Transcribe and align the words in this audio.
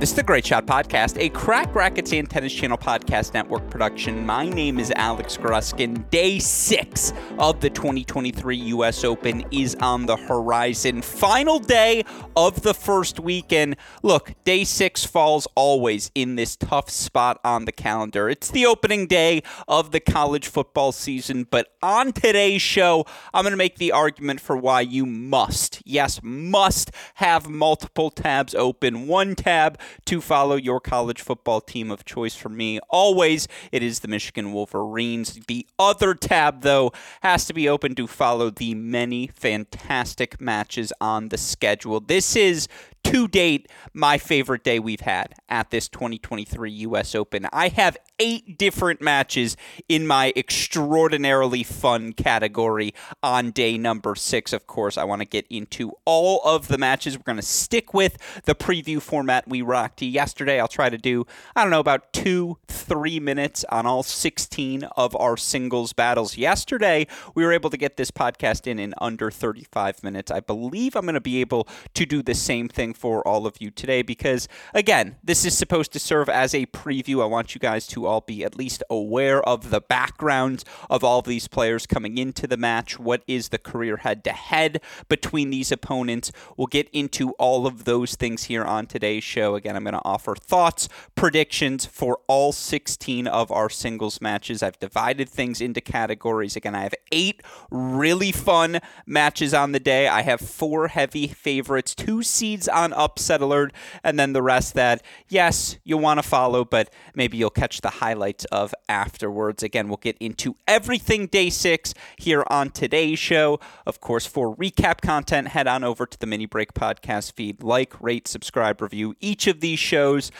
This 0.00 0.08
is 0.12 0.16
the 0.16 0.22
Great 0.22 0.46
Shot 0.46 0.64
Podcast, 0.64 1.18
a 1.20 1.28
Cracked 1.28 1.74
Racquets 1.74 2.18
and 2.18 2.28
Tennis 2.28 2.54
Channel 2.54 2.78
Podcast 2.78 3.34
Network 3.34 3.68
production. 3.68 4.24
My 4.24 4.48
name 4.48 4.78
is 4.78 4.90
Alex 4.96 5.36
Gruskin. 5.36 6.08
Day 6.08 6.38
six 6.38 7.12
of 7.38 7.60
the 7.60 7.68
2023 7.68 8.56
U.S. 8.56 9.04
Open 9.04 9.44
is 9.50 9.74
on 9.74 10.06
the 10.06 10.16
horizon. 10.16 11.02
Final 11.02 11.58
day 11.58 12.04
of 12.34 12.62
the 12.62 12.72
first 12.72 13.20
weekend. 13.20 13.76
Look, 14.02 14.32
day 14.44 14.64
six 14.64 15.04
falls 15.04 15.46
always 15.54 16.10
in 16.14 16.36
this 16.36 16.56
tough 16.56 16.88
spot 16.88 17.38
on 17.44 17.66
the 17.66 17.72
calendar. 17.72 18.30
It's 18.30 18.50
the 18.50 18.64
opening 18.64 19.06
day 19.06 19.42
of 19.68 19.90
the 19.90 20.00
college 20.00 20.48
football 20.48 20.92
season, 20.92 21.46
but 21.50 21.74
on 21.82 22.14
today's 22.14 22.62
show, 22.62 23.04
I'm 23.34 23.42
going 23.42 23.52
to 23.52 23.58
make 23.58 23.76
the 23.76 23.92
argument 23.92 24.40
for 24.40 24.56
why 24.56 24.80
you 24.80 25.04
must, 25.04 25.82
yes, 25.84 26.20
must 26.22 26.90
have 27.16 27.50
multiple 27.50 28.10
tabs 28.10 28.54
open. 28.54 29.06
One 29.06 29.34
tab 29.34 29.78
to 30.06 30.20
follow 30.20 30.56
your 30.56 30.80
college 30.80 31.20
football 31.20 31.60
team 31.60 31.90
of 31.90 32.04
choice 32.04 32.34
for 32.34 32.48
me. 32.48 32.78
Always, 32.88 33.48
it 33.72 33.82
is 33.82 34.00
the 34.00 34.08
Michigan 34.08 34.52
Wolverines. 34.52 35.40
The 35.46 35.66
other 35.78 36.14
tab, 36.14 36.62
though, 36.62 36.92
has 37.22 37.44
to 37.46 37.54
be 37.54 37.68
open 37.68 37.94
to 37.96 38.06
follow 38.06 38.50
the 38.50 38.74
many 38.74 39.28
fantastic 39.28 40.40
matches 40.40 40.92
on 41.00 41.28
the 41.28 41.38
schedule. 41.38 42.00
This 42.00 42.36
is 42.36 42.68
to 43.04 43.28
date, 43.28 43.68
my 43.92 44.18
favorite 44.18 44.62
day 44.62 44.78
we've 44.78 45.00
had 45.00 45.34
at 45.48 45.70
this 45.70 45.88
2023 45.88 46.70
U.S. 46.70 47.14
Open. 47.14 47.46
I 47.52 47.68
have 47.68 47.96
eight 48.18 48.58
different 48.58 49.00
matches 49.00 49.56
in 49.88 50.06
my 50.06 50.32
extraordinarily 50.36 51.64
fun 51.64 52.12
category 52.12 52.94
on 53.22 53.50
day 53.50 53.78
number 53.78 54.14
six. 54.14 54.52
Of 54.52 54.66
course, 54.66 54.98
I 54.98 55.04
want 55.04 55.22
to 55.22 55.26
get 55.26 55.46
into 55.48 55.92
all 56.04 56.40
of 56.44 56.68
the 56.68 56.78
matches. 56.78 57.16
We're 57.16 57.24
going 57.24 57.36
to 57.36 57.42
stick 57.42 57.94
with 57.94 58.16
the 58.44 58.54
preview 58.54 59.00
format 59.00 59.48
we 59.48 59.62
rocked 59.62 60.02
yesterday. 60.02 60.60
I'll 60.60 60.68
try 60.68 60.90
to 60.90 60.98
do, 60.98 61.26
I 61.56 61.62
don't 61.62 61.70
know, 61.70 61.80
about 61.80 62.12
two, 62.12 62.58
three 62.68 63.18
minutes 63.18 63.64
on 63.70 63.86
all 63.86 64.02
16 64.02 64.84
of 64.96 65.16
our 65.16 65.36
singles 65.36 65.92
battles. 65.92 66.36
Yesterday, 66.36 67.06
we 67.34 67.44
were 67.44 67.52
able 67.52 67.70
to 67.70 67.76
get 67.76 67.96
this 67.96 68.10
podcast 68.10 68.66
in 68.66 68.78
in 68.78 68.94
under 69.00 69.30
35 69.30 70.02
minutes. 70.04 70.30
I 70.30 70.40
believe 70.40 70.94
I'm 70.94 71.02
going 71.02 71.14
to 71.14 71.20
be 71.20 71.40
able 71.40 71.66
to 71.94 72.06
do 72.06 72.22
the 72.22 72.34
same 72.34 72.68
thing 72.68 72.89
for 72.94 73.26
all 73.26 73.46
of 73.46 73.56
you 73.60 73.70
today 73.70 74.02
because, 74.02 74.48
again, 74.74 75.16
this 75.22 75.44
is 75.44 75.56
supposed 75.56 75.92
to 75.92 75.98
serve 75.98 76.28
as 76.28 76.54
a 76.54 76.66
preview. 76.66 77.22
I 77.22 77.26
want 77.26 77.54
you 77.54 77.58
guys 77.58 77.86
to 77.88 78.06
all 78.06 78.20
be 78.20 78.44
at 78.44 78.56
least 78.56 78.82
aware 78.90 79.42
of 79.42 79.70
the 79.70 79.80
backgrounds 79.80 80.64
of 80.88 81.04
all 81.04 81.20
of 81.20 81.26
these 81.26 81.48
players 81.48 81.86
coming 81.86 82.18
into 82.18 82.46
the 82.46 82.56
match. 82.56 82.98
What 82.98 83.22
is 83.26 83.48
the 83.48 83.58
career 83.58 83.98
head 83.98 84.24
to 84.24 84.32
head 84.32 84.80
between 85.08 85.50
these 85.50 85.72
opponents? 85.72 86.32
We'll 86.56 86.66
get 86.66 86.88
into 86.90 87.32
all 87.32 87.66
of 87.66 87.84
those 87.84 88.14
things 88.16 88.44
here 88.44 88.64
on 88.64 88.86
today's 88.86 89.24
show. 89.24 89.54
Again, 89.54 89.76
I'm 89.76 89.84
going 89.84 89.94
to 89.94 90.04
offer 90.04 90.34
thoughts, 90.34 90.88
predictions 91.14 91.86
for 91.86 92.18
all 92.26 92.52
16 92.52 93.26
of 93.26 93.50
our 93.50 93.68
singles 93.70 94.20
matches. 94.20 94.62
I've 94.62 94.78
divided 94.78 95.28
things 95.28 95.60
into 95.60 95.80
categories. 95.80 96.56
Again, 96.56 96.74
I 96.74 96.82
have 96.82 96.94
eight 97.12 97.42
really 97.70 98.32
fun 98.32 98.80
matches 99.06 99.54
on 99.54 99.72
the 99.72 99.80
day. 99.80 100.08
I 100.08 100.22
have 100.22 100.40
four 100.40 100.88
heavy 100.88 101.28
favorites, 101.28 101.94
two 101.94 102.22
seeds 102.22 102.68
on 102.68 102.79
on 102.80 102.92
upset 102.94 103.40
alert, 103.40 103.72
and 104.02 104.18
then 104.18 104.32
the 104.32 104.42
rest 104.42 104.74
that, 104.74 105.02
yes, 105.28 105.76
you'll 105.84 106.00
want 106.00 106.18
to 106.22 106.28
follow, 106.28 106.64
but 106.64 106.90
maybe 107.14 107.36
you'll 107.36 107.50
catch 107.50 107.80
the 107.80 107.90
highlights 107.90 108.44
of 108.46 108.74
afterwards. 108.88 109.62
Again, 109.62 109.88
we'll 109.88 109.98
get 109.98 110.16
into 110.18 110.56
everything 110.66 111.26
day 111.26 111.50
six 111.50 111.94
here 112.16 112.44
on 112.48 112.70
today's 112.70 113.18
show. 113.18 113.60
Of 113.86 114.00
course, 114.00 114.26
for 114.26 114.56
recap 114.56 115.00
content, 115.00 115.48
head 115.48 115.66
on 115.66 115.84
over 115.84 116.06
to 116.06 116.18
the 116.18 116.26
Mini 116.26 116.46
Break 116.46 116.74
podcast 116.74 117.32
feed. 117.32 117.62
Like, 117.62 118.00
rate, 118.00 118.26
subscribe, 118.26 118.80
review 118.80 119.14
each 119.20 119.46
of 119.46 119.60
these 119.60 119.78
shows 119.78 120.30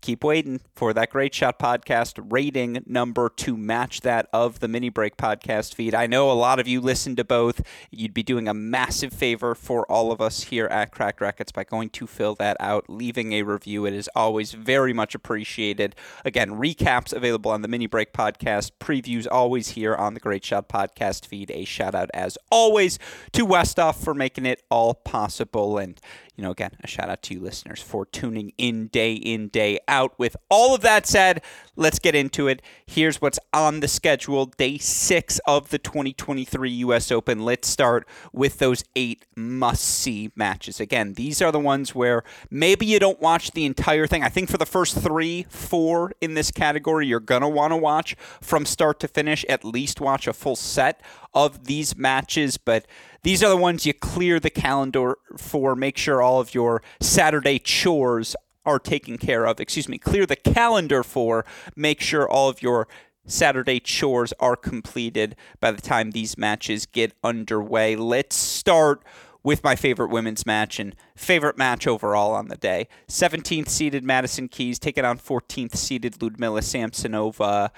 keep 0.00 0.24
waiting 0.24 0.60
for 0.74 0.92
that 0.92 1.10
Great 1.10 1.34
Shot 1.34 1.58
podcast 1.58 2.24
rating 2.30 2.82
number 2.86 3.28
to 3.36 3.56
match 3.56 4.00
that 4.02 4.28
of 4.32 4.60
the 4.60 4.68
Mini 4.68 4.88
Break 4.88 5.16
podcast 5.16 5.74
feed. 5.74 5.94
I 5.94 6.06
know 6.06 6.30
a 6.30 6.32
lot 6.32 6.58
of 6.58 6.66
you 6.66 6.80
listen 6.80 7.16
to 7.16 7.24
both. 7.24 7.62
You'd 7.90 8.14
be 8.14 8.22
doing 8.22 8.48
a 8.48 8.54
massive 8.54 9.12
favor 9.12 9.54
for 9.54 9.90
all 9.90 10.12
of 10.12 10.20
us 10.20 10.44
here 10.44 10.66
at 10.66 10.92
Cracked 10.92 11.20
Racquets 11.20 11.52
by 11.52 11.64
going 11.64 11.90
to 11.90 12.06
fill 12.06 12.34
that 12.36 12.56
out, 12.60 12.86
leaving 12.88 13.32
a 13.32 13.42
review. 13.42 13.86
It 13.86 13.94
is 13.94 14.08
always 14.14 14.52
very 14.52 14.92
much 14.92 15.14
appreciated. 15.14 15.94
Again, 16.24 16.50
recaps 16.52 17.12
available 17.12 17.50
on 17.50 17.62
the 17.62 17.68
Mini 17.68 17.86
Break 17.86 18.12
podcast, 18.12 18.72
previews 18.80 19.26
always 19.30 19.70
here 19.70 19.94
on 19.94 20.14
the 20.14 20.20
Great 20.20 20.44
Shot 20.44 20.68
podcast 20.68 21.26
feed. 21.26 21.50
A 21.50 21.64
shout 21.64 21.94
out, 21.94 22.10
as 22.14 22.38
always, 22.50 22.98
to 23.32 23.46
Westoff 23.46 23.96
for 24.02 24.14
making 24.14 24.46
it 24.46 24.62
all 24.70 24.94
possible. 24.94 25.78
And 25.78 26.00
you 26.40 26.46
know, 26.46 26.52
again, 26.52 26.70
a 26.82 26.86
shout 26.86 27.10
out 27.10 27.20
to 27.24 27.34
you 27.34 27.40
listeners 27.40 27.82
for 27.82 28.06
tuning 28.06 28.54
in 28.56 28.86
day 28.86 29.12
in, 29.12 29.48
day 29.48 29.78
out. 29.86 30.18
With 30.18 30.38
all 30.48 30.74
of 30.74 30.80
that 30.80 31.06
said, 31.06 31.42
let's 31.76 31.98
get 31.98 32.14
into 32.14 32.48
it. 32.48 32.62
Here's 32.86 33.20
what's 33.20 33.38
on 33.52 33.80
the 33.80 33.88
schedule 33.88 34.46
day 34.46 34.78
six 34.78 35.38
of 35.46 35.68
the 35.68 35.76
2023 35.76 36.70
U.S. 36.70 37.12
Open. 37.12 37.44
Let's 37.44 37.68
start 37.68 38.08
with 38.32 38.58
those 38.58 38.84
eight 38.96 39.26
must 39.36 39.84
see 39.84 40.30
matches. 40.34 40.80
Again, 40.80 41.12
these 41.12 41.42
are 41.42 41.52
the 41.52 41.60
ones 41.60 41.94
where 41.94 42.24
maybe 42.50 42.86
you 42.86 42.98
don't 42.98 43.20
watch 43.20 43.50
the 43.50 43.66
entire 43.66 44.06
thing. 44.06 44.22
I 44.22 44.30
think 44.30 44.48
for 44.48 44.56
the 44.56 44.64
first 44.64 44.98
three, 44.98 45.44
four 45.50 46.12
in 46.22 46.32
this 46.32 46.50
category, 46.50 47.06
you're 47.06 47.20
going 47.20 47.42
to 47.42 47.48
want 47.48 47.72
to 47.72 47.76
watch 47.76 48.16
from 48.40 48.64
start 48.64 48.98
to 49.00 49.08
finish, 49.08 49.44
at 49.46 49.62
least 49.62 50.00
watch 50.00 50.26
a 50.26 50.32
full 50.32 50.56
set 50.56 51.02
of 51.34 51.66
these 51.66 51.96
matches. 51.98 52.56
But 52.56 52.86
these 53.22 53.42
are 53.42 53.48
the 53.48 53.56
ones 53.56 53.86
you 53.86 53.94
clear 53.94 54.40
the 54.40 54.50
calendar 54.50 55.18
for. 55.36 55.76
Make 55.76 55.96
sure 55.96 56.22
all 56.22 56.40
of 56.40 56.54
your 56.54 56.82
Saturday 57.00 57.58
chores 57.58 58.34
are 58.64 58.78
taken 58.78 59.18
care 59.18 59.46
of. 59.46 59.60
Excuse 59.60 59.88
me, 59.88 59.98
clear 59.98 60.26
the 60.26 60.36
calendar 60.36 61.02
for. 61.02 61.44
Make 61.76 62.00
sure 62.00 62.28
all 62.28 62.48
of 62.48 62.62
your 62.62 62.88
Saturday 63.26 63.80
chores 63.80 64.32
are 64.40 64.56
completed 64.56 65.36
by 65.60 65.70
the 65.70 65.80
time 65.80 66.10
these 66.10 66.36
matches 66.38 66.86
get 66.86 67.12
underway. 67.22 67.96
Let's 67.96 68.36
start 68.36 69.04
with 69.42 69.64
my 69.64 69.74
favorite 69.74 70.10
women's 70.10 70.44
match 70.44 70.78
and 70.78 70.94
favorite 71.14 71.56
match 71.56 71.86
overall 71.86 72.34
on 72.34 72.48
the 72.48 72.56
day. 72.56 72.88
17th 73.08 73.68
seeded 73.68 74.04
Madison 74.04 74.48
Keys 74.48 74.78
taking 74.78 75.04
on 75.04 75.18
14th 75.18 75.76
seeded 75.76 76.20
Ludmila 76.22 76.60
Samsonova. 76.60 77.70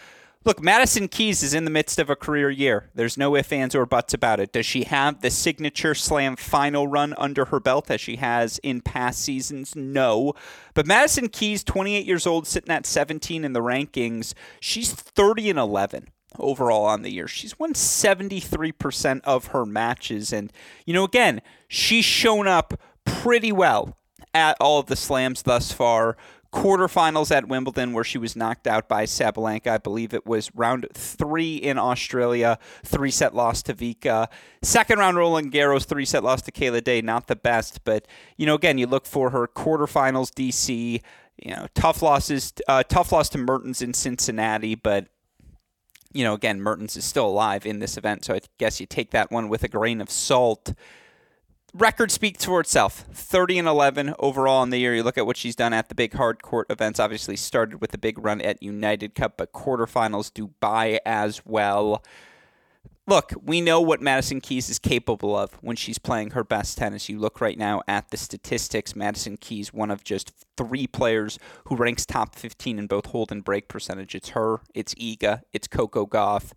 Look, 0.45 0.61
Madison 0.61 1.07
Keys 1.07 1.45
is 1.45 1.55
in 1.55 1.65
the 1.65 1.71
midst 1.71 2.01
of 2.01 2.11
a 2.11 2.17
career 2.17 2.51
year. 2.51 2.91
There's 2.97 3.17
no 3.17 3.37
ifs, 3.37 3.53
ands, 3.53 3.77
or 3.77 3.87
buts 3.87 4.13
about 4.13 4.41
it. 4.41 4.53
Does 4.53 4.67
she 4.67 4.85
have 4.85 5.21
the 5.21 5.31
signature 5.31 5.95
slam 5.95 6.35
final 6.35 6.89
run 6.89 7.15
under 7.17 7.45
her 7.47 7.61
belt 7.61 7.91
as 7.93 8.01
she 8.01 8.17
has 8.17 8.59
in 8.59 8.81
past 8.81 9.21
seasons? 9.21 9.77
No. 9.77 10.35
But 10.75 10.87
Madison 10.87 11.29
Keys, 11.29 11.63
28 11.63 12.05
years 12.05 12.27
old, 12.27 12.49
sitting 12.49 12.73
at 12.73 12.87
17 12.87 13.45
in 13.45 13.53
the 13.53 13.61
rankings, 13.61 14.35
she's 14.59 14.93
30 14.93 15.51
and 15.51 15.59
11 15.61 16.09
overall 16.41 16.87
on 16.87 17.03
the 17.03 17.13
year. 17.13 17.29
She's 17.29 17.59
won 17.59 17.75
73% 17.75 19.21
of 19.23 19.47
her 19.49 19.65
matches. 19.65 20.33
And, 20.33 20.53
you 20.85 20.93
know, 20.93 21.05
again, 21.05 21.41
she's 21.69 22.05
shown 22.05 22.49
up 22.49 22.75
pretty 23.05 23.53
well 23.53 23.97
at 24.35 24.57
all 24.61 24.81
of 24.81 24.87
the 24.87 24.97
slams 24.97 25.43
thus 25.43 25.73
far 25.73 26.17
quarterfinals 26.53 27.35
at 27.35 27.49
Wimbledon 27.49 27.93
where 27.93 28.05
she 28.05 28.19
was 28.19 28.37
knocked 28.37 28.67
out 28.67 28.89
by 28.89 29.05
Sabalenka. 29.05 29.69
I 29.69 29.79
believe 29.79 30.13
it 30.13 30.27
was 30.27 30.55
round 30.55 30.87
three 30.93 31.57
in 31.57 31.79
Australia, 31.79 32.59
three 32.85 33.11
set 33.11 33.35
loss 33.35 33.63
to 33.65 33.75
Vika. 33.75 34.29
Second 34.63 34.99
round 34.99 35.17
Roland 35.17 35.53
Garros, 35.53 35.85
three 35.85 36.05
set 36.05 36.23
loss 36.23 36.43
to 36.43 36.53
Kayla 36.53 36.85
Day. 36.85 37.01
Not 37.01 37.27
the 37.27 37.37
best, 37.37 37.85
but 37.85 38.07
you 38.37 38.47
know, 38.47 38.55
again, 38.55 38.79
you 38.79 38.87
look 38.87 39.07
for 39.07 39.31
her 39.31 39.49
quarterfinals 39.49 40.31
DC. 40.31 41.03
You 41.43 41.57
know, 41.57 41.67
tough 41.75 42.03
losses, 42.03 42.53
uh, 42.69 42.83
tough 42.85 43.11
loss 43.11 43.31
to 43.31 43.39
Mertens 43.39 43.83
in 43.83 43.95
Cincinnati, 43.95 44.75
but 44.75 45.07
you 46.13 46.25
know, 46.25 46.35
again, 46.35 46.61
Mertens 46.61 46.95
is 46.97 47.05
still 47.05 47.27
alive 47.27 47.65
in 47.65 47.79
this 47.79 47.97
event, 47.97 48.25
so 48.25 48.35
I 48.35 48.41
guess 48.59 48.79
you 48.81 48.87
take 48.87 49.11
that 49.13 49.31
one 49.31 49.49
with 49.49 49.65
a 49.65 49.69
grain 49.69 50.01
of 50.01 50.11
salt 50.11 50.75
record 51.75 52.11
speaks 52.11 52.45
for 52.45 52.61
itself. 52.61 53.05
30 53.13 53.61
and 53.61 53.69
11 53.69 54.15
overall 54.19 54.63
in 54.63 54.71
the 54.71 54.79
year. 54.79 54.95
You 54.95 55.03
look 55.03 55.19
at 55.19 55.27
what 55.27 55.37
she's 55.37 55.57
done 55.57 55.73
at 55.73 55.89
the 55.89 55.95
big 55.95 56.15
hard 56.15 56.43
court 56.43 56.67
events. 56.71 57.01
Obviously 57.01 57.37
started 57.37 57.81
with 57.81 57.95
a 57.95 57.99
big 57.99 58.23
run 58.23 58.41
at 58.41 58.63
united 58.63 59.15
cup 59.15 59.37
but 59.37 59.53
quarterfinals 59.53 60.31
dubai 60.31 60.99
as 61.05 61.45
well. 61.45 62.03
Look 63.07 63.33
we 63.43 63.61
know 63.61 63.81
what 63.81 64.01
madison 64.01 64.41
keys 64.41 64.71
is 64.71 64.79
capable 64.79 65.37
of 65.37 65.55
when 65.55 65.77
she's 65.77 65.99
playing 65.99 66.31
her 66.31 66.45
best 66.45 66.79
tennis. 66.79 67.09
You 67.09 67.19
look 67.19 67.41
right 67.41 67.59
now 67.59 67.83
at 67.89 68.11
the 68.11 68.17
statistics. 68.17 68.95
Madison 68.95 69.37
keys 69.37 69.73
one 69.73 69.91
of 69.91 70.05
just 70.05 70.33
three 70.57 70.87
players 70.87 71.39
who 71.67 71.77
ranks 71.77 72.07
top 72.07 72.35
15 72.37 72.79
in 72.79 72.87
both 72.87 73.07
hold 73.07 73.33
and 73.33 73.45
break 73.45 73.69
percentage. 73.69 74.15
It's 74.15 74.31
her 74.31 74.61
it's 74.75 74.95
iga 74.95 75.43
it's 75.53 75.67
coco 75.67 76.07
gauff 76.07 76.53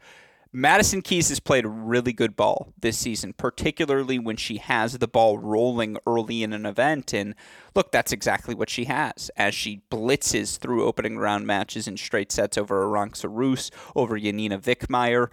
Madison 0.58 1.02
Keys 1.02 1.28
has 1.28 1.42
played 1.42 1.66
really 1.68 2.14
good 2.14 2.38
ball 2.38 2.72
this 2.80 2.98
season, 2.98 3.34
particularly 3.34 4.18
when 4.18 4.38
she 4.38 4.56
has 4.56 4.98
the 4.98 5.08
ball 5.08 5.38
rolling 5.38 5.98
early 6.08 6.44
in 6.44 6.54
an 6.54 6.66
event. 6.66 7.14
And 7.14 7.36
look, 7.76 7.92
that's 7.92 8.14
exactly 8.14 8.56
what 8.56 8.70
she 8.70 8.86
has 8.86 9.30
as 9.36 9.54
she 9.54 9.82
blitzes 9.92 10.58
through 10.58 10.86
opening 10.86 11.18
round 11.18 11.46
matches 11.46 11.90
in 11.90 11.98
straight 11.98 12.32
sets 12.32 12.58
over 12.58 12.86
Arantxa 12.86 13.28
Rus, 13.30 13.70
over 13.98 14.18
Yanina 14.18 14.62
Wickmayer. 14.62 15.28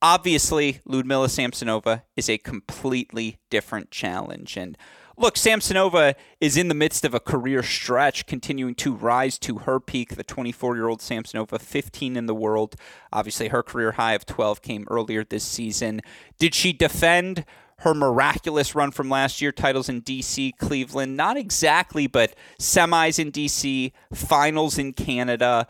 Obviously, 0.00 0.78
Ludmila 0.84 1.26
Samsonova 1.26 2.02
is 2.14 2.30
a 2.30 2.38
completely 2.38 3.38
different 3.50 3.90
challenge. 3.90 4.56
And 4.56 4.78
look, 5.20 5.36
Samsonova 5.36 6.14
is 6.40 6.56
in 6.56 6.68
the 6.68 6.74
midst 6.74 7.04
of 7.04 7.14
a 7.14 7.20
career 7.20 7.62
stretch, 7.62 8.26
continuing 8.26 8.74
to 8.76 8.94
rise 8.94 9.38
to 9.40 9.58
her 9.58 9.78
peak. 9.78 10.16
The 10.16 10.24
24 10.24 10.76
year 10.76 10.88
old 10.88 11.00
Samsonova, 11.00 11.60
15 11.60 12.16
in 12.16 12.26
the 12.26 12.34
world. 12.34 12.76
Obviously, 13.12 13.48
her 13.48 13.62
career 13.62 13.92
high 13.92 14.14
of 14.14 14.26
12 14.26 14.62
came 14.62 14.86
earlier 14.90 15.24
this 15.24 15.44
season. 15.44 16.00
Did 16.38 16.54
she 16.54 16.72
defend? 16.72 17.44
Her 17.78 17.94
miraculous 17.94 18.74
run 18.74 18.90
from 18.90 19.08
last 19.08 19.40
year, 19.40 19.52
titles 19.52 19.88
in 19.88 20.02
DC, 20.02 20.52
Cleveland, 20.58 21.16
not 21.16 21.38
exactly, 21.38 22.06
but 22.06 22.34
semis 22.58 23.18
in 23.18 23.32
DC, 23.32 23.92
finals 24.12 24.76
in 24.76 24.92
Canada 24.92 25.66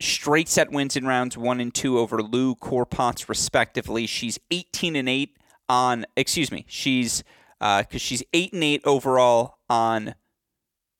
straight 0.00 0.48
set 0.48 0.70
wins 0.70 0.96
in 0.96 1.06
rounds 1.06 1.36
one 1.36 1.60
and 1.60 1.74
two 1.74 1.98
over 1.98 2.22
Lou 2.22 2.54
Korpatz, 2.54 3.28
respectively. 3.28 4.06
She's 4.06 4.38
18 4.50 4.96
and 4.96 5.08
8 5.08 5.36
on, 5.68 6.04
excuse 6.16 6.52
me, 6.52 6.66
she's 6.68 7.24
because 7.58 7.86
uh, 7.94 7.98
she's 7.98 8.22
eight 8.32 8.52
and 8.52 8.64
eight 8.64 8.82
overall 8.84 9.58
on 9.68 10.14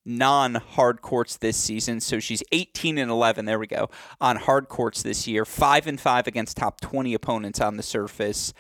non-hard 0.05 1.03
courts 1.03 1.37
this 1.37 1.57
season. 1.57 2.01
So 2.01 2.21
she's 2.21 2.43
18 2.53 2.99
and 2.99 3.11
11. 3.11 3.45
There 3.45 3.59
we 3.59 3.67
go 3.67 3.89
on 4.21 4.37
hard 4.37 4.69
courts 4.69 5.03
this 5.03 5.27
year. 5.27 5.45
Five 5.45 5.87
and 5.87 6.01
five 6.01 6.27
against 6.27 6.57
top 6.57 6.81
20 6.81 7.15
opponents 7.15 7.61
on 7.61 7.77
the 7.77 7.83
surface. 7.83 8.53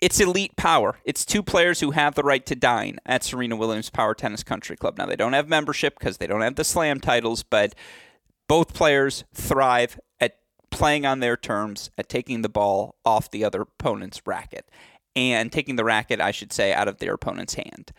It's 0.00 0.20
elite 0.20 0.56
power. 0.56 0.98
It's 1.04 1.24
two 1.24 1.42
players 1.42 1.80
who 1.80 1.92
have 1.92 2.14
the 2.14 2.22
right 2.22 2.44
to 2.46 2.54
dine 2.54 2.98
at 3.06 3.24
Serena 3.24 3.56
Williams 3.56 3.90
Power 3.90 4.14
Tennis 4.14 4.42
Country 4.42 4.76
Club. 4.76 4.98
Now 4.98 5.06
they 5.06 5.16
don't 5.16 5.32
have 5.32 5.48
membership 5.48 5.98
because 5.98 6.18
they 6.18 6.26
don't 6.26 6.42
have 6.42 6.56
the 6.56 6.64
Slam 6.64 7.00
titles, 7.00 7.42
but 7.42 7.74
both 8.46 8.74
players 8.74 9.24
thrive 9.34 9.98
at 10.20 10.38
playing 10.70 11.06
on 11.06 11.20
their 11.20 11.36
terms, 11.36 11.90
at 11.96 12.08
taking 12.08 12.42
the 12.42 12.48
ball 12.48 12.96
off 13.04 13.30
the 13.30 13.42
other 13.42 13.62
opponent's 13.62 14.20
racket 14.26 14.68
and 15.16 15.50
taking 15.50 15.76
the 15.76 15.84
racket, 15.84 16.20
I 16.20 16.30
should 16.30 16.52
say, 16.52 16.72
out 16.72 16.88
of 16.88 16.98
their 16.98 17.14
opponent's 17.14 17.54
hand. 17.54 17.92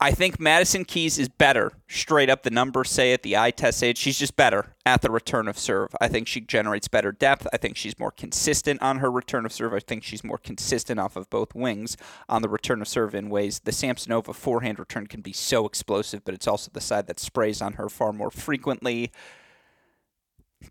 I 0.00 0.12
think 0.12 0.38
Madison 0.38 0.84
Keys 0.84 1.18
is 1.18 1.28
better. 1.28 1.72
Straight 1.88 2.30
up, 2.30 2.44
the 2.44 2.50
numbers 2.50 2.88
say 2.88 3.12
it, 3.12 3.24
the 3.24 3.36
eye 3.36 3.50
test 3.50 3.80
say 3.80 3.90
it. 3.90 3.98
She's 3.98 4.16
just 4.16 4.36
better 4.36 4.76
at 4.86 5.02
the 5.02 5.10
return 5.10 5.48
of 5.48 5.58
serve. 5.58 5.92
I 6.00 6.06
think 6.06 6.28
she 6.28 6.40
generates 6.40 6.86
better 6.86 7.10
depth. 7.10 7.48
I 7.52 7.56
think 7.56 7.76
she's 7.76 7.98
more 7.98 8.12
consistent 8.12 8.80
on 8.80 8.98
her 8.98 9.10
return 9.10 9.44
of 9.44 9.52
serve. 9.52 9.74
I 9.74 9.80
think 9.80 10.04
she's 10.04 10.22
more 10.22 10.38
consistent 10.38 11.00
off 11.00 11.16
of 11.16 11.28
both 11.30 11.52
wings 11.52 11.96
on 12.28 12.42
the 12.42 12.48
return 12.48 12.80
of 12.80 12.86
serve 12.86 13.12
in 13.12 13.28
ways. 13.28 13.58
The 13.58 13.72
Samsonova 13.72 14.36
forehand 14.36 14.78
return 14.78 15.08
can 15.08 15.20
be 15.20 15.32
so 15.32 15.66
explosive, 15.66 16.24
but 16.24 16.34
it's 16.34 16.46
also 16.46 16.70
the 16.72 16.80
side 16.80 17.08
that 17.08 17.18
sprays 17.18 17.60
on 17.60 17.72
her 17.72 17.88
far 17.88 18.12
more 18.12 18.30
frequently. 18.30 19.10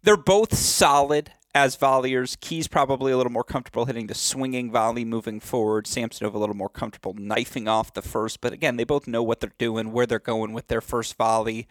They're 0.04 0.18
both 0.18 0.56
solid 0.56 1.32
as 1.54 1.76
volleyers. 1.76 2.40
Keys 2.40 2.68
probably 2.68 3.12
a 3.12 3.18
little 3.18 3.32
more 3.32 3.44
comfortable 3.44 3.86
hitting 3.86 4.08
the 4.08 4.14
swinging 4.14 4.72
volley 4.72 5.04
moving 5.04 5.40
forward. 5.40 5.88
Samsonov 5.88 6.36
a 6.36 6.40
little 6.40 6.56
more 6.56 6.70
comfortable 6.70 7.14
knifing 7.18 7.68
off 7.68 7.94
the 7.94 8.02
first. 8.02 8.42
But 8.42 8.54
again, 8.54 8.78
they 8.78 8.84
both 8.84 9.08
know 9.08 9.24
what 9.24 9.40
they're 9.40 9.52
doing, 9.58 9.92
where 9.92 10.06
they're 10.06 10.20
going 10.20 10.54
with 10.54 10.68
their 10.68 10.82
first 10.82 11.16
volley. 11.18 11.68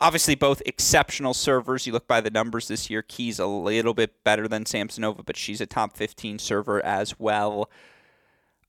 Obviously, 0.00 0.34
both 0.34 0.62
exceptional 0.66 1.34
servers. 1.34 1.86
You 1.86 1.92
look 1.92 2.06
by 2.06 2.20
the 2.20 2.30
numbers 2.30 2.68
this 2.68 2.90
year. 2.90 3.02
Keys 3.02 3.38
a 3.38 3.46
little 3.46 3.94
bit 3.94 4.22
better 4.24 4.46
than 4.46 4.64
Samsonova, 4.64 5.24
but 5.24 5.36
she's 5.36 5.60
a 5.60 5.66
top 5.66 5.96
15 5.96 6.38
server 6.38 6.84
as 6.84 7.18
well. 7.18 7.70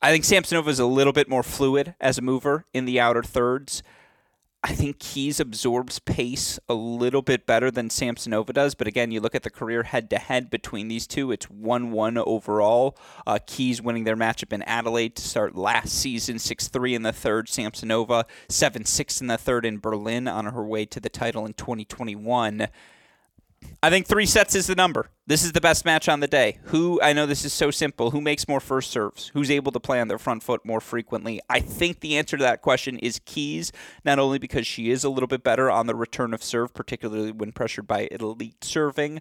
I 0.01 0.11
think 0.11 0.23
Samsonova 0.23 0.67
is 0.67 0.79
a 0.79 0.85
little 0.85 1.13
bit 1.13 1.29
more 1.29 1.43
fluid 1.43 1.95
as 1.99 2.17
a 2.17 2.21
mover 2.21 2.65
in 2.73 2.85
the 2.85 2.99
outer 2.99 3.23
thirds. 3.23 3.81
I 4.65 4.73
think 4.73 4.97
Keys 4.97 5.39
absorbs 5.39 5.99
pace 5.99 6.57
a 6.67 6.73
little 6.73 7.21
bit 7.21 7.45
better 7.45 7.69
than 7.69 7.89
Samsonova 7.89 8.51
does. 8.51 8.73
But 8.73 8.87
again, 8.87 9.11
you 9.11 9.21
look 9.21 9.35
at 9.35 9.43
the 9.43 9.51
career 9.51 9.83
head 9.83 10.09
to 10.09 10.17
head 10.17 10.49
between 10.49 10.87
these 10.87 11.05
two, 11.05 11.31
it's 11.31 11.45
1 11.51 11.91
1 11.91 12.17
overall. 12.17 12.97
Uh, 13.27 13.37
Keys 13.45 13.79
winning 13.79 14.05
their 14.05 14.17
matchup 14.17 14.51
in 14.51 14.63
Adelaide 14.63 15.17
to 15.17 15.21
start 15.21 15.55
last 15.55 15.93
season, 15.93 16.39
6 16.39 16.67
3 16.67 16.95
in 16.95 17.03
the 17.03 17.13
third. 17.13 17.45
Samsonova, 17.45 18.23
7 18.49 18.85
6 18.85 19.21
in 19.21 19.27
the 19.27 19.37
third 19.37 19.67
in 19.67 19.77
Berlin 19.77 20.27
on 20.27 20.45
her 20.45 20.65
way 20.65 20.87
to 20.87 20.99
the 20.99 21.09
title 21.09 21.45
in 21.45 21.53
2021. 21.53 22.67
I 23.81 23.89
think 23.89 24.07
three 24.07 24.25
sets 24.25 24.55
is 24.55 24.67
the 24.67 24.75
number. 24.75 25.09
This 25.27 25.43
is 25.43 25.51
the 25.51 25.61
best 25.61 25.85
match 25.85 26.09
on 26.09 26.19
the 26.19 26.27
day. 26.27 26.57
Who, 26.65 26.99
I 27.01 27.13
know 27.13 27.25
this 27.25 27.45
is 27.45 27.53
so 27.53 27.69
simple, 27.71 28.11
who 28.11 28.21
makes 28.21 28.47
more 28.47 28.59
first 28.59 28.91
serves? 28.91 29.29
Who's 29.33 29.51
able 29.51 29.71
to 29.73 29.79
play 29.79 29.99
on 29.99 30.07
their 30.07 30.17
front 30.17 30.43
foot 30.43 30.65
more 30.65 30.81
frequently? 30.81 31.39
I 31.49 31.59
think 31.59 31.99
the 31.99 32.17
answer 32.17 32.37
to 32.37 32.43
that 32.43 32.61
question 32.61 32.97
is 32.99 33.21
Keys, 33.25 33.71
not 34.03 34.19
only 34.19 34.39
because 34.39 34.65
she 34.65 34.89
is 34.89 35.03
a 35.03 35.09
little 35.09 35.27
bit 35.27 35.43
better 35.43 35.69
on 35.69 35.87
the 35.87 35.95
return 35.95 36.33
of 36.33 36.43
serve, 36.43 36.73
particularly 36.73 37.31
when 37.31 37.51
pressured 37.51 37.87
by 37.87 38.07
elite 38.11 38.63
serving, 38.63 39.19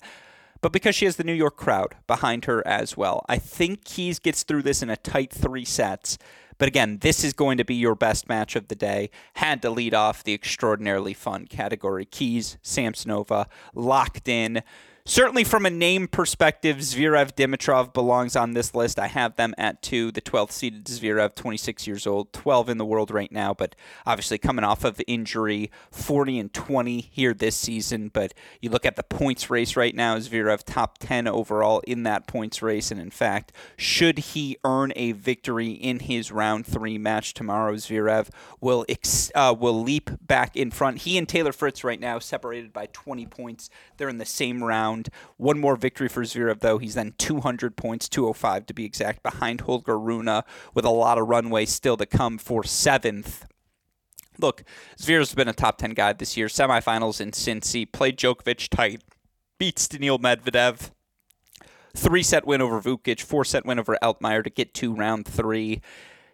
but 0.60 0.72
because 0.72 0.94
she 0.94 1.04
has 1.04 1.16
the 1.16 1.24
New 1.24 1.34
York 1.34 1.56
crowd 1.56 1.96
behind 2.06 2.46
her 2.46 2.66
as 2.66 2.96
well. 2.96 3.24
I 3.28 3.36
think 3.36 3.84
Keys 3.84 4.18
gets 4.18 4.44
through 4.44 4.62
this 4.62 4.82
in 4.82 4.88
a 4.88 4.96
tight 4.96 5.30
three 5.30 5.66
sets. 5.66 6.16
But 6.58 6.68
again, 6.68 6.98
this 6.98 7.24
is 7.24 7.32
going 7.32 7.58
to 7.58 7.64
be 7.64 7.74
your 7.74 7.94
best 7.94 8.28
match 8.28 8.56
of 8.56 8.68
the 8.68 8.74
day. 8.74 9.10
Had 9.34 9.62
to 9.62 9.70
lead 9.70 9.94
off 9.94 10.22
the 10.22 10.34
extraordinarily 10.34 11.14
fun 11.14 11.46
category. 11.46 12.04
Keys, 12.04 12.58
Samsonova, 12.62 13.46
locked 13.74 14.28
in. 14.28 14.62
Certainly, 15.06 15.44
from 15.44 15.66
a 15.66 15.70
name 15.70 16.08
perspective, 16.08 16.78
Zverev 16.78 17.34
Dimitrov 17.34 17.92
belongs 17.92 18.34
on 18.36 18.54
this 18.54 18.74
list. 18.74 18.98
I 18.98 19.08
have 19.08 19.36
them 19.36 19.54
at 19.58 19.82
two. 19.82 20.10
The 20.10 20.22
12th 20.22 20.52
seeded 20.52 20.86
Zverev, 20.86 21.34
26 21.34 21.86
years 21.86 22.06
old, 22.06 22.32
12 22.32 22.70
in 22.70 22.78
the 22.78 22.86
world 22.86 23.10
right 23.10 23.30
now, 23.30 23.52
but 23.52 23.76
obviously 24.06 24.38
coming 24.38 24.64
off 24.64 24.82
of 24.82 24.98
injury, 25.06 25.70
40 25.90 26.38
and 26.38 26.54
20 26.54 27.00
here 27.12 27.34
this 27.34 27.54
season. 27.54 28.08
But 28.08 28.32
you 28.62 28.70
look 28.70 28.86
at 28.86 28.96
the 28.96 29.02
points 29.02 29.50
race 29.50 29.76
right 29.76 29.94
now, 29.94 30.16
Zverev 30.16 30.62
top 30.64 30.96
10 31.00 31.28
overall 31.28 31.80
in 31.80 32.04
that 32.04 32.26
points 32.26 32.62
race. 32.62 32.90
And 32.90 32.98
in 32.98 33.10
fact, 33.10 33.52
should 33.76 34.18
he 34.18 34.56
earn 34.64 34.90
a 34.96 35.12
victory 35.12 35.72
in 35.72 35.98
his 35.98 36.32
round 36.32 36.66
three 36.66 36.96
match 36.96 37.34
tomorrow, 37.34 37.74
Zverev 37.74 38.30
will, 38.58 38.86
ex- 38.88 39.30
uh, 39.34 39.54
will 39.56 39.82
leap 39.82 40.12
back 40.22 40.56
in 40.56 40.70
front. 40.70 41.00
He 41.00 41.18
and 41.18 41.28
Taylor 41.28 41.52
Fritz 41.52 41.84
right 41.84 42.00
now 42.00 42.18
separated 42.20 42.72
by 42.72 42.86
20 42.86 43.26
points. 43.26 43.68
They're 43.98 44.08
in 44.08 44.16
the 44.16 44.24
same 44.24 44.64
round 44.64 44.93
round. 44.94 45.08
One 45.36 45.58
more 45.58 45.76
victory 45.76 46.08
for 46.08 46.22
Zverev, 46.22 46.60
though. 46.60 46.78
He's 46.78 46.94
then 46.94 47.14
200 47.18 47.76
points, 47.76 48.08
205 48.08 48.66
to 48.66 48.74
be 48.74 48.84
exact, 48.84 49.22
behind 49.22 49.62
Holger 49.62 49.98
Rune, 49.98 50.42
with 50.74 50.84
a 50.84 50.90
lot 50.90 51.18
of 51.18 51.28
runway 51.28 51.64
still 51.64 51.96
to 51.96 52.06
come 52.06 52.38
for 52.38 52.64
seventh. 52.64 53.46
Look, 54.38 54.64
Zverev's 54.98 55.34
been 55.34 55.48
a 55.48 55.52
top 55.52 55.78
10 55.78 55.92
guy 55.92 56.12
this 56.12 56.36
year. 56.36 56.46
Semifinals 56.46 57.20
in 57.20 57.30
Cincy, 57.30 57.90
played 57.90 58.18
Djokovic 58.18 58.68
tight, 58.68 59.02
beats 59.58 59.86
Daniil 59.86 60.18
Medvedev. 60.18 60.90
Three 61.96 62.24
set 62.24 62.44
win 62.44 62.60
over 62.60 62.80
Vukic, 62.80 63.20
four 63.20 63.44
set 63.44 63.64
win 63.64 63.78
over 63.78 63.96
Altmaier 64.02 64.42
to 64.42 64.50
get 64.50 64.74
to 64.74 64.92
round 64.92 65.26
three. 65.26 65.80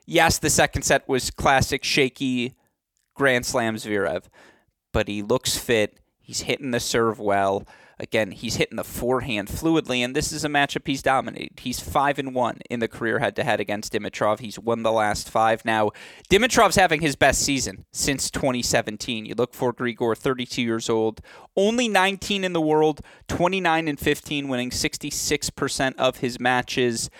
Yes, 0.06 0.38
the 0.38 0.48
second 0.48 0.82
set 0.82 1.06
was 1.06 1.30
classic 1.30 1.84
shaky 1.84 2.54
Grand 3.14 3.44
Slam 3.44 3.76
Zverev, 3.76 4.24
but 4.92 5.06
he 5.06 5.20
looks 5.20 5.58
fit. 5.58 6.00
He's 6.18 6.42
hitting 6.42 6.70
the 6.70 6.80
serve 6.80 7.18
well. 7.18 7.66
Again, 8.00 8.30
he's 8.30 8.56
hitting 8.56 8.76
the 8.76 8.84
forehand 8.84 9.48
fluidly, 9.48 9.98
and 9.98 10.16
this 10.16 10.32
is 10.32 10.42
a 10.42 10.48
matchup 10.48 10.86
he's 10.86 11.02
dominated. 11.02 11.60
He's 11.60 11.80
five 11.80 12.18
and 12.18 12.34
one 12.34 12.60
in 12.70 12.80
the 12.80 12.88
career 12.88 13.18
head-to-head 13.18 13.60
against 13.60 13.92
Dimitrov. 13.92 14.40
He's 14.40 14.58
won 14.58 14.82
the 14.82 14.90
last 14.90 15.28
five. 15.28 15.66
Now, 15.66 15.90
Dimitrov's 16.30 16.76
having 16.76 17.02
his 17.02 17.14
best 17.14 17.42
season 17.42 17.84
since 17.92 18.30
2017. 18.30 19.26
You 19.26 19.34
look 19.34 19.52
for 19.52 19.74
Grigor, 19.74 20.16
32 20.16 20.62
years 20.62 20.88
old, 20.88 21.20
only 21.56 21.88
19 21.88 22.42
in 22.42 22.54
the 22.54 22.60
world, 22.60 23.02
29 23.28 23.86
and 23.86 24.00
15, 24.00 24.48
winning 24.48 24.70
66% 24.70 25.94
of 25.96 26.16
his 26.16 26.40
matches 26.40 27.10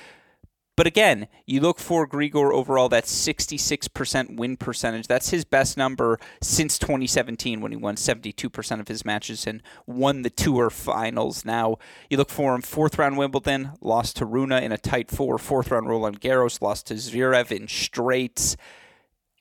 But 0.81 0.87
again, 0.87 1.29
you 1.45 1.61
look 1.61 1.79
for 1.79 2.09
Grigor 2.09 2.55
overall, 2.55 2.89
that's 2.89 3.13
66% 3.15 4.39
win 4.39 4.57
percentage. 4.57 5.09
That's 5.09 5.29
his 5.29 5.45
best 5.45 5.77
number 5.77 6.19
since 6.41 6.79
2017 6.79 7.61
when 7.61 7.71
he 7.71 7.77
won 7.77 7.97
72% 7.97 8.81
of 8.81 8.89
his 8.89 9.05
matches 9.05 9.47
and 9.47 9.63
won 9.87 10.23
the 10.23 10.31
tour 10.31 10.71
finals. 10.71 11.45
Now, 11.45 11.77
you 12.09 12.17
look 12.17 12.31
for 12.31 12.55
him 12.55 12.63
fourth 12.63 12.99
round 12.99 13.19
Wimbledon, 13.19 13.73
lost 13.83 14.17
to 14.17 14.25
Rune 14.25 14.53
in 14.53 14.73
a 14.73 14.79
tight 14.79 15.11
four, 15.11 15.37
fourth 15.37 15.71
round 15.71 15.87
Roland 15.87 16.23
Garros, 16.23 16.63
lost 16.63 16.87
to 16.87 16.95
Zverev 16.95 17.53
in 17.53 17.69
straights 17.69 18.57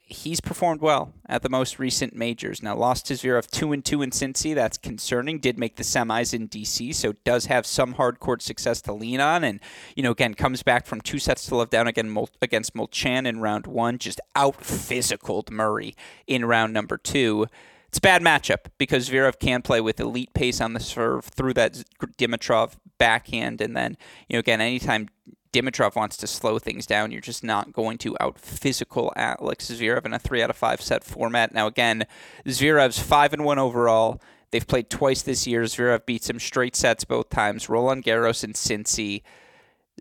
he's 0.09 0.41
performed 0.41 0.81
well 0.81 1.13
at 1.27 1.43
the 1.43 1.49
most 1.49 1.79
recent 1.79 2.15
majors. 2.15 2.63
Now 2.63 2.75
lost 2.75 3.05
to 3.07 3.13
Zverev 3.13 3.49
two 3.49 3.71
and 3.71 3.83
two 3.85 4.01
in 4.01 4.09
Cincy. 4.11 4.55
That's 4.55 4.77
concerning. 4.77 5.39
Did 5.39 5.57
make 5.57 5.75
the 5.75 5.83
semis 5.83 6.33
in 6.33 6.49
DC, 6.49 6.93
so 6.95 7.13
does 7.23 7.45
have 7.45 7.65
some 7.65 7.93
hard 7.93 8.19
court 8.19 8.41
success 8.41 8.81
to 8.83 8.93
lean 8.93 9.19
on. 9.19 9.43
And 9.43 9.59
you 9.95 10.03
know, 10.03 10.11
again, 10.11 10.33
comes 10.33 10.63
back 10.63 10.85
from 10.85 11.01
two 11.01 11.19
sets 11.19 11.45
to 11.47 11.55
love 11.55 11.69
down 11.69 11.87
again 11.87 12.17
against 12.41 12.73
Molcan 12.73 13.25
in 13.27 13.39
round 13.39 13.67
one. 13.67 13.97
Just 13.97 14.19
out 14.35 14.59
physicaled 14.61 15.51
Murray 15.51 15.95
in 16.27 16.45
round 16.45 16.73
number 16.73 16.97
two. 16.97 17.47
It's 17.87 17.97
a 17.97 18.01
bad 18.01 18.21
matchup 18.21 18.67
because 18.77 19.09
Zverev 19.09 19.39
can 19.39 19.63
play 19.63 19.81
with 19.81 19.99
elite 19.99 20.33
pace 20.33 20.61
on 20.61 20.73
the 20.73 20.79
serve 20.79 21.25
through 21.25 21.55
that 21.55 21.83
Dimitrov 22.19 22.73
backhand, 22.99 23.61
and 23.61 23.75
then 23.75 23.97
you 24.27 24.35
know 24.35 24.39
again 24.39 24.61
anytime 24.61 25.09
Dimitrov 25.51 25.95
wants 25.95 26.15
to 26.17 26.27
slow 26.27 26.59
things 26.59 26.85
down, 26.85 27.11
you're 27.11 27.21
just 27.21 27.43
not 27.43 27.73
going 27.73 27.97
to 27.99 28.15
out 28.19 28.37
physical 28.37 29.11
Alex 29.15 29.71
Zverev 29.71 30.05
in 30.05 30.13
a 30.13 30.19
three 30.19 30.43
out 30.43 30.49
of 30.49 30.55
five 30.55 30.81
set 30.81 31.03
format. 31.03 31.53
Now, 31.53 31.65
again, 31.65 32.05
Zverev's 32.45 32.99
five 32.99 33.33
and 33.33 33.43
one 33.43 33.57
overall. 33.57 34.21
They've 34.51 34.65
played 34.65 34.89
twice 34.89 35.21
this 35.21 35.47
year. 35.47 35.63
Zverev 35.63 36.05
beats 36.05 36.29
him 36.29 36.39
straight 36.39 36.75
sets 36.75 37.03
both 37.03 37.29
times. 37.29 37.69
Roland 37.69 38.03
Garros 38.03 38.43
and 38.43 38.53
Cincy. 38.53 39.23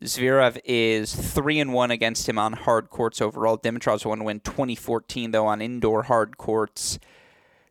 Zverev 0.02 0.58
is 0.64 1.14
three 1.14 1.58
and 1.58 1.72
one 1.72 1.90
against 1.90 2.28
him 2.28 2.38
on 2.38 2.52
hard 2.52 2.90
courts 2.90 3.20
overall. 3.20 3.58
Dimitrov's 3.58 4.04
one 4.04 4.24
win 4.24 4.40
2014 4.40 5.32
though 5.32 5.46
on 5.46 5.60
indoor 5.60 6.04
hard 6.04 6.38
courts. 6.38 6.98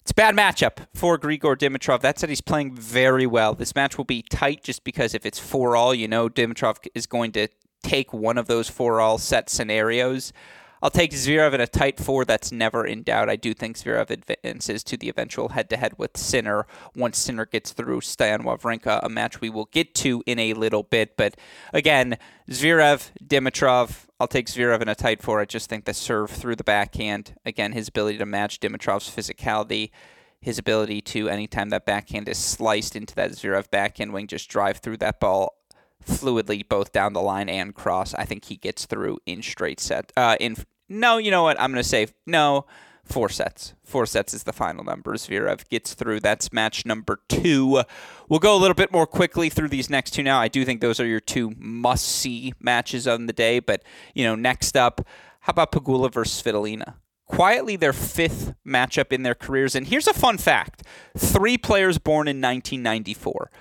It's 0.01 0.11
a 0.11 0.15
bad 0.15 0.35
matchup 0.35 0.87
for 0.93 1.17
Grigor 1.17 1.57
Dimitrov. 1.57 1.99
That 1.99 2.17
said, 2.17 2.29
he's 2.29 2.39
playing 2.39 2.75
very 2.75 3.27
well. 3.27 3.53
This 3.53 3.75
match 3.75 3.97
will 3.97 4.05
be 4.05 4.21
tight 4.21 4.63
just 4.63 4.85
because 4.85 5.13
if 5.13 5.25
it's 5.25 5.37
four 5.37 5.75
all, 5.75 5.93
you 5.93 6.07
know 6.07 6.29
Dimitrov 6.29 6.77
is 6.95 7.05
going 7.05 7.33
to 7.33 7.49
take 7.83 8.13
one 8.13 8.37
of 8.37 8.47
those 8.47 8.69
four 8.69 8.99
all 8.99 9.17
set 9.17 9.49
scenarios. 9.49 10.33
I'll 10.79 10.91
take 10.91 11.11
Zverev 11.11 11.53
in 11.53 11.61
a 11.61 11.65
tight 11.65 11.99
four. 11.99 12.23
That's 12.23 12.51
never 12.51 12.85
in 12.85 13.01
doubt. 13.01 13.29
I 13.29 13.35
do 13.35 13.53
think 13.55 13.77
Zverev 13.77 14.11
advances 14.11 14.83
to 14.83 14.97
the 14.97 15.09
eventual 15.09 15.49
head-to-head 15.49 15.93
with 15.97 16.15
Sinner 16.15 16.67
once 16.95 17.17
Sinner 17.17 17.47
gets 17.47 17.73
through 17.73 18.01
Stan 18.01 18.43
Wawrinka, 18.43 18.99
a 19.01 19.09
match 19.09 19.41
we 19.41 19.49
will 19.49 19.65
get 19.65 19.95
to 19.95 20.21
in 20.27 20.37
a 20.37 20.53
little 20.53 20.83
bit. 20.83 21.17
But 21.17 21.35
again, 21.73 22.17
Zverev, 22.49 23.09
Dimitrov. 23.25 24.05
I'll 24.19 24.27
take 24.27 24.47
Zverev 24.47 24.81
in 24.81 24.87
a 24.87 24.95
tight 24.95 25.23
four. 25.23 25.39
I 25.39 25.45
just 25.45 25.67
think 25.67 25.85
the 25.85 25.95
serve 25.95 26.29
through 26.29 26.57
the 26.57 26.63
backhand, 26.63 27.35
again, 27.43 27.71
his 27.71 27.87
ability 27.87 28.19
to 28.19 28.25
match 28.27 28.59
Dimitrov's 28.59 29.09
physicality, 29.09 29.89
his 30.39 30.59
ability 30.59 31.01
to 31.01 31.27
anytime 31.27 31.69
that 31.69 31.87
backhand 31.87 32.29
is 32.29 32.37
sliced 32.37 32.95
into 32.95 33.15
that 33.15 33.31
Zverev 33.31 33.71
backhand 33.71 34.13
wing, 34.13 34.27
just 34.27 34.47
drive 34.47 34.77
through 34.77 34.97
that 34.97 35.19
ball 35.19 35.56
fluidly 36.07 36.67
both 36.67 36.91
down 36.91 37.13
the 37.13 37.21
line 37.21 37.49
and 37.49 37.75
cross. 37.75 38.13
I 38.13 38.25
think 38.25 38.45
he 38.45 38.55
gets 38.55 38.85
through 38.85 39.19
in 39.25 39.41
straight 39.41 39.79
set. 39.79 40.11
Uh, 40.17 40.37
in 40.39 40.57
no, 40.89 41.17
you 41.17 41.31
know 41.31 41.43
what? 41.43 41.59
I'm 41.59 41.71
going 41.71 41.83
to 41.83 41.87
say 41.87 42.07
no. 42.25 42.65
Four 43.03 43.29
sets. 43.29 43.73
Four 43.83 44.05
sets 44.05 44.33
is 44.33 44.43
the 44.43 44.51
final 44.51 44.83
number. 44.83 45.13
Zverev 45.13 45.69
gets 45.69 45.93
through. 45.93 46.19
That's 46.19 46.51
match 46.51 46.85
number 46.85 47.21
two. 47.29 47.83
We'll 48.27 48.39
go 48.39 48.55
a 48.55 48.59
little 48.59 48.75
bit 48.75 48.91
more 48.91 49.07
quickly 49.07 49.49
through 49.49 49.69
these 49.69 49.89
next 49.89 50.11
two 50.11 50.23
now. 50.23 50.41
I 50.41 50.49
do 50.49 50.65
think 50.65 50.81
those 50.81 50.99
are 50.99 51.05
your 51.05 51.21
two 51.21 51.53
must 51.57 52.05
see 52.05 52.53
matches 52.59 53.07
on 53.07 53.25
the 53.27 53.33
day. 53.33 53.59
But, 53.59 53.83
you 54.13 54.25
know, 54.25 54.35
next 54.35 54.75
up, 54.75 55.07
how 55.41 55.51
about 55.51 55.71
Pegula 55.71 56.11
versus 56.11 56.41
Svitolina? 56.41 56.95
Quietly, 57.27 57.77
their 57.77 57.93
fifth 57.93 58.53
matchup 58.65 59.13
in 59.13 59.23
their 59.23 59.35
careers. 59.35 59.73
And 59.73 59.87
here's 59.87 60.07
a 60.07 60.13
fun 60.13 60.37
fact 60.37 60.83
three 61.17 61.57
players 61.57 61.97
born 61.97 62.27
in 62.27 62.41
1994 62.41 63.51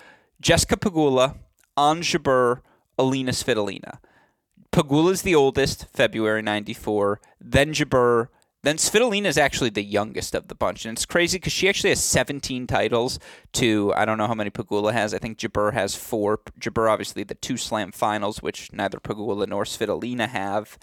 Jessica 0.41 0.77
Pegula, 0.77 1.37
Ons 1.77 2.07
Jabeur, 2.07 2.61
Alina 2.99 3.33
Svitolina. 3.33 3.99
Pegula's 4.73 5.23
the 5.23 5.35
oldest, 5.35 5.87
February 5.87 6.43
94, 6.43 7.21
then 7.41 7.73
Jabeur, 7.73 8.29
then 8.63 8.77
Svitolina 8.79 9.27
is 9.27 9.39
actually 9.39 9.71
the 9.71 9.85
youngest 9.85 10.35
of 10.35 10.49
the 10.49 10.55
bunch. 10.55 10.85
And 10.85 10.97
it's 10.97 11.07
crazy 11.07 11.39
because 11.39 11.53
she 11.53 11.69
actually 11.69 11.91
has 11.91 12.03
17 12.03 12.67
titles 12.67 13.21
to, 13.53 13.93
I 13.97 14.05
don't 14.05 14.19
know 14.19 14.27
how 14.27 14.35
many 14.35 14.51
Pegula 14.51 14.93
has. 14.93 15.15
I 15.15 15.19
think 15.19 15.39
Jabeur 15.39 15.73
has 15.73 15.95
four. 15.95 16.41
Jabeur, 16.61 16.91
obviously, 16.91 17.23
the 17.23 17.37
two 17.37 17.57
slam 17.57 17.93
finals, 17.93 18.43
which 18.43 18.73
neither 18.73 18.99
Pegula 18.99 19.47
nor 19.47 19.65
Svitolina 19.65 20.29
have. 20.29 20.79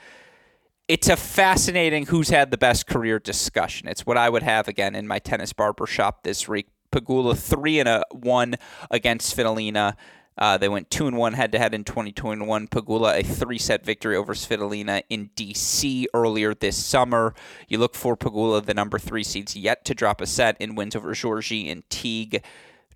It's 0.88 1.09
a 1.09 1.17
fascinating 1.17 2.05
who's 2.05 2.29
had 2.29 2.51
the 2.51 2.57
best 2.57 2.88
career 2.88 3.19
discussion. 3.19 3.89
It's 3.89 4.05
what 4.05 4.17
I 4.17 4.29
would 4.29 4.43
have 4.43 4.67
again 4.69 4.95
in 4.95 5.05
my 5.05 5.19
tennis 5.19 5.51
barber 5.51 5.85
shop 5.85 6.23
this 6.23 6.47
week. 6.47 6.67
Pegula 6.91 7.38
three 7.38 7.79
and 7.79 7.89
a 7.89 8.05
one 8.12 8.55
against 8.91 9.35
Svitolina. 9.35 9.95
Uh, 10.37 10.57
they 10.57 10.69
went 10.69 10.89
two 10.89 11.07
and 11.07 11.17
one 11.17 11.33
head 11.33 11.51
to 11.51 11.59
head 11.59 11.73
in 11.73 11.83
2021. 11.83 12.67
Pegula 12.67 13.19
a 13.19 13.23
three 13.23 13.57
set 13.57 13.85
victory 13.85 14.15
over 14.15 14.33
Svitolina 14.33 15.03
in 15.09 15.29
DC 15.35 16.05
earlier 16.13 16.53
this 16.53 16.77
summer. 16.77 17.33
You 17.67 17.77
look 17.77 17.95
for 17.95 18.17
Pegula, 18.17 18.65
the 18.65 18.73
number 18.73 18.97
three 18.97 19.23
seeds, 19.23 19.55
yet 19.55 19.85
to 19.85 19.93
drop 19.93 20.21
a 20.21 20.25
set 20.25 20.59
in 20.59 20.75
wins 20.75 20.95
over 20.95 21.13
Giorgi 21.13 21.71
and 21.71 21.87
Tig. 21.89 22.43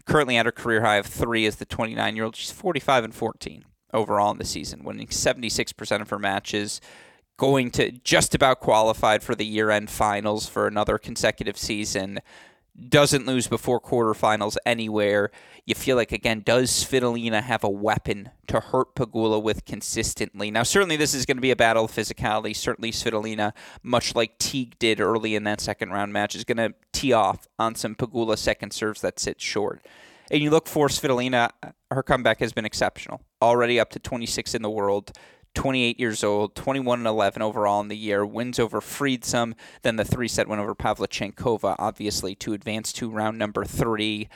Currently 0.05 0.37
at 0.37 0.45
her 0.45 0.51
career 0.51 0.81
high 0.81 0.95
of 0.95 1.05
three 1.05 1.45
as 1.45 1.57
the 1.57 1.65
29 1.65 2.15
year 2.15 2.25
old. 2.25 2.35
She's 2.35 2.51
45 2.51 3.03
and 3.03 3.15
14 3.15 3.65
overall 3.93 4.31
in 4.31 4.37
the 4.37 4.45
season, 4.45 4.83
winning 4.83 5.07
76% 5.07 6.01
of 6.01 6.09
her 6.09 6.19
matches. 6.19 6.81
Going 7.37 7.69
to 7.71 7.91
just 7.91 8.33
about 8.33 8.61
qualified 8.61 9.21
for 9.21 9.35
the 9.35 9.45
year 9.45 9.69
end 9.69 9.91
finals 9.91 10.47
for 10.47 10.65
another 10.65 10.97
consecutive 10.97 11.57
season 11.57 12.19
doesn't 12.77 13.25
lose 13.25 13.47
before 13.47 13.81
quarterfinals 13.81 14.57
anywhere. 14.65 15.31
You 15.65 15.75
feel 15.75 15.95
like 15.95 16.11
again, 16.11 16.41
does 16.45 16.71
Svitolina 16.71 17.41
have 17.41 17.63
a 17.63 17.69
weapon 17.69 18.29
to 18.47 18.59
hurt 18.59 18.95
Pegula 18.95 19.41
with 19.41 19.65
consistently? 19.65 20.51
Now, 20.51 20.63
certainly 20.63 20.95
this 20.95 21.13
is 21.13 21.25
going 21.25 21.37
to 21.37 21.41
be 21.41 21.51
a 21.51 21.55
battle 21.55 21.85
of 21.85 21.91
physicality. 21.91 22.55
Certainly, 22.55 22.91
Svitolina, 22.91 23.53
much 23.83 24.15
like 24.15 24.37
Tig 24.37 24.77
did 24.79 24.99
early 25.01 25.35
in 25.35 25.43
that 25.45 25.59
second 25.59 25.91
round 25.91 26.13
match, 26.13 26.35
is 26.35 26.43
going 26.43 26.57
to 26.57 26.73
tee 26.93 27.13
off 27.13 27.47
on 27.57 27.75
some 27.75 27.95
Pegula 27.95 28.37
second 28.37 28.71
serves 28.71 29.01
that 29.01 29.19
sit 29.19 29.41
short. 29.41 29.85
And 30.29 30.41
you 30.41 30.49
look 30.49 30.67
for 30.67 30.87
Svitolina, 30.87 31.49
her 31.89 32.03
comeback 32.03 32.39
has 32.39 32.53
been 32.53 32.65
exceptional. 32.65 33.21
Already 33.41 33.79
up 33.79 33.89
to 33.91 33.99
26 33.99 34.55
in 34.55 34.61
the 34.61 34.69
world. 34.69 35.11
28 35.53 35.99
years 35.99 36.23
old, 36.23 36.55
21 36.55 36.99
and 36.99 37.07
11 37.07 37.41
overall 37.41 37.81
in 37.81 37.87
the 37.87 37.97
year, 37.97 38.25
wins 38.25 38.59
over 38.59 38.79
Friedsam, 38.79 39.53
then 39.81 39.95
the 39.95 40.05
three 40.05 40.27
set 40.27 40.47
win 40.47 40.59
over 40.59 40.75
Pavlyuchenkova, 40.75 41.75
obviously, 41.79 42.35
to 42.35 42.53
advance 42.53 42.93
to 42.93 43.09
round 43.09 43.37
number 43.37 43.65
three. 43.65 44.29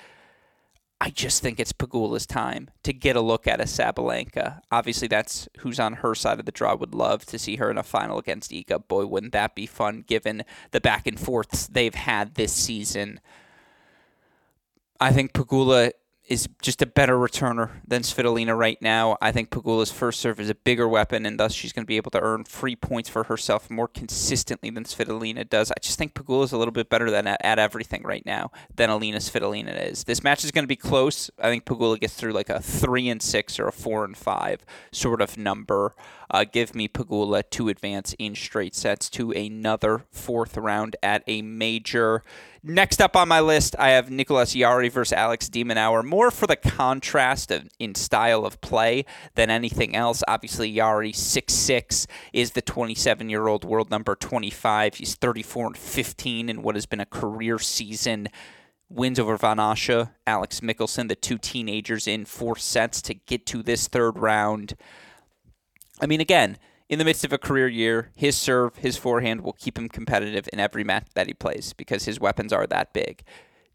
I 1.04 1.10
just 1.10 1.42
think 1.42 1.60
it's 1.60 1.74
Pegula's 1.74 2.28
time 2.28 2.70
to 2.84 2.94
get 2.94 3.16
a 3.16 3.22
look 3.22 3.48
at 3.48 3.60
a 3.60 3.64
Sabalenka. 3.64 4.62
Obviously, 4.72 5.08
that's 5.08 5.50
who's 5.60 5.80
on 5.80 5.94
her 5.94 6.14
side 6.14 6.40
of 6.40 6.46
the 6.46 6.52
draw. 6.52 6.76
Would 6.76 6.94
love 6.94 7.26
to 7.26 7.40
see 7.40 7.56
her 7.56 7.72
in 7.72 7.80
a 7.80 7.84
final 7.84 8.20
against 8.20 8.52
Iga. 8.52 8.88
Boy, 8.88 9.08
wouldn't 9.08 9.34
that 9.34 9.56
be 9.56 9.66
fun 9.66 10.04
given 10.06 10.44
the 10.70 10.80
back 10.80 11.08
and 11.08 11.20
forths 11.20 11.66
they've 11.66 11.96
had 11.96 12.36
this 12.36 12.54
season. 12.54 13.20
I 15.00 15.12
think 15.12 15.34
Pegula 15.34 15.94
is 16.32 16.48
just 16.62 16.82
a 16.82 16.86
better 16.86 17.18
returner 17.18 17.72
than 17.86 18.04
Svitolina 18.04 18.58
right 18.58 18.82
now. 18.82 19.18
I 19.22 19.34
think 19.34 19.50
Pegula's 19.50 19.92
first 19.92 20.22
serve 20.22 20.40
is 20.40 20.50
a 20.50 20.56
bigger 20.56 20.88
weapon, 20.88 21.26
and 21.26 21.38
thus 21.38 21.54
she's 21.54 21.74
going 21.74 21.84
to 21.84 21.88
be 21.88 21.98
able 21.98 22.12
to 22.12 22.22
earn 22.22 22.46
free 22.46 22.78
points 22.78 23.10
for 23.10 23.26
herself 23.26 23.70
more 23.70 23.90
consistently 23.90 24.70
than 24.70 24.86
Svitolina 24.86 25.48
does. 25.50 25.72
I 25.72 25.80
just 25.82 25.98
think 25.98 26.14
Pegula's 26.14 26.54
a 26.54 26.58
little 26.58 26.72
bit 26.72 26.90
better 26.90 27.12
than 27.12 27.28
at, 27.28 27.44
at 27.44 27.60
everything 27.60 28.04
right 28.04 28.26
now 28.26 28.50
than 28.74 28.90
Alina 28.90 29.18
Svitolina 29.18 29.92
is. 29.92 30.06
This 30.06 30.24
match 30.24 30.46
is 30.46 30.52
going 30.52 30.64
to 30.64 30.70
be 30.70 30.78
close. 30.78 31.30
I 31.38 31.50
think 31.50 31.66
Pegula 31.66 32.00
gets 32.00 32.14
through 32.14 32.32
like 32.32 32.50
a 32.50 32.62
three 32.62 33.10
and 33.10 33.22
six 33.22 33.60
or 33.60 33.68
a 33.68 33.74
four 33.74 34.06
and 34.06 34.16
five 34.16 34.66
sort 34.94 35.22
of 35.22 35.38
number. 35.38 35.94
Uh, 36.32 36.46
give 36.50 36.74
me 36.74 36.88
Pegula 36.88 37.44
to 37.52 37.68
advance 37.68 38.16
in 38.18 38.36
straight 38.36 38.74
sets 38.74 39.10
to 39.10 39.32
another 39.32 40.06
fourth 40.10 40.56
round 40.56 40.96
at 41.04 41.24
a 41.28 41.42
major. 41.42 42.24
Next 42.64 43.02
up 43.02 43.18
on 43.18 43.28
my 43.28 43.42
list, 43.42 43.76
I 43.78 43.90
have 43.90 44.10
Nicolas 44.10 44.54
Jarry 44.54 44.88
versus 44.88 45.12
Alex 45.12 45.50
de 45.50 45.66
Minaur, 45.66 46.04
more 46.04 46.32
for 46.32 46.48
the 46.48 46.56
contrast 46.56 47.52
of, 47.52 47.68
in 47.80 47.96
style 47.96 48.46
of 48.46 48.62
play 48.62 49.04
than 49.36 49.50
anything 49.50 49.94
else. 49.94 50.24
Obviously, 50.26 50.74
Jarry, 50.74 51.12
6'6, 51.12 52.08
is 52.32 52.52
the 52.52 52.62
27 52.62 53.30
year 53.30 53.48
old 53.48 53.66
world 53.66 53.92
number 53.92 54.16
25. 54.16 54.96
He's 54.96 55.16
34 55.16 55.68
and 55.68 55.78
15 55.78 56.50
in 56.50 56.62
what 56.62 56.76
has 56.76 56.86
been 56.86 57.02
a 57.02 57.06
career 57.06 57.60
season 57.60 58.30
wins 58.92 59.20
over 59.20 59.38
Van 59.38 59.58
Assche, 59.58 60.12
Alex 60.28 60.60
Michelsen, 60.60 61.08
the 61.08 61.16
two 61.16 61.38
teenagers 61.38 62.08
in 62.08 62.26
four 62.26 62.58
sets 62.58 63.02
to 63.04 63.14
get 63.14 63.46
to 63.48 63.64
this 63.64 63.88
third 63.88 64.18
round. 64.18 64.76
I 66.02 66.08
mean, 66.08 66.20
again, 66.20 66.58
in 66.90 67.00
the 67.00 67.06
midst 67.06 67.24
of 67.24 67.32
a 67.32 67.38
career 67.38 67.68
year, 67.68 68.12
his 68.16 68.36
serve, 68.36 68.78
his 68.78 68.98
forehand 68.98 69.42
will 69.42 69.54
keep 69.54 69.78
him 69.78 69.88
competitive 69.88 70.50
in 70.52 70.60
every 70.60 70.84
match 70.84 71.08
that 71.14 71.28
he 71.28 71.34
plays 71.34 71.74
because 71.74 72.06
his 72.06 72.20
weapons 72.20 72.52
are 72.52 72.68
that 72.68 72.92
big. 72.92 73.24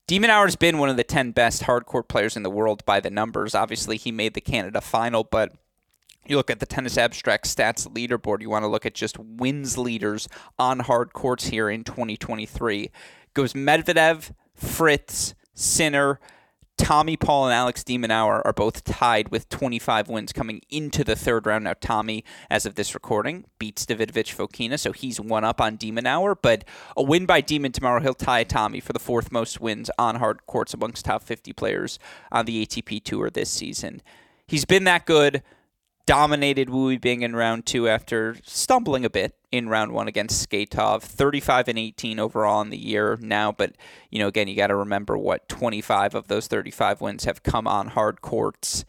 de 0.07 0.19
Minaur 0.19 0.45
has 0.45 0.57
been 0.57 0.79
one 0.79 0.91
of 0.91 0.97
the 0.97 1.05
10 1.05 1.31
best 1.31 1.63
hardcore 1.63 2.07
players 2.07 2.37
in 2.37 2.43
the 2.43 2.51
world 2.51 2.85
by 2.85 3.01
the 3.01 3.09
numbers. 3.09 3.55
Obviously, 3.55 3.97
he 3.97 4.13
made 4.13 4.35
the 4.35 4.41
Canada 4.41 4.81
final, 4.81 5.25
but 5.25 5.53
you 6.27 6.37
look 6.37 6.51
at 6.51 6.61
the 6.61 6.67
tennis 6.67 6.99
abstract 6.99 7.47
stats 7.47 7.89
leaderboard, 7.89 8.43
you 8.43 8.51
want 8.51 8.65
to 8.65 8.69
look 8.69 8.85
at 8.85 8.95
just 8.95 9.19
wins 9.19 9.79
leaders 9.79 10.29
on 10.59 10.81
hard 10.81 11.13
courts 11.13 11.47
here 11.47 11.71
in 11.71 11.85
2023. 11.85 12.91
goes 13.33 13.53
Medvedev, 13.53 14.33
Fritz, 14.55 15.35
Sinner, 15.55 16.21
Tommy 16.77 17.17
Paul 17.17 17.47
and 17.47 17.55
Alex 17.55 17.83
de 17.83 17.97
Minaur 17.99 18.43
are 18.45 18.53
both 18.53 18.85
tied 18.85 19.31
with 19.31 19.49
25 19.49 20.09
wins 20.09 20.33
coming 20.33 20.61
into 20.71 21.03
the 21.03 21.17
third 21.17 21.47
round. 21.47 21.65
Now, 21.65 21.75
Tommy, 21.81 22.23
as 22.51 22.67
of 22.67 22.75
this 22.75 22.95
recording, 22.95 23.47
beats 23.59 23.87
Davidovich 23.87 24.35
Fokina, 24.35 24.79
so 24.79 24.93
he's 24.93 25.19
one 25.19 25.43
up 25.43 25.61
on 25.61 25.77
de 25.77 25.91
Minaur. 25.91 26.37
But 26.41 26.65
a 26.97 27.03
win 27.03 27.25
by 27.25 27.41
Demon 27.41 27.73
tomorrow, 27.73 28.01
he'll 28.01 28.15
tie 28.15 28.45
Tommy 28.45 28.81
for 28.81 28.93
the 28.93 28.99
fourth 28.99 29.33
most 29.33 29.61
wins 29.61 29.91
on 29.99 30.17
hard 30.17 30.47
courts 30.47 30.75
amongst 30.75 31.07
top 31.07 31.23
50 31.23 31.53
players 31.55 31.99
on 32.31 32.45
the 32.45 32.65
ATP 32.67 33.03
Tour 33.03 33.31
this 33.31 33.51
season. 33.51 34.03
He's 34.47 34.65
been 34.65 34.85
that 34.85 35.07
good 35.07 35.43
dominated 36.07 36.71
Wu 36.71 36.99
Bing 36.99 37.23
in 37.23 37.35
round 37.35 37.67
two 37.67 37.89
after 37.89 38.37
stumbling 38.45 39.05
a 39.05 39.11
bit 39.11 39.35
in 39.51 39.69
round 39.69 39.93
one 39.93 40.09
against 40.09 40.49
Skatov. 40.49 41.03
35 41.03 41.69
and 41.69 41.79
18 41.79 42.19
overall 42.19 42.61
in 42.61 42.71
the 42.71 42.79
year 42.79 43.19
now, 43.21 43.53
but 43.53 43.75
you 44.11 44.19
know, 44.19 44.29
again, 44.29 44.49
you 44.49 44.57
got 44.57 44.69
to 44.69 44.77
remember 44.77 45.19
what 45.19 45.49
25 45.49 46.15
of 46.15 46.29
those 46.29 46.47
35 46.47 47.01
wins 47.01 47.25
have 47.25 47.43
come 47.43 47.67
on 47.67 47.89
hard 47.89 48.23
courts. 48.23 48.85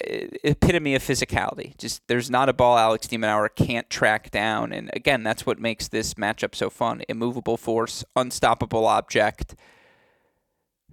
Epitome 0.00 0.94
of 0.94 1.02
physicality. 1.02 1.76
Just 1.76 2.00
there's 2.06 2.30
not 2.30 2.48
a 2.48 2.54
ball 2.54 2.78
Alex 2.78 3.06
de 3.06 3.18
Minaur 3.18 3.54
can't 3.54 3.90
track 3.90 4.30
down, 4.30 4.72
and 4.72 4.90
again, 4.94 5.22
that's 5.22 5.44
what 5.44 5.58
makes 5.58 5.88
this 5.88 6.14
matchup 6.14 6.54
so 6.54 6.70
fun. 6.70 7.02
Immovable 7.10 7.58
force, 7.58 8.02
unstoppable 8.16 8.86
object. 8.86 9.54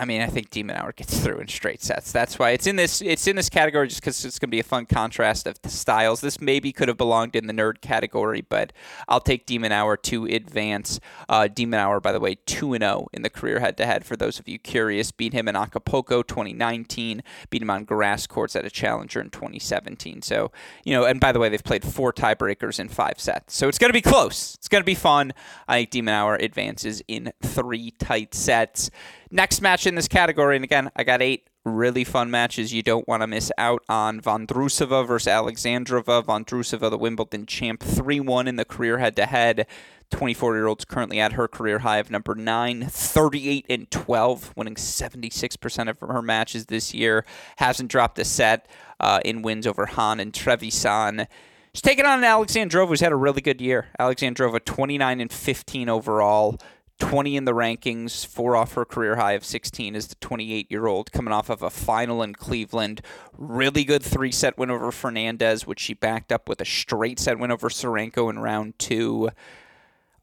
I 0.00 0.06
mean, 0.06 0.22
I 0.22 0.28
think 0.28 0.48
de 0.48 0.64
Minaur 0.64 0.96
gets 0.96 1.20
through 1.20 1.40
in 1.40 1.48
straight 1.48 1.82
sets. 1.82 2.10
That's 2.10 2.38
why 2.38 2.52
it's 2.52 2.66
in 2.66 2.76
this. 2.76 3.02
It's 3.02 3.26
in 3.26 3.36
this 3.36 3.50
category 3.50 3.86
just 3.86 4.00
because 4.00 4.24
it's 4.24 4.38
going 4.38 4.48
to 4.48 4.50
be 4.50 4.58
a 4.58 4.64
fun 4.64 4.86
contrast 4.86 5.46
of 5.46 5.60
the 5.60 5.68
styles. 5.68 6.22
This 6.22 6.40
maybe 6.40 6.72
could 6.72 6.88
have 6.88 6.96
belonged 6.96 7.36
in 7.36 7.46
the 7.46 7.52
nerd 7.52 7.82
category, 7.82 8.40
but 8.40 8.72
I'll 9.08 9.20
take 9.20 9.44
de 9.44 9.58
Minaur 9.58 10.00
to 10.04 10.24
advance. 10.24 11.00
Uh, 11.28 11.48
de 11.48 11.66
Minaur, 11.66 12.00
by 12.00 12.12
the 12.12 12.20
way, 12.20 12.36
two 12.46 12.72
and 12.72 12.80
zero 12.80 13.02
oh 13.02 13.08
in 13.12 13.20
the 13.20 13.28
career 13.28 13.60
head-to-head. 13.60 14.06
For 14.06 14.16
those 14.16 14.38
of 14.38 14.48
you 14.48 14.58
curious, 14.58 15.12
beat 15.12 15.34
him 15.34 15.46
in 15.48 15.54
Acapulco 15.54 16.22
2019. 16.22 17.22
Beat 17.50 17.60
him 17.60 17.68
on 17.68 17.84
grass 17.84 18.26
courts 18.26 18.56
at 18.56 18.64
a 18.64 18.70
Challenger 18.70 19.20
in 19.20 19.28
2017. 19.28 20.22
So 20.22 20.50
you 20.82 20.94
know, 20.94 21.04
and 21.04 21.20
by 21.20 21.30
the 21.30 21.38
way, 21.38 21.50
they've 21.50 21.62
played 21.62 21.84
four 21.84 22.10
tiebreakers 22.10 22.80
in 22.80 22.88
five 22.88 23.20
sets. 23.20 23.54
So 23.54 23.68
it's 23.68 23.78
going 23.78 23.90
to 23.90 23.92
be 23.92 24.00
close. 24.00 24.54
It's 24.54 24.68
going 24.68 24.80
to 24.80 24.86
be 24.86 24.94
fun. 24.94 25.34
I 25.68 25.80
think 25.80 25.90
de 25.90 26.00
Minaur 26.00 26.42
advances 26.42 27.02
in 27.06 27.34
three 27.42 27.90
tight 27.90 28.34
sets. 28.34 28.90
Next 29.32 29.60
match 29.60 29.86
in 29.86 29.94
this 29.94 30.08
category, 30.08 30.56
and 30.56 30.64
again, 30.64 30.90
I 30.96 31.04
got 31.04 31.22
eight 31.22 31.46
really 31.64 32.02
fun 32.02 32.32
matches 32.32 32.72
you 32.72 32.82
don't 32.82 33.06
want 33.06 33.22
to 33.22 33.28
miss 33.28 33.52
out 33.56 33.84
on. 33.88 34.20
Vondrousova 34.20 35.06
versus 35.06 35.28
Alexandrova. 35.28 36.24
Vondrousova, 36.24 36.90
the 36.90 36.98
Wimbledon 36.98 37.46
champ, 37.46 37.80
3 37.80 38.18
1 38.18 38.48
in 38.48 38.56
the 38.56 38.64
career 38.64 38.98
head 38.98 39.14
to 39.16 39.26
head. 39.26 39.66
24 40.10 40.56
year 40.56 40.66
old's 40.66 40.84
currently 40.84 41.20
at 41.20 41.34
her 41.34 41.46
career 41.46 41.78
high 41.78 41.98
of 41.98 42.10
number 42.10 42.34
9, 42.34 42.86
38 42.86 43.66
and 43.68 43.88
12, 43.92 44.52
winning 44.56 44.74
76% 44.74 45.88
of 45.88 46.00
her 46.00 46.22
matches 46.22 46.66
this 46.66 46.92
year. 46.92 47.24
Hasn't 47.58 47.90
dropped 47.90 48.18
a 48.18 48.24
set 48.24 48.66
uh, 48.98 49.20
in 49.24 49.42
wins 49.42 49.66
over 49.66 49.86
Hahn 49.86 50.18
and 50.18 50.32
Trevisan. 50.32 51.28
She's 51.72 51.82
taking 51.82 52.04
on 52.04 52.22
Alexandrova, 52.22 52.88
who's 52.88 53.00
had 53.00 53.12
a 53.12 53.16
really 53.16 53.40
good 53.40 53.60
year. 53.60 53.86
Alexandrova, 54.00 54.64
29 54.64 55.20
and 55.20 55.32
15 55.32 55.88
overall. 55.88 56.58
20 57.00 57.36
in 57.36 57.44
the 57.44 57.52
rankings, 57.52 58.24
four 58.24 58.54
off 58.54 58.74
her 58.74 58.84
career 58.84 59.16
high 59.16 59.32
of 59.32 59.44
16 59.44 59.96
is 59.96 60.06
the 60.06 60.14
28 60.16 60.70
year 60.70 60.86
old 60.86 61.10
coming 61.10 61.32
off 61.32 61.50
of 61.50 61.62
a 61.62 61.70
final 61.70 62.22
in 62.22 62.34
Cleveland. 62.34 63.00
Really 63.36 63.82
good 63.82 64.02
three 64.02 64.30
set 64.30 64.56
win 64.56 64.70
over 64.70 64.92
Fernandez, 64.92 65.66
which 65.66 65.80
she 65.80 65.94
backed 65.94 66.30
up 66.30 66.48
with 66.48 66.60
a 66.60 66.64
straight 66.64 67.18
set 67.18 67.38
win 67.38 67.50
over 67.50 67.68
Tsurenko 67.68 68.30
in 68.30 68.38
round 68.38 68.78
two. 68.78 69.30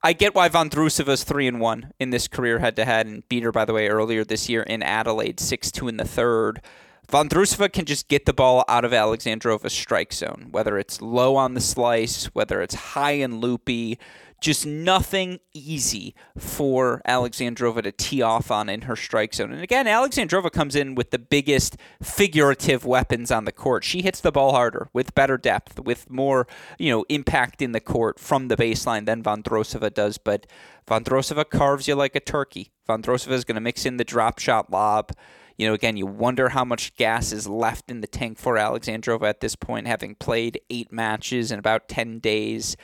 I 0.04 0.14
get 0.14 0.36
why 0.36 0.48
Vondrousova 0.48 1.10
is 1.10 1.24
three 1.24 1.48
and 1.48 1.60
one 1.60 1.92
in 2.00 2.12
this 2.12 2.28
career 2.28 2.60
head 2.60 2.76
to 2.78 2.86
head, 2.86 3.08
and 3.08 3.28
beat 3.28 3.44
her 3.44 3.52
by 3.52 3.66
the 3.66 3.74
way 3.74 3.90
earlier 3.90 4.24
this 4.24 4.48
year 4.48 4.62
in 4.62 4.84
Adelaide, 4.84 5.40
six 5.40 5.72
two 5.72 5.88
in 5.88 5.98
the 5.98 6.06
third. 6.06 6.62
Vondrousova 7.12 7.72
can 7.72 7.86
just 7.86 8.10
get 8.10 8.26
the 8.26 8.34
ball 8.34 8.66
out 8.68 8.84
of 8.84 8.92
Alexandrova's 8.92 9.74
strike 9.74 10.12
zone, 10.12 10.48
whether 10.52 10.78
it's 10.78 11.02
low 11.02 11.38
on 11.38 11.54
the 11.54 11.62
slice, 11.62 12.26
whether 12.28 12.62
it's 12.62 12.76
high 12.76 13.12
and 13.12 13.40
loopy 13.40 13.98
just 14.40 14.66
nothing 14.66 15.40
easy 15.54 16.14
for 16.38 17.02
Alexandrova 17.08 17.82
to 17.84 17.92
tee 17.92 18.22
off 18.22 18.52
on 18.52 18.70
in 18.70 18.82
her 18.82 18.96
strike 18.96 19.34
zone. 19.34 19.52
And 19.52 19.64
again, 19.64 19.86
Alexandrova 19.86 20.52
comes 20.52 20.76
in 20.76 20.96
with 20.96 21.12
the 21.12 21.20
biggest 21.20 21.78
figurative 22.02 22.86
weapons 22.86 23.32
on 23.32 23.46
the 23.46 23.52
court. 23.52 23.84
She 23.84 24.02
hits 24.02 24.22
the 24.22 24.32
ball 24.32 24.52
harder 24.52 24.90
with 24.94 25.16
better 25.16 25.38
depth, 25.38 25.80
with 25.80 26.10
more, 26.10 26.48
you 26.78 26.92
know, 26.92 27.06
impact 27.10 27.62
in 27.62 27.72
the 27.72 27.80
court 27.80 28.20
from 28.20 28.48
the 28.48 28.58
baseline 28.58 29.06
than 29.06 29.24
Vondrousova 29.24 29.94
does. 29.94 30.18
But 30.18 30.46
Vondrousova 30.88 31.50
carves 31.50 31.88
you 31.88 31.96
like 31.96 32.16
a 32.16 32.20
turkey. 32.20 32.72
Vondrousova 32.88 33.32
is 33.32 33.44
going 33.44 33.56
to 33.56 33.62
mix 33.62 33.86
in 33.86 33.98
the 33.98 34.04
drop 34.04 34.40
shot 34.40 34.72
lob. 34.72 35.12
You 35.58 35.68
know, 35.68 35.74
again, 35.74 35.98
you 35.98 36.06
wonder 36.06 36.50
how 36.50 36.64
much 36.64 36.96
gas 36.96 37.32
is 37.32 37.48
left 37.48 37.90
in 37.90 38.02
the 38.02 38.08
tank 38.08 38.38
for 38.38 38.56
Alexandrova 38.56 39.28
at 39.28 39.42
this 39.42 39.56
point, 39.56 39.88
having 39.88 40.14
played 40.14 40.62
eight 40.70 40.92
matches 40.92 41.52
in 41.52 41.58
about 41.58 41.90
10 41.90 42.20
days. 42.20 42.78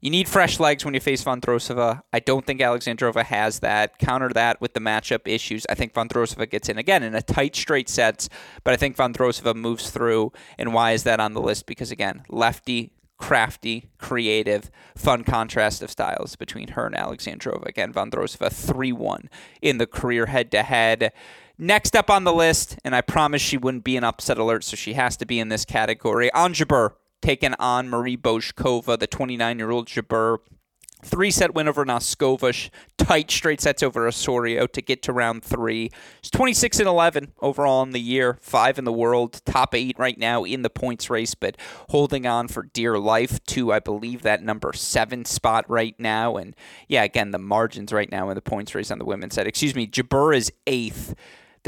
You 0.00 0.10
need 0.10 0.28
fresh 0.28 0.60
legs 0.60 0.84
when 0.84 0.94
you 0.94 1.00
face 1.00 1.24
Vondrousova. 1.24 2.02
I 2.12 2.20
don't 2.20 2.46
think 2.46 2.60
Alexandrova 2.60 3.24
has 3.24 3.58
that. 3.60 3.98
Counter 3.98 4.28
that 4.28 4.60
with 4.60 4.74
the 4.74 4.80
matchup 4.80 5.26
issues. 5.26 5.66
I 5.68 5.74
think 5.74 5.92
Vondrousova 5.92 6.48
gets 6.48 6.68
in 6.68 6.78
again 6.78 7.02
in 7.02 7.16
a 7.16 7.22
tight 7.22 7.56
straight 7.56 7.88
sets, 7.88 8.28
but 8.62 8.72
I 8.72 8.76
think 8.76 8.96
Vondrousova 8.96 9.56
moves 9.56 9.90
through. 9.90 10.32
And 10.56 10.72
why 10.72 10.92
is 10.92 11.02
that 11.02 11.18
on 11.18 11.34
the 11.34 11.40
list? 11.40 11.66
Because 11.66 11.90
again, 11.90 12.22
lefty, 12.28 12.92
crafty, 13.16 13.90
creative, 13.98 14.70
fun 14.94 15.24
contrast 15.24 15.82
of 15.82 15.90
styles 15.90 16.36
between 16.36 16.68
her 16.68 16.86
and 16.86 16.94
Alexandrova. 16.94 17.66
Again, 17.66 17.92
Vondrousova 17.92 18.52
3 18.52 18.92
1 18.92 19.28
in 19.62 19.78
the 19.78 19.86
career 19.86 20.26
head 20.26 20.52
to 20.52 20.62
head. 20.62 21.12
Next 21.58 21.96
up 21.96 22.08
on 22.08 22.22
the 22.22 22.32
list, 22.32 22.78
and 22.84 22.94
I 22.94 23.00
promise 23.00 23.42
she 23.42 23.56
wouldn't 23.56 23.82
be 23.82 23.96
an 23.96 24.04
upset 24.04 24.38
alert, 24.38 24.62
so 24.62 24.76
she 24.76 24.92
has 24.92 25.16
to 25.16 25.26
be 25.26 25.40
in 25.40 25.48
this 25.48 25.64
category. 25.64 26.32
Ons 26.34 26.56
Taken 27.20 27.54
on 27.58 27.88
Marie 27.88 28.16
Bouzkova, 28.16 28.98
the 28.98 29.06
29 29.06 29.58
year 29.58 29.70
old 29.70 29.88
Jabeur. 29.88 30.38
Three 31.00 31.30
set 31.30 31.54
win 31.54 31.68
over 31.68 31.84
Noskova, 31.84 32.70
tight 32.96 33.30
straight 33.30 33.60
sets 33.60 33.84
over 33.84 34.08
Osorio 34.08 34.66
to 34.66 34.82
get 34.82 35.00
to 35.04 35.12
round 35.12 35.44
three. 35.44 35.92
It's 36.18 36.30
26 36.30 36.80
and 36.80 36.88
11 36.88 37.34
overall 37.40 37.84
in 37.84 37.92
the 37.92 38.00
year, 38.00 38.36
five 38.40 38.78
in 38.78 38.84
the 38.84 38.92
world, 38.92 39.40
top 39.44 39.76
eight 39.76 39.96
right 39.96 40.18
now 40.18 40.42
in 40.42 40.62
the 40.62 40.70
points 40.70 41.08
race, 41.08 41.36
but 41.36 41.56
holding 41.90 42.26
on 42.26 42.48
for 42.48 42.64
dear 42.64 42.98
life 42.98 43.42
to, 43.44 43.72
I 43.72 43.78
believe, 43.78 44.22
that 44.22 44.42
number 44.42 44.72
seven 44.72 45.24
spot 45.24 45.64
right 45.68 45.94
now. 46.00 46.36
And 46.36 46.56
yeah, 46.88 47.04
again, 47.04 47.30
the 47.30 47.38
margins 47.38 47.92
right 47.92 48.10
now 48.10 48.28
in 48.28 48.34
the 48.34 48.42
points 48.42 48.74
race 48.74 48.90
on 48.90 48.98
the 48.98 49.04
women's 49.04 49.34
side. 49.34 49.46
Excuse 49.46 49.76
me, 49.76 49.86
Jabeur 49.86 50.36
is 50.36 50.52
eighth 50.66 51.14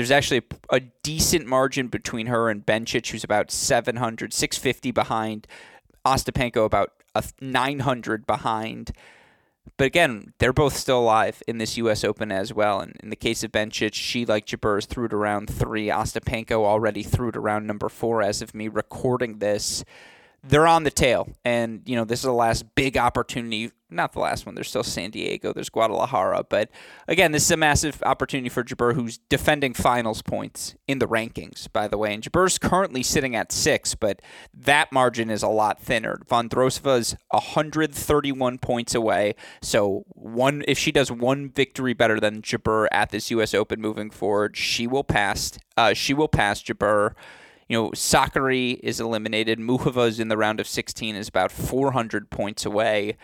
there's 0.01 0.11
actually 0.11 0.39
a, 0.71 0.77
a 0.77 0.81
decent 1.03 1.45
margin 1.45 1.89
between 1.89 2.27
her 2.29 2.49
and 2.49 2.65
Bencic, 2.65 3.11
who's 3.11 3.23
about 3.23 3.51
700, 3.51 4.33
650 4.33 4.91
behind. 4.93 5.47
Ostapenko 6.07 6.65
about 6.65 6.93
a 7.15 7.23
900 7.43 8.27
behind. 8.27 8.93
But 9.77 9.85
again, 9.85 10.33
they're 10.39 10.55
both 10.55 10.75
still 10.75 11.01
alive 11.01 11.43
in 11.47 11.59
this 11.59 11.77
U.S. 11.77 12.03
Open 12.03 12.33
as 12.33 12.55
well. 12.55 12.81
And 12.81 12.97
in 13.03 13.11
the 13.11 13.17
case 13.17 13.45
of 13.45 13.53
Bencic, 13.53 13.93
she, 13.93 14.25
like 14.25 14.47
Jabeur, 14.47 14.83
threw 14.87 15.05
it 15.05 15.13
around 15.13 15.51
three. 15.51 15.89
Ostapenko 15.89 16.65
already 16.65 17.03
threw 17.03 17.29
it 17.29 17.37
around 17.37 17.67
number 17.67 17.91
four 17.91 18.23
as 18.23 18.41
of 18.41 18.55
me 18.55 18.69
recording 18.69 19.39
this 19.39 19.85
they're 20.43 20.67
on 20.67 20.85
the 20.85 20.91
tail. 20.91 21.29
And, 21.45 21.83
you 21.85 21.97
know, 21.97 22.05
this 22.05 22.21
is 22.21 22.25
the 22.25 22.33
last 22.33 22.75
big 22.75 22.97
opportunity. 22.97 23.73
Not 23.93 24.13
the 24.13 24.21
last 24.21 24.47
one. 24.47 24.55
There's 24.55 24.69
still 24.69 24.85
San 24.85 25.11
Diego. 25.11 25.53
There's 25.53 25.69
Guadalajara. 25.69 26.45
But 26.49 26.71
again, 27.09 27.33
this 27.33 27.45
is 27.45 27.51
a 27.51 27.57
massive 27.57 28.01
opportunity 28.05 28.49
for 28.49 28.63
Jabeur, 28.63 28.95
who's 28.95 29.19
defending 29.29 29.75
finals 29.75 30.23
points 30.23 30.77
in 30.87 31.01
the 31.01 31.09
rankings, 31.09 31.71
by 31.73 31.89
the 31.89 31.99
way. 31.99 32.15
And 32.15 32.23
Jabeur's 32.23 32.57
currently 32.57 33.03
sitting 33.03 33.35
at 33.35 33.51
six, 33.51 33.95
but 33.97 34.23
that 34.55 34.93
margin 34.93 35.29
is 35.29 35.43
a 35.43 35.49
lot 35.49 35.81
thinner. 35.81 36.21
Von 36.29 36.47
is 36.47 37.17
131 37.31 38.59
points 38.59 38.95
away. 38.95 39.35
So 39.61 40.05
one 40.09 40.65
if 40.69 40.79
she 40.79 40.93
does 40.93 41.11
one 41.11 41.51
victory 41.51 41.93
better 41.93 42.21
than 42.21 42.43
Jabeur 42.43 42.87
at 42.93 43.11
this 43.11 43.31
US 43.33 43.55
Open 43.55 43.81
moving 43.81 44.11
forward, 44.11 44.57
she 44.57 44.87
will 44.87 45.05
pass 45.05 45.59
uh, 45.77 45.95
she 45.95 46.15
will 46.15 46.29
pass 46.29 46.63
Jabeur 46.63 47.15
you 47.71 47.77
know, 47.77 47.91
Sakkari 47.91 48.81
is 48.83 48.99
eliminated. 48.99 49.61
Muchova 49.61 50.09
is 50.09 50.19
in 50.19 50.27
the 50.27 50.37
round 50.37 50.59
of 50.59 50.67
16, 50.67 51.15
is 51.15 51.29
about 51.29 51.53
400 51.53 52.29
points 52.29 52.67
away. 52.67 53.17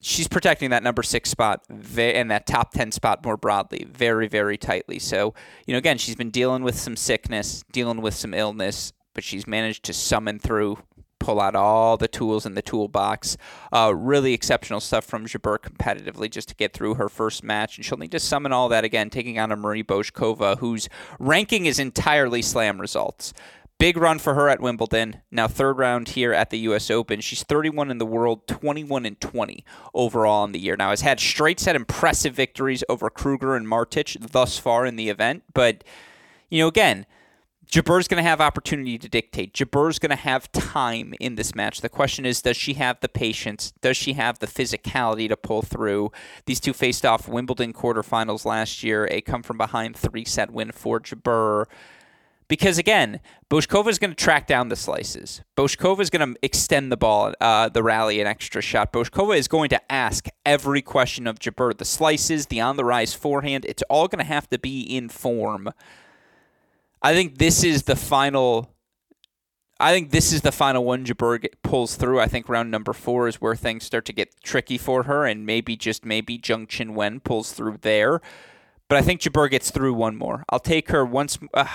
She's 0.00 0.26
protecting 0.26 0.70
that 0.70 0.82
number 0.82 1.04
six 1.04 1.30
spot 1.30 1.64
and 1.70 2.32
that 2.32 2.48
top 2.48 2.72
10 2.72 2.90
spot 2.90 3.24
more 3.24 3.36
broadly, 3.36 3.86
very, 3.88 4.26
very 4.26 4.58
tightly. 4.58 4.98
So, 4.98 5.34
you 5.66 5.72
know, 5.72 5.78
again, 5.78 5.98
she's 5.98 6.16
been 6.16 6.30
dealing 6.30 6.64
with 6.64 6.76
some 6.76 6.96
sickness, 6.96 7.62
dealing 7.70 8.00
with 8.00 8.14
some 8.14 8.34
illness, 8.34 8.92
but 9.14 9.22
she's 9.22 9.46
managed 9.46 9.84
to 9.84 9.92
summon 9.92 10.40
through 10.40 10.78
pull 11.24 11.40
out 11.40 11.56
all 11.56 11.96
the 11.96 12.06
tools 12.06 12.44
in 12.44 12.54
the 12.54 12.60
toolbox. 12.60 13.38
Uh, 13.72 13.94
really 13.96 14.34
exceptional 14.34 14.78
stuff 14.78 15.06
from 15.06 15.24
Jabeur 15.24 15.58
competitively 15.58 16.30
just 16.30 16.48
to 16.50 16.54
get 16.54 16.74
through 16.74 16.94
her 16.94 17.08
first 17.08 17.42
match. 17.42 17.78
And 17.78 17.84
she'll 17.84 17.96
need 17.96 18.12
to 18.12 18.20
summon 18.20 18.52
all 18.52 18.68
that 18.68 18.84
again, 18.84 19.08
taking 19.08 19.38
on 19.38 19.50
a 19.50 19.56
Marie 19.56 19.82
Bouzkova, 19.82 20.58
whose 20.58 20.86
ranking 21.18 21.64
is 21.64 21.78
entirely 21.78 22.42
slam 22.42 22.78
results. 22.78 23.32
Big 23.78 23.96
run 23.96 24.18
for 24.18 24.34
her 24.34 24.50
at 24.50 24.60
Wimbledon. 24.60 25.22
Now 25.30 25.48
third 25.48 25.78
round 25.78 26.10
here 26.10 26.34
at 26.34 26.50
the 26.50 26.58
U.S. 26.58 26.90
Open. 26.90 27.22
She's 27.22 27.42
31 27.42 27.90
in 27.90 27.96
the 27.96 28.06
world, 28.06 28.46
21 28.46 29.06
and 29.06 29.18
20 29.18 29.64
overall 29.94 30.44
in 30.44 30.52
the 30.52 30.60
year. 30.60 30.76
Now 30.76 30.90
has 30.90 31.00
had 31.00 31.18
straight 31.18 31.58
set 31.58 31.74
impressive 31.74 32.34
victories 32.34 32.84
over 32.90 33.08
Krueger 33.08 33.56
and 33.56 33.66
Martic 33.66 34.30
thus 34.30 34.58
far 34.58 34.84
in 34.84 34.96
the 34.96 35.08
event, 35.08 35.42
but 35.54 35.84
you 36.50 36.60
know 36.60 36.68
again. 36.68 37.06
Jabeur's 37.74 38.06
going 38.06 38.22
to 38.22 38.28
have 38.28 38.40
opportunity 38.40 38.98
to 38.98 39.08
dictate. 39.08 39.52
Jabeur's 39.52 39.98
going 39.98 40.10
to 40.10 40.16
have 40.16 40.52
time 40.52 41.12
in 41.18 41.34
this 41.34 41.56
match. 41.56 41.80
The 41.80 41.88
question 41.88 42.24
is, 42.24 42.40
does 42.40 42.56
she 42.56 42.74
have 42.74 43.00
the 43.00 43.08
patience? 43.08 43.72
Does 43.80 43.96
she 43.96 44.12
have 44.12 44.38
the 44.38 44.46
physicality 44.46 45.28
to 45.28 45.36
pull 45.36 45.60
through? 45.60 46.12
These 46.46 46.60
two 46.60 46.72
faced 46.72 47.04
off 47.04 47.26
Wimbledon 47.26 47.72
quarterfinals 47.72 48.44
last 48.44 48.84
year. 48.84 49.08
A 49.10 49.20
come 49.20 49.42
from 49.42 49.58
behind 49.58 49.96
three 49.96 50.24
set 50.24 50.52
win 50.52 50.70
for 50.70 51.00
Jabeur. 51.00 51.64
Because 52.46 52.78
again, 52.78 53.18
Bouzkova 53.50 53.88
is 53.88 53.98
going 53.98 54.12
to 54.12 54.24
track 54.24 54.46
down 54.46 54.68
the 54.68 54.76
slices. 54.76 55.42
Bouzkova 55.56 55.98
is 55.98 56.10
going 56.10 56.32
to 56.32 56.38
extend 56.44 56.92
the 56.92 56.96
ball, 56.96 57.34
uh, 57.40 57.70
the 57.70 57.82
rally, 57.82 58.20
an 58.20 58.28
extra 58.28 58.62
shot. 58.62 58.92
Bouzkova 58.92 59.36
is 59.36 59.48
going 59.48 59.70
to 59.70 59.92
ask 59.92 60.28
every 60.46 60.80
question 60.80 61.26
of 61.26 61.40
Jabeur. 61.40 61.76
The 61.76 61.84
slices, 61.84 62.46
the 62.46 62.60
on 62.60 62.76
the 62.76 62.84
rise 62.84 63.14
forehand, 63.14 63.64
it's 63.64 63.82
all 63.90 64.06
going 64.06 64.24
to 64.24 64.32
have 64.32 64.48
to 64.50 64.60
be 64.60 64.82
in 64.82 65.08
form. 65.08 65.72
I 67.04 67.12
think 67.12 67.36
this 67.36 67.62
is 67.62 67.82
the 67.82 67.96
final. 67.96 68.70
I 69.78 69.92
think 69.92 70.10
this 70.10 70.32
is 70.32 70.40
the 70.40 70.50
final 70.50 70.86
one 70.86 71.04
Jabeur 71.04 71.46
pulls 71.62 71.96
through. 71.96 72.18
I 72.18 72.28
think 72.28 72.48
round 72.48 72.70
number 72.70 72.94
four 72.94 73.28
is 73.28 73.42
where 73.42 73.54
things 73.54 73.84
start 73.84 74.06
to 74.06 74.14
get 74.14 74.42
tricky 74.42 74.78
for 74.78 75.02
her, 75.02 75.26
and 75.26 75.44
maybe 75.44 75.76
just 75.76 76.06
maybe 76.06 76.38
Zheng 76.38 76.94
Wen 76.94 77.20
pulls 77.20 77.52
through 77.52 77.80
there. 77.82 78.22
But 78.88 78.96
I 78.96 79.02
think 79.02 79.20
Jabeur 79.20 79.50
gets 79.50 79.70
through 79.70 79.92
one 79.92 80.16
more. 80.16 80.44
I'll 80.48 80.58
take 80.58 80.88
her 80.88 81.04
once. 81.04 81.38
Uh, 81.52 81.66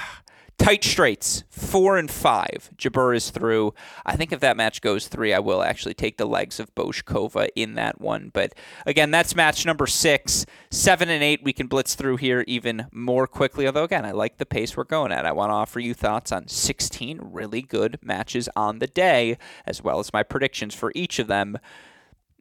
tight 0.59 0.83
straights, 0.83 1.43
four 1.49 1.97
and 1.97 2.11
five. 2.11 2.69
Jabeur 2.77 3.15
is 3.15 3.31
through. 3.31 3.73
I 4.05 4.15
think 4.15 4.31
if 4.31 4.41
that 4.41 4.57
match 4.57 4.81
goes 4.81 5.07
three, 5.07 5.33
I 5.33 5.39
will 5.39 5.63
actually 5.63 5.93
take 5.95 6.17
the 6.17 6.27
legs 6.27 6.59
of 6.59 6.75
Bouzkova 6.75 7.49
in 7.55 7.75
that 7.75 7.99
one. 7.99 8.29
But 8.31 8.53
again, 8.85 9.09
that's 9.09 9.35
match 9.35 9.65
number 9.65 9.87
six. 9.87 10.45
Seven 10.69 11.09
and 11.09 11.23
eight, 11.23 11.41
we 11.43 11.53
can 11.53 11.67
blitz 11.67 11.95
through 11.95 12.17
here 12.17 12.43
even 12.45 12.87
more 12.91 13.25
quickly. 13.25 13.65
Although, 13.65 13.85
again, 13.85 14.05
I 14.05 14.11
like 14.11 14.37
the 14.37 14.45
pace 14.45 14.75
we're 14.75 14.83
going 14.83 15.11
at. 15.11 15.25
I 15.25 15.31
want 15.31 15.49
to 15.49 15.55
offer 15.55 15.79
you 15.79 15.93
thoughts 15.93 16.31
on 16.31 16.47
16 16.47 17.19
really 17.23 17.61
good 17.61 17.97
matches 18.03 18.49
on 18.55 18.79
the 18.79 18.87
day, 18.87 19.37
as 19.65 19.81
well 19.81 19.99
as 19.99 20.13
my 20.13 20.23
predictions 20.23 20.75
for 20.75 20.91
each 20.93 21.19
of 21.19 21.27
them. 21.27 21.57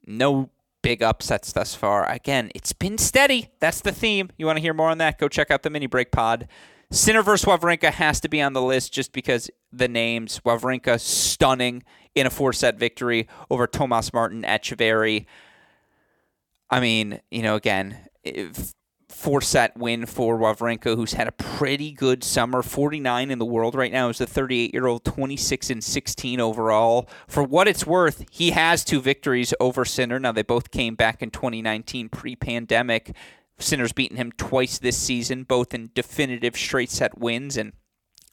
No 0.04 0.50
big 0.82 1.02
upsets 1.02 1.52
thus 1.52 1.74
far. 1.74 2.10
Again, 2.10 2.50
it's 2.54 2.72
been 2.72 2.98
steady. 2.98 3.50
That's 3.60 3.80
the 3.80 3.92
theme. 3.92 4.30
You 4.36 4.46
want 4.46 4.56
to 4.56 4.62
hear 4.62 4.74
more 4.74 4.90
on 4.90 4.98
that? 4.98 5.18
Go 5.18 5.28
check 5.28 5.50
out 5.50 5.62
the 5.62 5.70
mini 5.70 5.86
break 5.86 6.10
pod. 6.10 6.48
Sinner 6.90 7.22
versus 7.22 7.44
Wawrinka 7.44 7.92
has 7.92 8.20
to 8.20 8.28
be 8.28 8.40
on 8.40 8.54
the 8.54 8.62
list 8.62 8.92
just 8.92 9.12
because 9.12 9.50
the 9.72 9.88
names. 9.88 10.40
Wawrinka 10.44 10.98
stunning 10.98 11.82
in 12.14 12.26
a 12.26 12.30
four 12.30 12.52
set 12.52 12.78
victory 12.78 13.28
over 13.50 13.66
Tomas 13.66 14.12
Martin 14.12 14.42
Etcheverry. 14.42 15.26
I 16.70 16.80
mean, 16.80 17.20
you 17.30 17.42
know, 17.42 17.56
again, 17.56 18.08
four 19.08 19.40
set 19.40 19.76
win 19.76 20.06
for 20.06 20.38
Wawrinka, 20.38 20.96
who's 20.96 21.12
had 21.12 21.28
a 21.28 21.32
pretty 21.32 21.92
good 21.92 22.24
summer. 22.24 22.62
49 22.62 23.30
in 23.30 23.38
the 23.38 23.44
world 23.44 23.74
right 23.74 23.92
now. 23.92 24.08
Is 24.08 24.20
a 24.20 24.26
38 24.26 24.72
year 24.72 24.86
old, 24.86 25.04
26 25.04 25.70
and 25.70 25.84
16 25.84 26.40
overall. 26.40 27.08
For 27.26 27.42
what 27.42 27.68
it's 27.68 27.86
worth, 27.86 28.24
he 28.30 28.52
has 28.52 28.84
two 28.84 29.00
victories 29.00 29.52
over 29.60 29.84
Sinner. 29.84 30.18
Now, 30.18 30.32
they 30.32 30.42
both 30.42 30.70
came 30.70 30.94
back 30.94 31.22
in 31.22 31.30
2019 31.30 32.08
pre 32.08 32.36
pandemic. 32.36 33.14
Sinner's 33.58 33.92
beaten 33.92 34.16
him 34.16 34.32
twice 34.32 34.78
this 34.78 34.96
season, 34.96 35.44
both 35.44 35.74
in 35.74 35.90
definitive 35.94 36.56
straight 36.56 36.90
set 36.90 37.18
wins, 37.18 37.56
and 37.56 37.72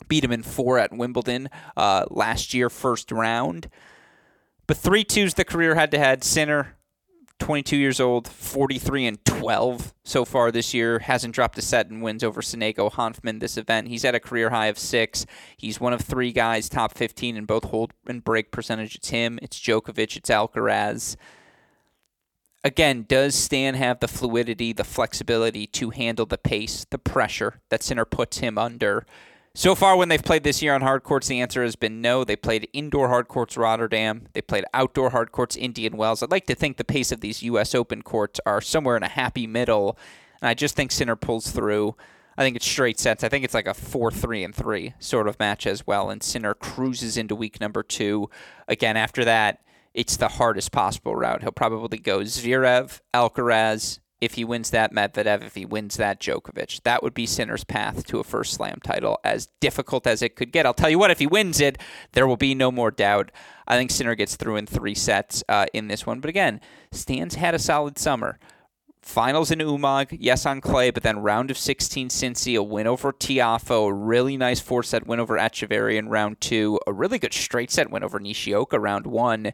beat 0.07 0.23
him 0.23 0.31
in 0.31 0.43
four 0.43 0.77
at 0.77 0.95
Wimbledon 0.95 1.49
uh, 1.75 2.05
last 2.09 2.53
year, 2.53 2.69
first 2.69 3.11
round. 3.11 3.69
But 4.67 4.77
3 4.77 5.03
2's 5.03 5.35
the 5.35 5.45
career 5.45 5.75
head 5.75 5.91
to 5.91 5.99
head. 5.99 6.23
Sinner, 6.23 6.75
22 7.39 7.77
years 7.77 7.99
old, 7.99 8.27
43 8.27 9.05
and 9.05 9.25
12 9.25 9.93
so 10.03 10.25
far 10.25 10.51
this 10.51 10.73
year. 10.73 10.99
Hasn't 10.99 11.35
dropped 11.35 11.57
a 11.57 11.61
set 11.61 11.89
and 11.89 12.01
wins 12.01 12.23
over 12.23 12.41
Sonego 12.41 12.91
Hanfmann 12.91 13.39
this 13.39 13.57
event. 13.57 13.87
He's 13.87 14.05
at 14.05 14.15
a 14.15 14.19
career 14.19 14.49
high 14.49 14.67
of 14.67 14.79
six. 14.79 15.25
He's 15.57 15.79
one 15.79 15.93
of 15.93 16.01
three 16.01 16.31
guys 16.31 16.69
top 16.69 16.95
15 16.95 17.37
in 17.37 17.45
both 17.45 17.65
hold 17.65 17.93
and 18.07 18.23
break 18.23 18.51
percentage. 18.51 18.95
It's 18.95 19.09
him, 19.09 19.37
it's 19.41 19.59
Djokovic, 19.59 20.17
it's 20.17 20.29
Alcaraz 20.29 21.15
again, 22.65 23.05
does 23.07 23.35
Stan 23.35 23.75
have 23.75 23.99
the 23.99 24.07
fluidity, 24.07 24.73
the 24.73 24.83
flexibility 24.83 25.67
to 25.67 25.91
handle 25.91 26.25
the 26.25 26.37
pace, 26.37 26.85
the 26.89 26.97
pressure 26.97 27.61
that 27.69 27.83
Sinner 27.83 28.05
puts 28.05 28.39
him 28.39 28.57
under? 28.57 29.05
So 29.53 29.73
far, 29.73 29.95
when 29.95 30.09
they've 30.09 30.21
played 30.21 30.43
this 30.43 30.61
year 30.61 30.73
on 30.73 30.81
hard 30.81 31.03
courts, 31.03 31.27
the 31.27 31.39
answer 31.39 31.63
has 31.63 31.77
been 31.77 32.01
no. 32.01 32.25
They 32.25 32.35
played 32.35 32.67
indoor 32.73 33.07
hard 33.07 33.29
courts 33.29 33.55
Rotterdam. 33.55 34.27
They 34.33 34.41
played 34.41 34.65
outdoor 34.73 35.11
hard 35.11 35.31
courts 35.31 35.55
Indian 35.55 35.95
Wells. 35.95 36.21
I'd 36.21 36.31
like 36.31 36.47
to 36.47 36.55
think 36.55 36.75
the 36.75 36.83
pace 36.83 37.13
of 37.13 37.21
these 37.21 37.41
U.S. 37.43 37.73
Open 37.73 38.01
courts 38.01 38.41
are 38.45 38.59
somewhere 38.59 38.97
in 38.97 39.03
a 39.03 39.07
happy 39.07 39.47
middle, 39.47 39.97
and 40.41 40.49
I 40.49 40.55
just 40.55 40.75
think 40.75 40.91
Sinner 40.91 41.15
pulls 41.15 41.51
through. 41.51 41.95
I 42.37 42.43
think 42.43 42.57
it's 42.57 42.67
straight 42.67 42.99
sets. 42.99 43.23
I 43.23 43.29
think 43.29 43.45
it's 43.45 43.53
like 43.53 43.67
a 43.67 43.73
4 43.73 44.11
3 44.11 44.43
and 44.43 44.53
3 44.53 44.93
sort 44.99 45.29
of 45.29 45.39
match 45.39 45.65
as 45.65 45.87
well, 45.87 46.09
and 46.09 46.21
Sinner 46.21 46.53
cruises 46.53 47.15
into 47.15 47.33
week 47.33 47.61
number 47.61 47.81
two. 47.81 48.29
Again, 48.67 48.97
after 48.97 49.23
that, 49.23 49.61
it's 49.95 50.17
the 50.17 50.27
hardest 50.27 50.71
possible 50.71 51.15
route. 51.15 51.41
He'll 51.41 51.51
probably 51.51 51.97
go 51.97 52.19
Zverev, 52.19 52.99
Alcaraz. 53.13 53.99
If 54.21 54.33
he 54.33 54.43
wins 54.43 54.69
that, 54.71 54.93
Medvedev. 54.93 55.43
If 55.43 55.55
he 55.55 55.65
wins 55.65 55.97
that, 55.97 56.19
Djokovic. 56.19 56.83
That 56.83 57.01
would 57.01 57.13
be 57.13 57.25
Sinner's 57.25 57.63
path 57.63 58.05
to 58.07 58.19
a 58.19 58.23
first 58.23 58.53
slam 58.53 58.79
title, 58.83 59.19
as 59.23 59.47
difficult 59.59 60.05
as 60.05 60.21
it 60.21 60.35
could 60.35 60.51
get. 60.51 60.65
I'll 60.65 60.73
tell 60.73 60.89
you 60.89 60.99
what, 60.99 61.11
if 61.11 61.19
he 61.19 61.27
wins 61.27 61.59
it, 61.59 61.77
there 62.13 62.27
will 62.27 62.37
be 62.37 62.55
no 62.55 62.71
more 62.71 62.91
doubt. 62.91 63.31
I 63.67 63.77
think 63.77 63.91
Sinner 63.91 64.15
gets 64.15 64.35
through 64.35 64.57
in 64.57 64.65
three 64.65 64.95
sets 64.95 65.43
uh, 65.47 65.65
in 65.73 65.87
this 65.87 66.05
one. 66.05 66.19
But 66.19 66.29
again, 66.29 66.59
Stan's 66.91 67.35
had 67.35 67.55
a 67.55 67.59
solid 67.59 67.97
summer. 67.97 68.37
Finals 69.01 69.51
in 69.51 69.59
Umag, 69.59 70.17
yes 70.19 70.47
on 70.47 70.61
clay, 70.61 70.89
but 70.89 71.03
then 71.03 71.19
round 71.19 71.51
of 71.51 71.59
16 71.59 72.09
Cincy, 72.09 72.57
a 72.57 72.63
win 72.63 72.87
over 72.87 73.13
Tiafoe, 73.13 73.89
a 73.89 73.93
really 73.93 74.35
nice 74.35 74.59
four 74.59 74.81
set 74.81 75.05
win 75.05 75.19
over 75.19 75.37
Etcheverry 75.37 75.97
in 75.97 76.09
round 76.09 76.41
two, 76.41 76.79
a 76.87 76.91
really 76.91 77.19
good 77.19 77.33
straight 77.33 77.69
set 77.69 77.91
win 77.91 78.03
over 78.03 78.19
Nishioka 78.19 78.79
round 78.79 79.05
one. 79.05 79.53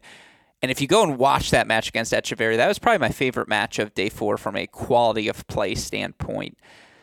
And 0.62 0.70
if 0.70 0.80
you 0.80 0.86
go 0.86 1.02
and 1.02 1.18
watch 1.18 1.50
that 1.50 1.66
match 1.66 1.88
against 1.88 2.12
Etcheverry, 2.12 2.56
that 2.56 2.68
was 2.68 2.78
probably 2.78 2.98
my 2.98 3.08
favorite 3.08 3.48
match 3.48 3.80
of 3.80 3.94
day 3.94 4.08
four 4.08 4.36
from 4.36 4.54
a 4.54 4.68
quality 4.68 5.26
of 5.26 5.46
play 5.48 5.74
standpoint. 5.74 6.56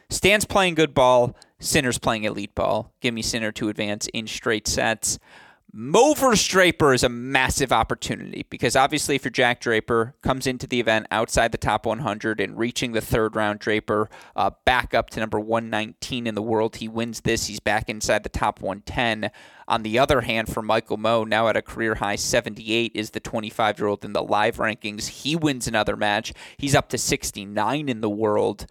Stan's 0.09 0.45
playing 0.45 0.75
good 0.75 0.93
ball, 0.93 1.35
Sinner's 1.59 1.99
playing 1.99 2.23
elite 2.23 2.55
ball. 2.55 2.93
Give 3.01 3.13
me 3.13 3.21
Sinner 3.21 3.51
to 3.53 3.69
advance 3.69 4.07
in 4.13 4.27
straight 4.27 4.67
sets. 4.67 5.19
Mmoh 5.75 6.17
versus 6.17 6.47
Draper 6.47 6.95
is 6.95 7.03
a 7.03 7.09
massive 7.09 7.71
opportunity 7.71 8.43
because 8.49 8.75
obviously, 8.75 9.13
if 9.13 9.23
you're 9.23 9.29
Jack 9.29 9.59
Draper, 9.59 10.15
comes 10.23 10.47
into 10.47 10.65
the 10.65 10.79
event 10.79 11.05
outside 11.11 11.51
the 11.51 11.59
top 11.59 11.85
100 11.85 12.39
and 12.41 12.57
reaching 12.57 12.93
the 12.93 13.01
third 13.01 13.35
round, 13.35 13.59
Draper 13.59 14.09
uh, 14.35 14.49
back 14.65 14.95
up 14.95 15.11
to 15.11 15.19
number 15.19 15.39
119 15.39 16.25
in 16.25 16.33
the 16.33 16.41
world. 16.41 16.77
He 16.77 16.87
wins 16.87 17.21
this, 17.21 17.45
he's 17.45 17.59
back 17.59 17.87
inside 17.87 18.23
the 18.23 18.29
top 18.29 18.61
110. 18.61 19.29
On 19.67 19.83
the 19.83 19.99
other 19.99 20.21
hand, 20.21 20.51
for 20.51 20.63
Michael 20.63 20.97
Mmoh, 20.97 21.27
now 21.27 21.47
at 21.47 21.55
a 21.55 21.61
career 21.61 21.95
high 21.95 22.15
78, 22.15 22.91
is 22.95 23.11
the 23.11 23.19
25 23.19 23.77
year 23.77 23.87
old 23.89 24.03
in 24.03 24.13
the 24.13 24.23
live 24.23 24.57
rankings. 24.57 25.07
He 25.07 25.35
wins 25.35 25.67
another 25.67 25.95
match. 25.95 26.33
He's 26.57 26.73
up 26.73 26.89
to 26.89 26.97
69 26.97 27.87
in 27.87 28.01
the 28.01 28.09
world 28.09 28.65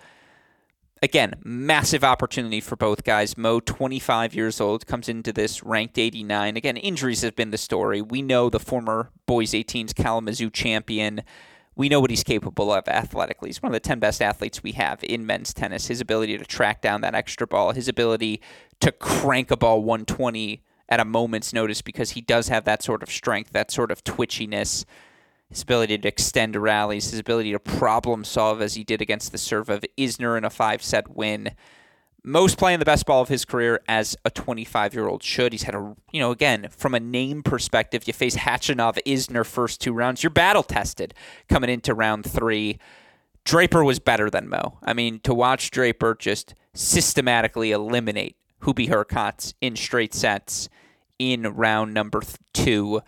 again, 1.03 1.35
massive 1.45 2.05
opportunity 2.05 2.61
for 2.61 2.77
both 2.77 3.05
guys. 3.05 3.35
Mmoh, 3.35 3.65
25 3.65 4.35
years 4.35 4.61
old, 4.61 4.87
comes 4.87 5.09
into 5.09 5.33
this 5.33 5.63
ranked 5.63 5.99
89. 5.99 6.57
Again, 6.57 6.77
injuries 6.77 7.23
have 7.23 7.37
been 7.37 7.51
the 7.51 7.59
story. 7.59 8.03
We 8.03 8.23
know 8.23 8.51
the 8.51 8.61
former 8.61 9.11
boys 9.27 9.53
18s 9.53 9.95
Kalamazoo 9.95 10.51
champion. 10.51 11.23
We 11.77 11.89
know 11.89 12.01
what 12.01 12.11
he's 12.11 12.25
capable 12.25 12.73
of 12.73 12.89
athletically. 12.89 13.51
He's 13.51 13.63
one 13.63 13.71
of 13.71 13.75
the 13.75 13.81
10 13.81 14.01
best 14.01 14.21
athletes 14.21 14.63
we 14.63 14.73
have 14.73 15.05
in 15.05 15.25
men's 15.25 15.55
tennis. 15.55 15.87
His 15.87 16.01
ability 16.01 16.37
to 16.39 16.45
track 16.45 16.83
down 16.83 17.03
that 17.03 17.15
extra 17.15 17.47
ball, 17.47 17.73
his 17.73 17.89
ability 17.89 18.41
to 18.81 18.91
crank 18.91 19.51
a 19.51 19.57
ball 19.57 19.83
120 19.83 20.65
at 20.89 21.01
a 21.01 21.05
moment's 21.05 21.53
notice 21.53 21.83
because 21.83 22.11
he 22.11 22.21
does 22.21 22.49
have 22.49 22.65
that 22.65 22.83
sort 22.83 23.03
of 23.03 23.11
strength, 23.11 23.53
that 23.53 23.71
sort 23.71 23.91
of 23.91 24.03
twitchiness 24.03 24.85
his 25.51 25.63
ability 25.63 25.99
to 25.99 26.09
extend 26.09 26.55
rallies, 26.57 27.11
his 27.11 27.21
ability 27.21 27.53
to 27.53 27.59
problem 27.59 28.25
solve 28.25 28.61
as 28.61 28.75
he 28.75 28.85
did 28.85 29.01
against 29.01 29.33
the 29.33 29.39
serve 29.39 29.69
of 29.69 29.85
Isner 29.97 30.37
in 30.37 30.45
a 30.45 30.51
five 30.51 30.83
set 30.83 31.15
win. 31.15 31.53
Most 32.23 32.59
playing 32.59 32.81
the 32.81 32.85
best 32.85 33.07
ball 33.07 33.23
of 33.23 33.29
his 33.29 33.45
career 33.45 33.81
as 33.89 34.17
a 34.25 34.31
25 34.31 34.93
year 34.93 35.09
old 35.09 35.23
should. 35.23 35.53
He's 35.53 35.63
had 35.63 35.75
a, 35.75 35.95
you 36.13 36.21
know, 36.21 36.31
again, 36.31 36.69
from 36.71 36.95
a 36.95 37.01
name 37.01 37.43
perspective, 37.43 38.07
you 38.07 38.13
face 38.13 38.37
Khachanov, 38.37 38.99
Isner 39.07 39.47
first 39.47 39.81
two 39.81 39.95
rounds. 39.95 40.23
You're 40.23 40.31
battle 40.31 40.63
tested 40.63 41.15
coming 41.49 41.71
into 41.71 41.95
round 41.95 42.31
three. 42.31 42.79
Draper 43.45 43.83
was 43.83 43.99
better 43.99 44.29
than 44.29 44.49
Mmoh. 44.49 44.77
I 44.83 44.93
mean, 44.93 45.21
to 45.21 45.33
watch 45.33 45.71
Draper 45.71 46.15
just 46.19 46.55
systematically 46.75 47.73
eliminate 47.73 48.37
Hubie 48.63 48.91
Hurkacz 48.91 49.55
in 49.63 49.77
straight 49.77 50.13
sets 50.13 50.69
in 51.19 51.43
round 51.43 51.95
number 51.95 52.21
two 52.53 53.01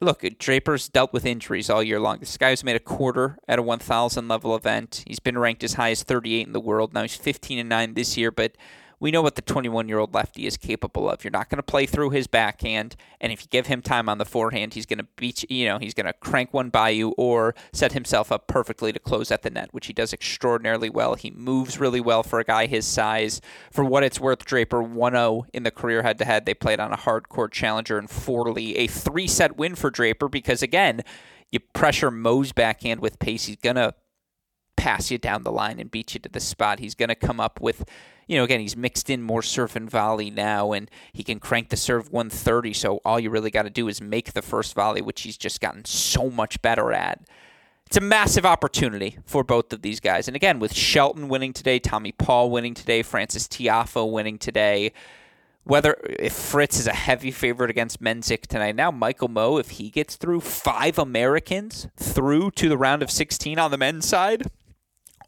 look, 0.00 0.24
Draper's 0.38 0.88
dealt 0.88 1.12
with 1.12 1.26
injuries 1.26 1.70
all 1.70 1.82
year 1.82 2.00
long. 2.00 2.18
This 2.18 2.36
guy's 2.36 2.64
made 2.64 2.76
a 2.76 2.80
quarter 2.80 3.38
at 3.48 3.58
a 3.58 3.62
1,000 3.62 4.28
level 4.28 4.54
event. 4.54 5.04
He's 5.06 5.20
been 5.20 5.38
ranked 5.38 5.64
as 5.64 5.74
high 5.74 5.90
as 5.90 6.02
38 6.02 6.46
in 6.46 6.52
the 6.52 6.60
world. 6.60 6.92
Now 6.92 7.02
he's 7.02 7.16
15 7.16 7.58
and 7.58 7.68
9 7.68 7.94
this 7.94 8.16
year, 8.16 8.30
but 8.30 8.56
we 9.00 9.10
know 9.10 9.22
what 9.22 9.36
the 9.36 9.42
21 9.42 9.88
year 9.88 9.98
old 9.98 10.14
lefty 10.14 10.46
is 10.46 10.56
capable 10.56 11.08
of. 11.08 11.24
You're 11.24 11.30
not 11.30 11.48
going 11.48 11.58
to 11.58 11.62
play 11.62 11.86
through 11.86 12.10
his 12.10 12.26
backhand, 12.26 12.96
and 13.20 13.32
if 13.32 13.42
you 13.42 13.48
give 13.50 13.66
him 13.66 13.82
time 13.82 14.08
on 14.08 14.18
the 14.18 14.24
forehand, 14.24 14.74
he's 14.74 14.86
going 14.86 14.98
to 14.98 15.06
beat 15.16 15.48
you 15.50 15.66
know 15.66 15.78
he's 15.78 15.94
going 15.94 16.06
to 16.06 16.12
crank 16.12 16.52
one 16.52 16.70
by 16.70 16.90
you 16.90 17.14
or 17.16 17.54
set 17.72 17.92
himself 17.92 18.32
up 18.32 18.46
perfectly 18.46 18.92
to 18.92 18.98
close 18.98 19.30
at 19.30 19.42
the 19.42 19.50
net, 19.50 19.68
which 19.72 19.86
he 19.86 19.92
does 19.92 20.12
extraordinarily 20.12 20.90
well. 20.90 21.14
He 21.14 21.30
moves 21.30 21.78
really 21.78 22.00
well 22.00 22.22
for 22.22 22.40
a 22.40 22.44
guy 22.44 22.66
his 22.66 22.86
size. 22.86 23.40
For 23.70 23.84
what 23.84 24.02
it's 24.02 24.20
worth, 24.20 24.44
Draper 24.44 24.82
1-0 24.82 25.44
in 25.52 25.62
the 25.62 25.70
career 25.70 26.02
head-to-head. 26.02 26.46
They 26.46 26.54
played 26.54 26.80
on 26.80 26.92
a 26.92 26.96
hard 26.96 27.28
court 27.28 27.52
challenger 27.52 27.98
in 27.98 28.08
Forlì, 28.08 28.74
a 28.76 28.86
three-set 28.86 29.56
win 29.56 29.74
for 29.74 29.90
Draper 29.90 30.28
because 30.28 30.62
again, 30.62 31.02
you 31.50 31.60
pressure 31.60 32.10
Mmoh's 32.10 32.52
backhand 32.52 33.00
with 33.00 33.18
pace, 33.18 33.46
he's 33.46 33.56
gonna 33.56 33.94
pass 34.78 35.10
you 35.10 35.18
down 35.18 35.42
the 35.42 35.52
line 35.52 35.80
and 35.80 35.90
beat 35.90 36.14
you 36.14 36.20
to 36.20 36.28
the 36.28 36.40
spot. 36.40 36.78
He's 36.78 36.94
going 36.94 37.08
to 37.08 37.16
come 37.16 37.40
up 37.40 37.60
with, 37.60 37.84
you 38.28 38.38
know, 38.38 38.44
again, 38.44 38.60
he's 38.60 38.76
mixed 38.76 39.10
in 39.10 39.22
more 39.22 39.42
serve 39.42 39.74
and 39.74 39.90
volley 39.90 40.30
now, 40.30 40.72
and 40.72 40.88
he 41.12 41.24
can 41.24 41.40
crank 41.40 41.68
the 41.68 41.76
serve 41.76 42.12
130. 42.12 42.72
So 42.72 43.00
all 43.04 43.18
you 43.18 43.28
really 43.28 43.50
got 43.50 43.64
to 43.64 43.70
do 43.70 43.88
is 43.88 44.00
make 44.00 44.32
the 44.32 44.40
first 44.40 44.74
volley, 44.74 45.02
which 45.02 45.22
he's 45.22 45.36
just 45.36 45.60
gotten 45.60 45.84
so 45.84 46.30
much 46.30 46.62
better 46.62 46.92
at. 46.92 47.20
It's 47.86 47.96
a 47.96 48.02
massive 48.02 48.46
opportunity 48.46 49.18
for 49.24 49.42
both 49.42 49.72
of 49.72 49.82
these 49.82 49.98
guys. 49.98 50.28
And 50.28 50.36
again, 50.36 50.60
with 50.60 50.74
Shelton 50.74 51.28
winning 51.28 51.52
today, 51.52 51.78
Tommy 51.78 52.12
Paul 52.12 52.50
winning 52.50 52.74
today, 52.74 53.02
Francis 53.02 53.48
Tiafoe 53.48 54.12
winning 54.12 54.38
today, 54.38 54.92
whether 55.64 55.96
if 56.04 56.34
Fritz 56.34 56.78
is 56.78 56.86
a 56.86 56.92
heavy 56.92 57.30
favorite 57.30 57.70
against 57.70 58.00
Mensik 58.00 58.46
tonight. 58.46 58.76
Now, 58.76 58.90
Michael 58.90 59.28
Mmoh, 59.28 59.58
if 59.58 59.70
he 59.70 59.90
gets 59.90 60.16
through 60.16 60.40
five 60.40 60.98
Americans 60.98 61.88
through 61.96 62.52
to 62.52 62.68
the 62.68 62.76
round 62.78 63.02
of 63.02 63.10
16 63.10 63.58
on 63.58 63.70
the 63.70 63.78
men's 63.78 64.06
side, 64.06 64.50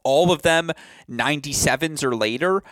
all 0.04 0.32
of 0.32 0.42
them 0.42 0.70
97s 1.10 2.02
or 2.02 2.14
later, 2.14 2.62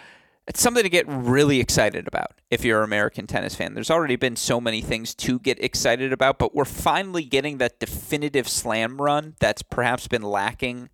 it's 0.46 0.62
something 0.62 0.82
to 0.82 0.88
get 0.88 1.04
really 1.06 1.60
excited 1.60 2.08
about 2.08 2.40
if 2.50 2.64
you're 2.64 2.78
an 2.78 2.84
American 2.84 3.26
tennis 3.26 3.54
fan. 3.54 3.74
There's 3.74 3.90
already 3.90 4.16
been 4.16 4.36
so 4.36 4.60
many 4.60 4.80
things 4.80 5.14
to 5.16 5.38
get 5.38 5.62
excited 5.62 6.12
about, 6.12 6.38
but 6.38 6.54
we're 6.54 6.64
finally 6.64 7.24
getting 7.24 7.58
that 7.58 7.78
definitive 7.78 8.48
slam 8.48 9.00
run 9.00 9.34
that's 9.40 9.62
perhaps 9.62 10.08
been 10.08 10.22
lacking 10.22 10.88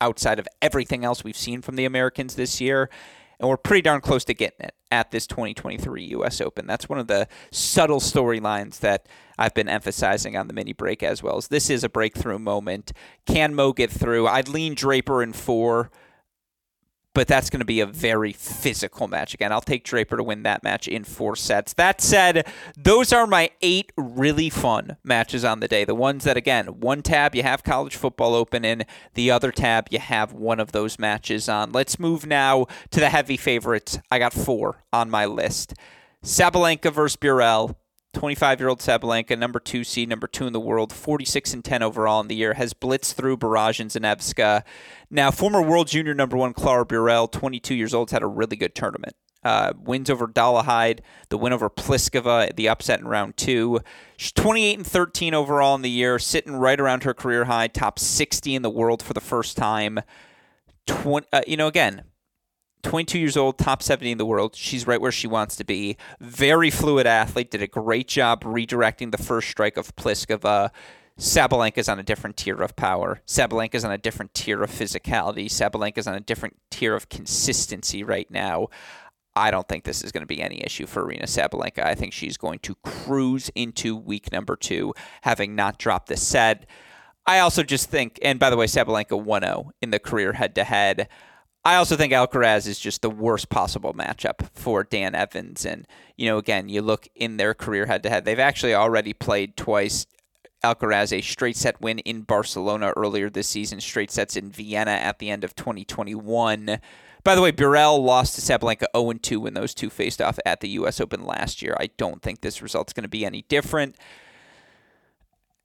outside 0.00 0.38
of 0.38 0.48
everything 0.62 1.04
else 1.04 1.22
we've 1.22 1.36
seen 1.36 1.60
from 1.60 1.76
the 1.76 1.84
Americans 1.84 2.34
this 2.34 2.60
year 2.60 2.88
and 3.38 3.48
we're 3.48 3.56
pretty 3.56 3.82
darn 3.82 4.00
close 4.00 4.24
to 4.24 4.34
getting 4.34 4.66
it 4.66 4.74
at 4.90 5.10
this 5.10 5.26
2023 5.26 6.04
U.S. 6.04 6.40
Open. 6.40 6.66
That's 6.66 6.88
one 6.88 6.98
of 6.98 7.06
the 7.06 7.26
subtle 7.50 8.00
storylines 8.00 8.80
that 8.80 9.06
I've 9.38 9.54
been 9.54 9.68
emphasizing 9.68 10.36
on 10.36 10.46
the 10.46 10.54
mini 10.54 10.72
break 10.72 11.02
as 11.02 11.22
well. 11.22 11.36
As 11.36 11.48
this 11.48 11.70
is 11.70 11.84
a 11.84 11.88
breakthrough 11.88 12.38
moment. 12.38 12.92
Can 13.26 13.54
Mmoh 13.54 13.74
get 13.74 13.90
through? 13.90 14.26
I'd 14.26 14.48
lean 14.48 14.74
Draper 14.74 15.22
in 15.22 15.32
four 15.32 15.90
but 17.14 17.28
that's 17.28 17.48
going 17.48 17.60
to 17.60 17.64
be 17.64 17.80
a 17.80 17.86
very 17.86 18.32
physical 18.32 19.08
match. 19.08 19.34
Again, 19.34 19.52
I'll 19.52 19.60
take 19.60 19.84
Draper 19.84 20.16
to 20.16 20.22
win 20.22 20.42
that 20.42 20.62
match 20.62 20.88
in 20.88 21.04
four 21.04 21.36
sets. 21.36 21.72
That 21.74 22.00
said, 22.00 22.46
those 22.76 23.12
are 23.12 23.26
my 23.26 23.50
eight 23.62 23.92
really 23.96 24.50
fun 24.50 24.96
matches 25.04 25.44
on 25.44 25.60
the 25.60 25.68
day. 25.68 25.84
The 25.84 25.94
ones 25.94 26.24
that, 26.24 26.36
again, 26.36 26.80
one 26.80 27.02
tab 27.02 27.34
you 27.34 27.42
have 27.42 27.62
college 27.62 27.96
football 27.96 28.34
open 28.34 28.64
in, 28.64 28.84
the 29.14 29.30
other 29.30 29.52
tab 29.52 29.88
you 29.90 30.00
have 30.00 30.32
one 30.32 30.60
of 30.60 30.72
those 30.72 30.98
matches 30.98 31.48
on. 31.48 31.72
Let's 31.72 31.98
move 31.98 32.26
now 32.26 32.66
to 32.90 33.00
the 33.00 33.10
heavy 33.10 33.36
favorites. 33.36 33.98
I 34.10 34.18
got 34.18 34.32
four 34.32 34.82
on 34.92 35.08
my 35.10 35.24
list 35.24 35.74
Sabalenka 36.24 36.90
versus 36.92 37.16
Burel. 37.16 37.76
25 38.14 38.60
year 38.60 38.68
old 38.68 38.80
Sabalenka, 38.80 39.38
number 39.38 39.58
two 39.58 39.84
seed, 39.84 40.08
number 40.08 40.26
two 40.26 40.46
in 40.46 40.52
the 40.52 40.60
world, 40.60 40.92
46 40.92 41.52
and 41.54 41.64
10 41.64 41.82
overall 41.82 42.20
in 42.20 42.28
the 42.28 42.34
year, 42.34 42.54
has 42.54 42.72
blitzed 42.72 43.14
through 43.14 43.36
Burrage 43.36 43.80
and 43.80 43.90
Zanevska. 43.90 44.62
Now, 45.10 45.30
former 45.30 45.60
world 45.60 45.88
junior 45.88 46.14
number 46.14 46.36
one 46.36 46.54
Clara 46.54 46.86
Burel, 46.86 47.30
22 47.30 47.74
years 47.74 47.92
old, 47.92 48.10
had 48.10 48.22
a 48.22 48.26
really 48.26 48.56
good 48.56 48.74
tournament. 48.74 49.14
Uh, 49.44 49.74
wins 49.78 50.08
over 50.08 50.26
Dolehide, 50.26 51.00
the 51.28 51.36
win 51.36 51.52
over 51.52 51.68
Pliskova, 51.68 52.56
the 52.56 52.66
upset 52.66 53.00
in 53.00 53.06
round 53.06 53.36
two. 53.36 53.80
She's 54.16 54.32
28 54.32 54.78
and 54.78 54.86
13 54.86 55.34
overall 55.34 55.74
in 55.74 55.82
the 55.82 55.90
year, 55.90 56.18
sitting 56.18 56.56
right 56.56 56.80
around 56.80 57.02
her 57.02 57.12
career 57.12 57.44
high, 57.44 57.66
top 57.66 57.98
60 57.98 58.54
in 58.54 58.62
the 58.62 58.70
world 58.70 59.02
for 59.02 59.12
the 59.12 59.20
first 59.20 59.58
time. 59.58 60.00
20, 60.86 61.26
uh, 61.30 61.42
you 61.46 61.58
know, 61.58 61.66
again, 61.66 62.04
22 62.84 63.18
years 63.18 63.36
old, 63.36 63.58
top 63.58 63.82
70 63.82 64.12
in 64.12 64.18
the 64.18 64.26
world. 64.26 64.54
She's 64.54 64.86
right 64.86 65.00
where 65.00 65.12
she 65.12 65.26
wants 65.26 65.56
to 65.56 65.64
be. 65.64 65.96
Very 66.20 66.70
fluid 66.70 67.06
athlete. 67.06 67.50
Did 67.50 67.62
a 67.62 67.66
great 67.66 68.08
job 68.08 68.44
redirecting 68.44 69.10
the 69.10 69.22
first 69.22 69.48
strike 69.48 69.76
of 69.76 69.96
Pliskova. 69.96 70.70
Sabalenka's 71.18 71.88
on 71.88 71.98
a 71.98 72.02
different 72.02 72.36
tier 72.36 72.60
of 72.60 72.74
power. 72.76 73.20
Sabalenka's 73.26 73.84
on 73.84 73.92
a 73.92 73.98
different 73.98 74.34
tier 74.34 74.62
of 74.62 74.70
physicality. 74.70 75.46
Sabalenka's 75.46 76.06
on 76.06 76.14
a 76.14 76.20
different 76.20 76.56
tier 76.70 76.94
of 76.94 77.08
consistency 77.08 78.02
right 78.02 78.30
now. 78.30 78.68
I 79.36 79.50
don't 79.50 79.66
think 79.68 79.84
this 79.84 80.02
is 80.02 80.12
going 80.12 80.22
to 80.22 80.26
be 80.26 80.42
any 80.42 80.62
issue 80.62 80.86
for 80.86 81.04
Aryna 81.04 81.24
Sabalenka. 81.24 81.84
I 81.84 81.94
think 81.94 82.12
she's 82.12 82.36
going 82.36 82.60
to 82.60 82.76
cruise 82.84 83.50
into 83.54 83.96
week 83.96 84.30
number 84.32 84.56
two, 84.56 84.94
having 85.22 85.54
not 85.54 85.78
dropped 85.78 86.08
the 86.08 86.16
set. 86.16 86.66
I 87.26 87.38
also 87.38 87.62
just 87.62 87.90
think, 87.90 88.18
and 88.22 88.38
by 88.38 88.50
the 88.50 88.56
way, 88.56 88.66
Sabalenka 88.66 89.20
1 89.20 89.42
0 89.42 89.72
in 89.80 89.90
the 89.90 89.98
career 89.98 90.34
head 90.34 90.54
to 90.56 90.64
head. 90.64 91.08
I 91.66 91.76
also 91.76 91.96
think 91.96 92.12
Alcaraz 92.12 92.66
is 92.66 92.78
just 92.78 93.00
the 93.00 93.08
worst 93.08 93.48
possible 93.48 93.94
matchup 93.94 94.48
for 94.52 94.84
Dan 94.84 95.14
Evans. 95.14 95.64
And, 95.64 95.86
you 96.16 96.26
know, 96.26 96.36
again, 96.36 96.68
you 96.68 96.82
look 96.82 97.08
in 97.14 97.38
their 97.38 97.54
career 97.54 97.86
head 97.86 98.02
to 98.02 98.10
head, 98.10 98.26
they've 98.26 98.38
actually 98.38 98.74
already 98.74 99.14
played 99.14 99.56
twice. 99.56 100.06
Alcaraz 100.62 101.12
a 101.12 101.20
straight 101.20 101.56
set 101.56 101.80
win 101.80 101.98
in 102.00 102.22
Barcelona 102.22 102.92
earlier 102.96 103.28
this 103.28 103.48
season, 103.48 103.80
straight 103.80 104.10
sets 104.10 104.34
in 104.34 104.50
Vienna 104.50 104.92
at 104.92 105.18
the 105.18 105.28
end 105.28 105.44
of 105.44 105.54
2021. 105.54 106.78
By 107.22 107.34
the 107.34 107.42
way, 107.42 107.52
Burel 107.52 108.02
lost 108.02 108.34
to 108.34 108.40
Sabalenka 108.40 108.84
0 108.96 109.12
2 109.14 109.40
when 109.40 109.54
those 109.54 109.74
two 109.74 109.90
faced 109.90 110.20
off 110.20 110.38
at 110.44 110.60
the 110.60 110.68
U.S. 110.70 111.00
Open 111.00 111.24
last 111.24 111.62
year. 111.62 111.76
I 111.78 111.88
don't 111.98 112.22
think 112.22 112.40
this 112.40 112.62
result's 112.62 112.92
going 112.92 113.04
to 113.04 113.08
be 113.08 113.24
any 113.24 113.42
different 113.42 113.96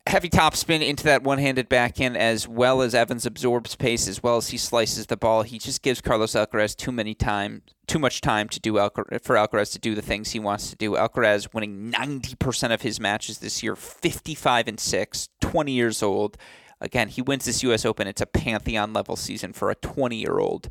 heavy 0.10 0.30
topspin 0.30 0.86
into 0.86 1.04
that 1.04 1.22
one-handed 1.22 1.69
backhand 1.69 2.17
as 2.17 2.48
well 2.48 2.82
as 2.82 2.95
Evans 2.95 3.28
absorbs 3.28 3.76
pace 3.76 4.08
as 4.08 4.24
well 4.24 4.38
as 4.38 4.50
he 4.50 4.58
slices 4.58 5.06
the 5.06 5.15
ball. 5.15 5.43
He 5.43 5.60
just 5.60 5.84
gives 5.84 6.02
Carlos 6.02 6.34
Alcaraz 6.34 6.76
too 6.76 6.91
many 6.91 7.13
time, 7.13 7.62
too 7.86 8.00
much 8.00 8.19
time 8.19 8.50
to 8.50 8.60
do 8.60 8.74
Alcar- 8.74 9.24
for 9.24 9.36
Alcaraz 9.36 9.72
to 9.74 9.80
do 9.80 9.93
the 9.93 10.02
things 10.02 10.32
he 10.32 10.39
wants 10.39 10.72
to 10.72 10.76
do. 10.76 10.93
Alcaraz 10.93 11.54
winning 11.54 11.91
90% 11.91 12.74
of 12.74 12.82
his 12.82 13.00
matches 13.00 13.38
this 13.38 13.62
year, 13.62 13.76
55 13.76 14.67
and 14.67 14.80
6, 14.80 15.30
20 15.41 15.72
years 15.72 16.02
old. 16.02 16.38
Again, 16.82 17.10
he 17.10 17.22
wins 17.22 17.45
this 17.45 17.62
US 17.62 17.86
Open. 17.86 18.08
It's 18.08 18.22
a 18.22 18.26
pantheon 18.26 18.93
level 18.93 19.15
season 19.15 19.54
for 19.54 19.69
a 19.69 19.76
20-year-old. 19.76 20.69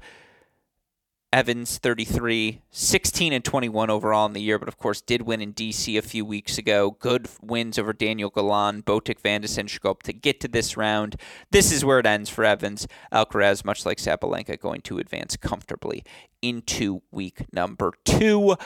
Evans 1.30 1.76
33, 1.76 2.62
16 2.70 3.32
and 3.34 3.44
21 3.44 3.90
overall 3.90 4.24
in 4.24 4.32
the 4.32 4.40
year, 4.40 4.58
but 4.58 4.66
of 4.66 4.78
course 4.78 5.02
did 5.02 5.20
win 5.20 5.42
in 5.42 5.52
DC 5.52 5.98
a 5.98 6.02
few 6.02 6.24
weeks 6.24 6.56
ago. 6.56 6.96
Good 6.98 7.28
wins 7.42 7.78
over 7.78 7.92
Daniel 7.92 8.30
Galan, 8.30 8.82
Botic 8.82 9.20
van 9.20 9.42
de 9.42 9.48
to 9.48 10.12
get 10.14 10.40
to 10.40 10.48
this 10.48 10.78
round. 10.78 11.16
This 11.50 11.70
is 11.70 11.84
where 11.84 11.98
it 11.98 12.06
ends 12.06 12.30
for 12.30 12.44
Evans. 12.44 12.88
Alcaraz, 13.12 13.62
much 13.62 13.84
like 13.84 13.98
Sabalenka, 13.98 14.58
going 14.58 14.80
to 14.82 14.98
advance 14.98 15.36
comfortably 15.36 16.02
into 16.40 17.02
week 17.10 17.44
number 17.52 17.92
two. 18.06 18.56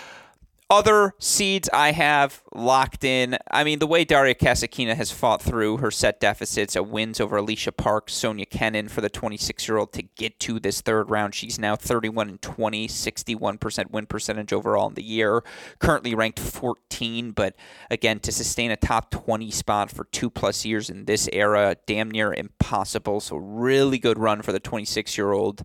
Other 0.72 1.12
seeds 1.18 1.68
I 1.70 1.92
have 1.92 2.42
locked 2.54 3.04
in. 3.04 3.36
I 3.50 3.62
mean, 3.62 3.78
the 3.78 3.86
way 3.86 4.06
Daria 4.06 4.34
Kasatkina 4.34 4.94
has 4.94 5.10
fought 5.10 5.42
through 5.42 5.76
her 5.76 5.90
set 5.90 6.18
deficits, 6.18 6.74
a 6.74 6.82
wins 6.82 7.20
over 7.20 7.36
Alicia 7.36 7.72
Park, 7.72 8.08
Sofia 8.08 8.46
Kenin 8.46 8.88
for 8.88 9.02
the 9.02 9.10
26 9.10 9.68
year 9.68 9.76
old 9.76 9.92
to 9.92 10.02
get 10.02 10.40
to 10.40 10.58
this 10.58 10.80
third 10.80 11.10
round. 11.10 11.34
She's 11.34 11.58
now 11.58 11.76
31 11.76 12.30
and 12.30 12.40
20, 12.40 12.88
61% 12.88 13.90
win 13.90 14.06
percentage 14.06 14.50
overall 14.54 14.88
in 14.88 14.94
the 14.94 15.02
year. 15.02 15.44
Currently 15.78 16.14
ranked 16.14 16.40
14, 16.40 17.32
but 17.32 17.54
again, 17.90 18.18
to 18.20 18.32
sustain 18.32 18.70
a 18.70 18.76
top 18.76 19.10
20 19.10 19.50
spot 19.50 19.90
for 19.90 20.04
two 20.04 20.30
plus 20.30 20.64
years 20.64 20.88
in 20.88 21.04
this 21.04 21.28
era, 21.34 21.76
damn 21.84 22.10
near 22.10 22.32
impossible. 22.32 23.20
So, 23.20 23.36
really 23.36 23.98
good 23.98 24.18
run 24.18 24.40
for 24.40 24.52
the 24.52 24.60
26 24.60 25.18
year 25.18 25.32
old. 25.32 25.64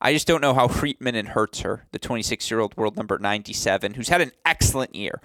I 0.00 0.12
just 0.14 0.26
don't 0.26 0.40
know 0.40 0.54
how 0.54 0.66
Friedman 0.66 1.26
hurts 1.26 1.60
her, 1.60 1.86
the 1.92 1.98
26 1.98 2.50
year 2.50 2.60
old 2.60 2.76
world 2.76 2.96
number 2.96 3.18
97, 3.18 3.94
who's 3.94 4.08
had 4.08 4.22
an 4.22 4.32
excellent 4.46 4.94
year. 4.94 5.20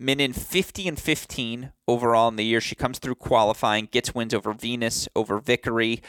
Minnen 0.00 0.34
50 0.34 0.88
and 0.88 0.98
15 0.98 1.72
overall 1.88 2.28
in 2.28 2.36
the 2.36 2.44
year. 2.44 2.60
She 2.60 2.74
comes 2.74 2.98
through 2.98 3.14
qualifying, 3.14 3.88
gets 3.90 4.14
wins 4.14 4.34
over 4.34 4.52
Venus, 4.52 5.08
over 5.14 5.38
Vickery. 5.38 6.02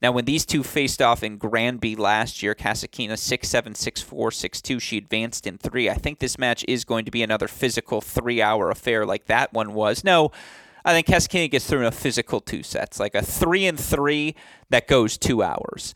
Now, 0.00 0.12
when 0.12 0.24
these 0.24 0.46
two 0.46 0.62
faced 0.62 1.02
off 1.02 1.22
in 1.22 1.36
Granby 1.36 1.96
last 1.96 2.42
year, 2.42 2.54
Kasatkina 2.54 3.18
6 3.18 3.48
7, 3.48 3.74
6 3.74 4.02
4, 4.02 4.30
6 4.30 4.62
2, 4.62 4.80
she 4.80 4.98
advanced 4.98 5.46
in 5.46 5.58
three. 5.58 5.90
I 5.90 5.94
think 5.94 6.18
this 6.18 6.38
match 6.38 6.64
is 6.68 6.84
going 6.84 7.04
to 7.04 7.10
be 7.10 7.22
another 7.22 7.48
physical 7.48 8.00
three 8.00 8.40
hour 8.40 8.70
affair 8.70 9.04
like 9.04 9.26
that 9.26 9.52
one 9.52 9.74
was. 9.74 10.04
No, 10.04 10.30
I 10.84 10.92
think 10.92 11.06
Kasatkina 11.06 11.50
gets 11.50 11.66
through 11.66 11.80
in 11.80 11.86
a 11.86 11.90
physical 11.90 12.40
two 12.40 12.62
sets, 12.62 13.00
like 13.00 13.14
a 13.14 13.22
three 13.22 13.66
and 13.66 13.80
three 13.80 14.34
that 14.70 14.86
goes 14.86 15.18
two 15.18 15.42
hours. 15.42 15.94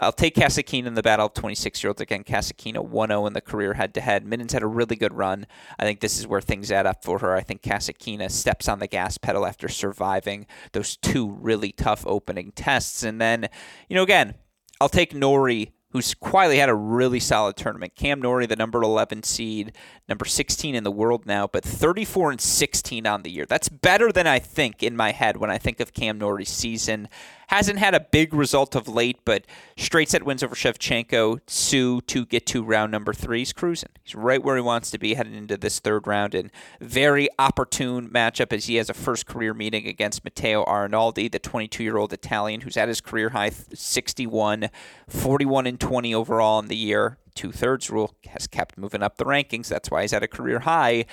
I'll 0.00 0.12
take 0.12 0.36
Kasatkina 0.36 0.86
in 0.86 0.94
the 0.94 1.02
battle 1.02 1.26
of 1.26 1.34
26 1.34 1.82
year 1.82 1.90
olds. 1.90 2.00
Again, 2.00 2.24
Kasatkina 2.24 2.84
1 2.84 3.08
0 3.08 3.26
in 3.26 3.32
the 3.32 3.40
career 3.40 3.74
head 3.74 3.94
to 3.94 4.00
head. 4.00 4.24
Minnen's 4.24 4.52
had 4.52 4.62
a 4.62 4.66
really 4.66 4.96
good 4.96 5.12
run. 5.12 5.46
I 5.78 5.84
think 5.84 6.00
this 6.00 6.18
is 6.18 6.26
where 6.26 6.40
things 6.40 6.70
add 6.70 6.86
up 6.86 7.04
for 7.04 7.18
her. 7.18 7.34
I 7.34 7.40
think 7.40 7.62
Kasatkina 7.62 8.30
steps 8.30 8.68
on 8.68 8.78
the 8.78 8.86
gas 8.86 9.18
pedal 9.18 9.44
after 9.44 9.68
surviving 9.68 10.46
those 10.72 10.96
two 10.96 11.30
really 11.30 11.72
tough 11.72 12.06
opening 12.06 12.52
tests. 12.52 13.02
And 13.02 13.20
then, 13.20 13.48
you 13.88 13.96
know, 13.96 14.02
again, 14.02 14.34
I'll 14.80 14.88
take 14.88 15.14
Norrie 15.14 15.72
who's 15.90 16.14
quietly 16.14 16.58
had 16.58 16.68
a 16.68 16.74
really 16.74 17.20
solid 17.20 17.56
tournament. 17.56 17.94
Cam 17.94 18.20
Norrie, 18.20 18.46
the 18.46 18.56
number 18.56 18.82
11 18.82 19.22
seed, 19.22 19.72
number 20.08 20.26
16 20.26 20.74
in 20.74 20.84
the 20.84 20.90
world 20.90 21.24
now, 21.24 21.46
but 21.46 21.64
34 21.64 22.32
and 22.32 22.40
16 22.40 23.06
on 23.06 23.22
the 23.22 23.30
year. 23.30 23.46
That's 23.46 23.70
better 23.70 24.12
than 24.12 24.26
I 24.26 24.38
think 24.38 24.82
in 24.82 24.96
my 24.96 25.12
head 25.12 25.38
when 25.38 25.50
I 25.50 25.56
think 25.56 25.80
of 25.80 25.94
Cam 25.94 26.18
Norrie's 26.18 26.50
season. 26.50 27.08
Hasn't 27.48 27.78
had 27.78 27.94
a 27.94 28.00
big 28.00 28.34
result 28.34 28.74
of 28.74 28.88
late, 28.88 29.20
but 29.24 29.46
straight 29.74 30.10
set 30.10 30.22
wins 30.22 30.42
over 30.42 30.54
Shevchenko, 30.54 31.40
Hsu 31.46 32.02
to 32.02 32.26
get 32.26 32.44
to 32.48 32.62
round 32.62 32.92
number 32.92 33.14
three. 33.14 33.38
He's 33.38 33.54
cruising. 33.54 33.88
He's 34.04 34.14
right 34.14 34.42
where 34.42 34.56
he 34.56 34.60
wants 34.60 34.90
to 34.90 34.98
be 34.98 35.14
heading 35.14 35.34
into 35.34 35.56
this 35.56 35.78
third 35.78 36.06
round. 36.06 36.34
And 36.34 36.50
very 36.78 37.26
opportune 37.38 38.10
matchup 38.10 38.52
as 38.52 38.66
he 38.66 38.76
has 38.76 38.90
a 38.90 38.94
first 38.94 39.24
career 39.24 39.54
meeting 39.54 39.86
against 39.86 40.24
Matteo 40.24 40.62
Arnaldi, 40.66 41.32
the 41.32 41.38
22 41.38 41.82
year 41.82 41.96
old 41.96 42.12
Italian 42.12 42.60
who's 42.60 42.76
at 42.76 42.88
his 42.88 43.00
career 43.00 43.30
high 43.30 43.50
61, 43.50 44.68
41 45.08 45.66
and 45.66 45.80
20 45.80 46.14
overall 46.14 46.58
in 46.58 46.66
the 46.66 46.76
year. 46.76 47.16
Two 47.34 47.52
thirds 47.52 47.88
rule 47.88 48.14
has 48.28 48.46
kept 48.46 48.76
moving 48.76 49.02
up 49.02 49.16
the 49.16 49.24
rankings. 49.24 49.68
That's 49.68 49.90
why 49.90 50.02
he's 50.02 50.12
at 50.12 50.22
a 50.22 50.28
career 50.28 50.58
high. 50.58 51.06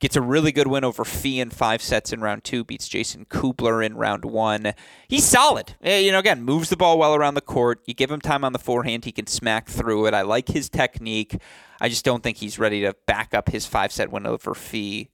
Gets 0.00 0.16
a 0.16 0.22
really 0.22 0.50
good 0.50 0.66
win 0.66 0.82
over 0.82 1.04
Fee 1.04 1.40
in 1.40 1.50
five 1.50 1.82
sets 1.82 2.10
in 2.10 2.22
round 2.22 2.42
two. 2.42 2.64
Beats 2.64 2.88
Jason 2.88 3.26
Kubler 3.26 3.84
in 3.84 3.96
round 3.96 4.24
one. 4.24 4.72
He's 5.08 5.24
solid. 5.24 5.74
Eh, 5.82 5.98
you 5.98 6.10
know, 6.10 6.18
again, 6.18 6.42
moves 6.42 6.70
the 6.70 6.76
ball 6.76 6.98
well 6.98 7.14
around 7.14 7.34
the 7.34 7.42
court. 7.42 7.82
You 7.84 7.92
give 7.92 8.10
him 8.10 8.20
time 8.20 8.42
on 8.42 8.54
the 8.54 8.58
forehand, 8.58 9.04
he 9.04 9.12
can 9.12 9.26
smack 9.26 9.68
through 9.68 10.06
it. 10.06 10.14
I 10.14 10.22
like 10.22 10.48
his 10.48 10.70
technique. 10.70 11.36
I 11.82 11.90
just 11.90 12.04
don't 12.04 12.22
think 12.22 12.38
he's 12.38 12.58
ready 12.58 12.80
to 12.80 12.94
back 13.06 13.34
up 13.34 13.50
his 13.50 13.66
five 13.66 13.92
set 13.92 14.10
win 14.10 14.26
over 14.26 14.54
Fee 14.54 15.10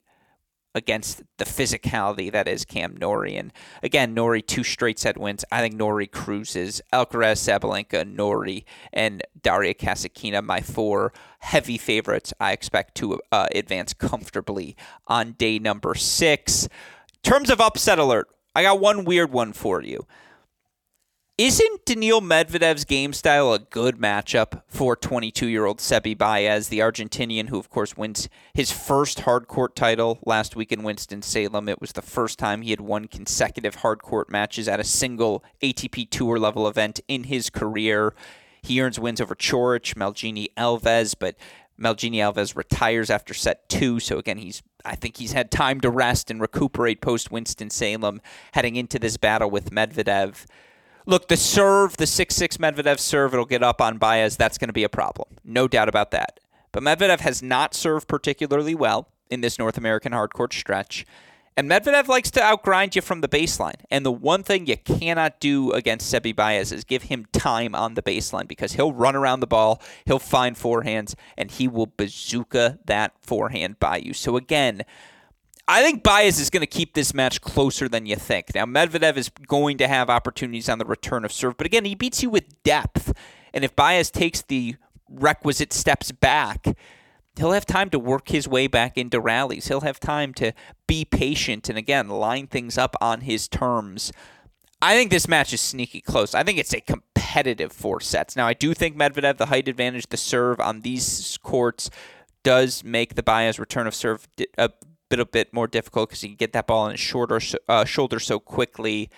against 0.76 1.22
the 1.38 1.44
physicality 1.46 2.30
that 2.30 2.46
is 2.46 2.66
Cam 2.66 2.94
Norrie. 2.96 3.36
And 3.36 3.50
again, 3.82 4.12
Norrie, 4.12 4.42
two 4.42 4.62
straight 4.62 4.98
set 4.98 5.16
wins. 5.16 5.42
I 5.50 5.62
think 5.62 5.74
Norrie 5.74 6.06
cruises. 6.06 6.82
Alcaraz, 6.92 7.40
Sabalenka, 7.40 8.06
Norrie, 8.06 8.66
and 8.92 9.22
Daria 9.40 9.72
Kasatkina, 9.72 10.44
my 10.44 10.60
four 10.60 11.14
heavy 11.40 11.78
favorites. 11.78 12.34
I 12.38 12.52
expect 12.52 12.94
to 12.96 13.18
uh, 13.32 13.46
advance 13.54 13.94
comfortably 13.94 14.76
on 15.06 15.32
day 15.32 15.58
number 15.58 15.94
six. 15.94 16.64
In 16.64 16.70
terms 17.22 17.48
of 17.48 17.60
upset 17.60 17.98
alert, 17.98 18.28
I 18.54 18.62
got 18.62 18.78
one 18.78 19.06
weird 19.06 19.32
one 19.32 19.54
for 19.54 19.82
you. 19.82 20.06
Isn't 21.38 21.84
Daniil 21.84 22.22
Medvedev's 22.22 22.86
game 22.86 23.12
style 23.12 23.52
a 23.52 23.58
good 23.58 23.98
matchup 23.98 24.62
for 24.68 24.96
22 24.96 25.48
year 25.48 25.66
old 25.66 25.80
Sebi 25.80 26.16
Baez, 26.16 26.68
the 26.68 26.78
Argentinian 26.78 27.50
who, 27.50 27.58
of 27.58 27.68
course, 27.68 27.94
wins 27.94 28.30
his 28.54 28.72
first 28.72 29.20
hard 29.20 29.46
court 29.46 29.76
title 29.76 30.18
last 30.24 30.56
week 30.56 30.72
in 30.72 30.82
Winston-Salem? 30.82 31.68
It 31.68 31.78
was 31.78 31.92
the 31.92 32.00
first 32.00 32.38
time 32.38 32.62
he 32.62 32.70
had 32.70 32.80
won 32.80 33.06
consecutive 33.06 33.74
hard 33.74 34.02
court 34.02 34.30
matches 34.30 34.66
at 34.66 34.80
a 34.80 34.84
single 34.84 35.44
ATP 35.60 36.08
Tour 36.08 36.38
level 36.38 36.66
event 36.66 37.00
in 37.06 37.24
his 37.24 37.50
career. 37.50 38.14
He 38.62 38.80
earns 38.80 38.98
wins 38.98 39.20
over 39.20 39.34
Coric, 39.34 39.94
Malgini 39.94 40.46
Alves, 40.56 41.14
but 41.18 41.36
Malgini 41.78 42.16
Alves 42.16 42.56
retires 42.56 43.10
after 43.10 43.34
set 43.34 43.68
two. 43.68 44.00
So 44.00 44.16
again, 44.16 44.38
he's 44.38 44.62
I 44.86 44.94
think 44.94 45.18
he's 45.18 45.32
had 45.32 45.50
time 45.50 45.82
to 45.82 45.90
rest 45.90 46.30
and 46.30 46.40
recuperate 46.40 47.02
post 47.02 47.30
Winston 47.30 47.68
Salem 47.68 48.22
heading 48.52 48.76
into 48.76 48.98
this 48.98 49.18
battle 49.18 49.50
with 49.50 49.70
Medvedev. 49.70 50.46
Look, 51.08 51.28
the 51.28 51.36
serve, 51.36 51.96
the 51.98 52.06
6 52.06 52.34
6 52.34 52.56
Medvedev 52.56 52.98
serve, 52.98 53.32
it'll 53.32 53.44
get 53.44 53.62
up 53.62 53.80
on 53.80 53.96
Baez. 53.96 54.36
That's 54.36 54.58
going 54.58 54.68
to 54.68 54.74
be 54.74 54.82
a 54.82 54.88
problem. 54.88 55.28
No 55.44 55.68
doubt 55.68 55.88
about 55.88 56.10
that. 56.10 56.40
But 56.72 56.82
Medvedev 56.82 57.20
has 57.20 57.42
not 57.42 57.74
served 57.74 58.08
particularly 58.08 58.74
well 58.74 59.08
in 59.30 59.40
this 59.40 59.56
North 59.56 59.78
American 59.78 60.12
hardcourt 60.12 60.52
stretch. 60.52 61.06
And 61.56 61.70
Medvedev 61.70 62.08
likes 62.08 62.30
to 62.32 62.40
outgrind 62.40 62.96
you 62.96 63.02
from 63.02 63.20
the 63.20 63.28
baseline. 63.28 63.80
And 63.88 64.04
the 64.04 64.12
one 64.12 64.42
thing 64.42 64.66
you 64.66 64.76
cannot 64.76 65.38
do 65.38 65.70
against 65.70 66.12
Sebi 66.12 66.34
Baez 66.34 66.72
is 66.72 66.82
give 66.82 67.04
him 67.04 67.26
time 67.32 67.74
on 67.74 67.94
the 67.94 68.02
baseline 68.02 68.48
because 68.48 68.72
he'll 68.72 68.92
run 68.92 69.14
around 69.16 69.40
the 69.40 69.46
ball, 69.46 69.80
he'll 70.04 70.18
find 70.18 70.56
forehands, 70.56 71.14
and 71.36 71.52
he 71.52 71.68
will 71.68 71.90
bazooka 71.96 72.80
that 72.84 73.12
forehand 73.22 73.78
by 73.78 73.98
you. 73.98 74.12
So 74.12 74.36
again, 74.36 74.82
I 75.68 75.82
think 75.82 76.04
Baez 76.04 76.38
is 76.38 76.48
going 76.48 76.60
to 76.60 76.66
keep 76.66 76.94
this 76.94 77.12
match 77.12 77.40
closer 77.40 77.88
than 77.88 78.06
you 78.06 78.14
think. 78.14 78.54
Now, 78.54 78.66
Medvedev 78.66 79.16
is 79.16 79.30
going 79.48 79.78
to 79.78 79.88
have 79.88 80.08
opportunities 80.08 80.68
on 80.68 80.78
the 80.78 80.84
return 80.84 81.24
of 81.24 81.32
serve, 81.32 81.56
but 81.56 81.66
again, 81.66 81.84
he 81.84 81.96
beats 81.96 82.22
you 82.22 82.30
with 82.30 82.62
depth. 82.62 83.12
And 83.52 83.64
if 83.64 83.74
Baez 83.74 84.10
takes 84.10 84.42
the 84.42 84.76
requisite 85.08 85.72
steps 85.72 86.12
back, 86.12 86.76
he'll 87.36 87.50
have 87.50 87.66
time 87.66 87.90
to 87.90 87.98
work 87.98 88.28
his 88.28 88.46
way 88.46 88.68
back 88.68 88.96
into 88.96 89.20
rallies. 89.20 89.66
He'll 89.66 89.80
have 89.80 89.98
time 89.98 90.32
to 90.34 90.52
be 90.86 91.04
patient 91.04 91.68
and, 91.68 91.76
again, 91.76 92.08
line 92.08 92.46
things 92.46 92.78
up 92.78 92.94
on 93.00 93.22
his 93.22 93.48
terms. 93.48 94.12
I 94.80 94.94
think 94.94 95.10
this 95.10 95.26
match 95.26 95.52
is 95.52 95.60
sneaky 95.60 96.00
close. 96.00 96.32
I 96.32 96.44
think 96.44 96.58
it's 96.58 96.74
a 96.74 96.80
competitive 96.80 97.72
four 97.72 98.00
sets. 98.00 98.36
Now, 98.36 98.46
I 98.46 98.54
do 98.54 98.72
think 98.72 98.96
Medvedev, 98.96 99.38
the 99.38 99.46
height 99.46 99.66
advantage, 99.66 100.06
the 100.10 100.16
serve 100.16 100.60
on 100.60 100.82
these 100.82 101.38
courts 101.42 101.90
does 102.44 102.84
make 102.84 103.16
the 103.16 103.22
Baez 103.22 103.58
return 103.58 103.88
of 103.88 103.94
serve 103.94 104.28
a 104.56 104.70
bit 105.08 105.20
a 105.20 105.26
bit 105.26 105.52
more 105.52 105.66
difficult 105.66 106.10
because 106.10 106.20
he 106.20 106.28
can 106.28 106.36
get 106.36 106.52
that 106.52 106.66
ball 106.66 106.84
on 106.84 106.92
his 106.92 107.00
shorter 107.00 107.40
uh, 107.68 107.84
shoulder 107.84 108.18
so 108.18 108.38
quickly. 108.38 109.10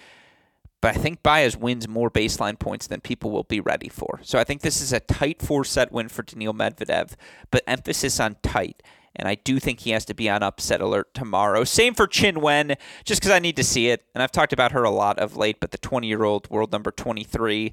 But 0.80 0.96
I 0.96 0.98
think 0.98 1.22
Baez 1.22 1.56
wins 1.56 1.88
more 1.88 2.10
baseline 2.10 2.58
points 2.58 2.86
than 2.86 3.00
people 3.00 3.30
will 3.30 3.44
be 3.44 3.60
ready 3.60 3.88
for. 3.88 4.20
So 4.22 4.38
I 4.38 4.44
think 4.44 4.60
this 4.60 4.80
is 4.80 4.92
a 4.92 5.00
tight 5.00 5.42
four 5.42 5.64
set 5.64 5.90
win 5.90 6.08
for 6.08 6.22
Daniil 6.22 6.54
Medvedev, 6.54 7.14
but 7.50 7.64
emphasis 7.66 8.20
on 8.20 8.36
tight. 8.42 8.82
And 9.16 9.26
I 9.26 9.34
do 9.34 9.58
think 9.58 9.80
he 9.80 9.90
has 9.90 10.04
to 10.04 10.14
be 10.14 10.28
on 10.28 10.44
upset 10.44 10.80
alert 10.80 11.12
tomorrow. 11.12 11.64
Same 11.64 11.94
for 11.94 12.06
Qin 12.06 12.38
Wen, 12.38 12.76
just 13.04 13.20
because 13.20 13.32
I 13.32 13.40
need 13.40 13.56
to 13.56 13.64
see 13.64 13.88
it. 13.88 14.04
And 14.14 14.22
I've 14.22 14.30
talked 14.30 14.52
about 14.52 14.70
her 14.70 14.84
a 14.84 14.90
lot 14.90 15.18
of 15.18 15.36
late, 15.36 15.58
but 15.58 15.72
the 15.72 15.78
20 15.78 16.06
year 16.06 16.22
old 16.22 16.48
world 16.50 16.70
number 16.70 16.92
23, 16.92 17.72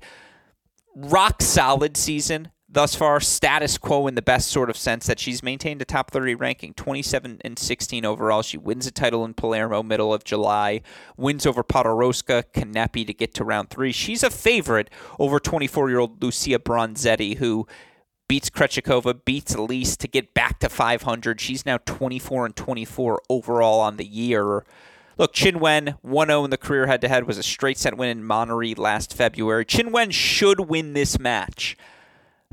rock 0.96 1.44
solid 1.44 1.96
season 1.96 2.50
thus 2.68 2.96
far 2.96 3.20
status 3.20 3.78
quo 3.78 4.08
in 4.08 4.16
the 4.16 4.22
best 4.22 4.50
sort 4.50 4.70
of 4.70 4.78
sense 4.78 5.06
that 5.06 5.20
she's 5.20 5.44
maintained 5.44 5.82
a 5.82 5.86
top 5.86 6.12
30 6.12 6.36
ranking 6.36 6.74
27 6.74 7.40
and 7.42 7.60
16 7.60 8.06
overall 8.06 8.42
she 8.42 8.58
wins 8.58 8.88
a 8.88 8.92
title 8.92 9.24
in 9.24 9.34
palermo 9.34 9.84
middle 9.84 10.14
of 10.14 10.24
july 10.24 10.82
wins 11.16 11.46
over 11.46 11.64
podoroska 11.64 12.44
kanepi 12.54 13.06
to 13.06 13.14
get 13.14 13.34
to 13.34 13.44
round 13.44 13.70
three 13.70 13.92
she's 13.92 14.24
a 14.24 14.30
favorite 14.30 14.90
over 15.20 15.40
24 15.40 15.90
year 15.90 16.00
old 16.00 16.22
lucia 16.22 16.58
bronzetti 16.58 17.38
who 17.38 17.68
beats 18.28 18.50
Krejcikova, 18.50 19.24
beats 19.24 19.54
Elise 19.54 19.96
to 19.98 20.08
get 20.08 20.34
back 20.34 20.60
to 20.60 20.70
500. 20.70 21.40
She's 21.40 21.66
now 21.66 21.78
24 21.86 22.48
and 22.48 22.56
24 22.56 23.22
overall 23.30 23.80
on 23.80 23.98
the 23.98 24.06
year. 24.06 24.66
Look, 25.18 25.34
Qin 25.34 25.58
Wen 25.58 25.96
1 26.02 26.28
0 26.28 26.44
in 26.44 26.50
the 26.50 26.58
career 26.58 26.88
head 26.88 27.02
to 27.02 27.08
head 27.08 27.26
was 27.26 27.38
a 27.38 27.44
straight 27.44 27.78
set 27.78 27.98
win 27.98 28.10
in 28.10 28.24
Monterrey 28.24 28.78
last 28.78 29.14
February. 29.14 29.66
Qin 29.66 29.92
Wen 29.92 30.12
should 30.12 30.62
win 30.62 30.94
this 30.94 31.20
match. 31.20 31.78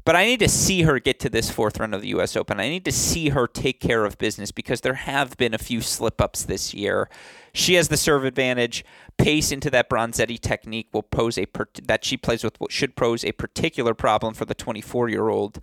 But 0.04 0.16
I 0.16 0.24
need 0.24 0.40
to 0.40 0.48
see 0.48 0.82
her 0.82 0.98
get 0.98 1.20
to 1.20 1.28
this 1.28 1.50
fourth 1.50 1.78
round 1.78 1.94
of 1.94 2.02
the 2.02 2.08
U.S. 2.08 2.36
Open. 2.36 2.58
I 2.58 2.68
need 2.68 2.84
to 2.86 2.92
see 2.92 3.28
her 3.28 3.46
take 3.46 3.80
care 3.80 4.04
of 4.04 4.18
business 4.18 4.50
because 4.50 4.80
there 4.80 4.94
have 4.94 5.36
been 5.36 5.54
a 5.54 5.58
few 5.58 5.80
slip 5.80 6.20
ups 6.20 6.42
this 6.42 6.74
year. 6.74 7.08
She 7.52 7.74
has 7.74 7.88
the 7.88 7.96
serve 7.96 8.24
advantage. 8.24 8.84
Pace 9.16 9.52
into 9.52 9.70
that 9.70 9.88
Bronzetti 9.88 10.40
technique 10.40 10.88
will 10.92 11.02
pose 11.02 11.38
a 11.38 11.46
that 11.84 12.04
she 12.04 12.16
plays 12.16 12.42
with 12.42 12.56
should 12.68 12.96
pose 12.96 13.24
a 13.24 13.32
particular 13.32 13.94
problem 13.94 14.34
for 14.34 14.44
the 14.44 14.54
24 14.54 15.08
year 15.08 15.28
old. 15.28 15.60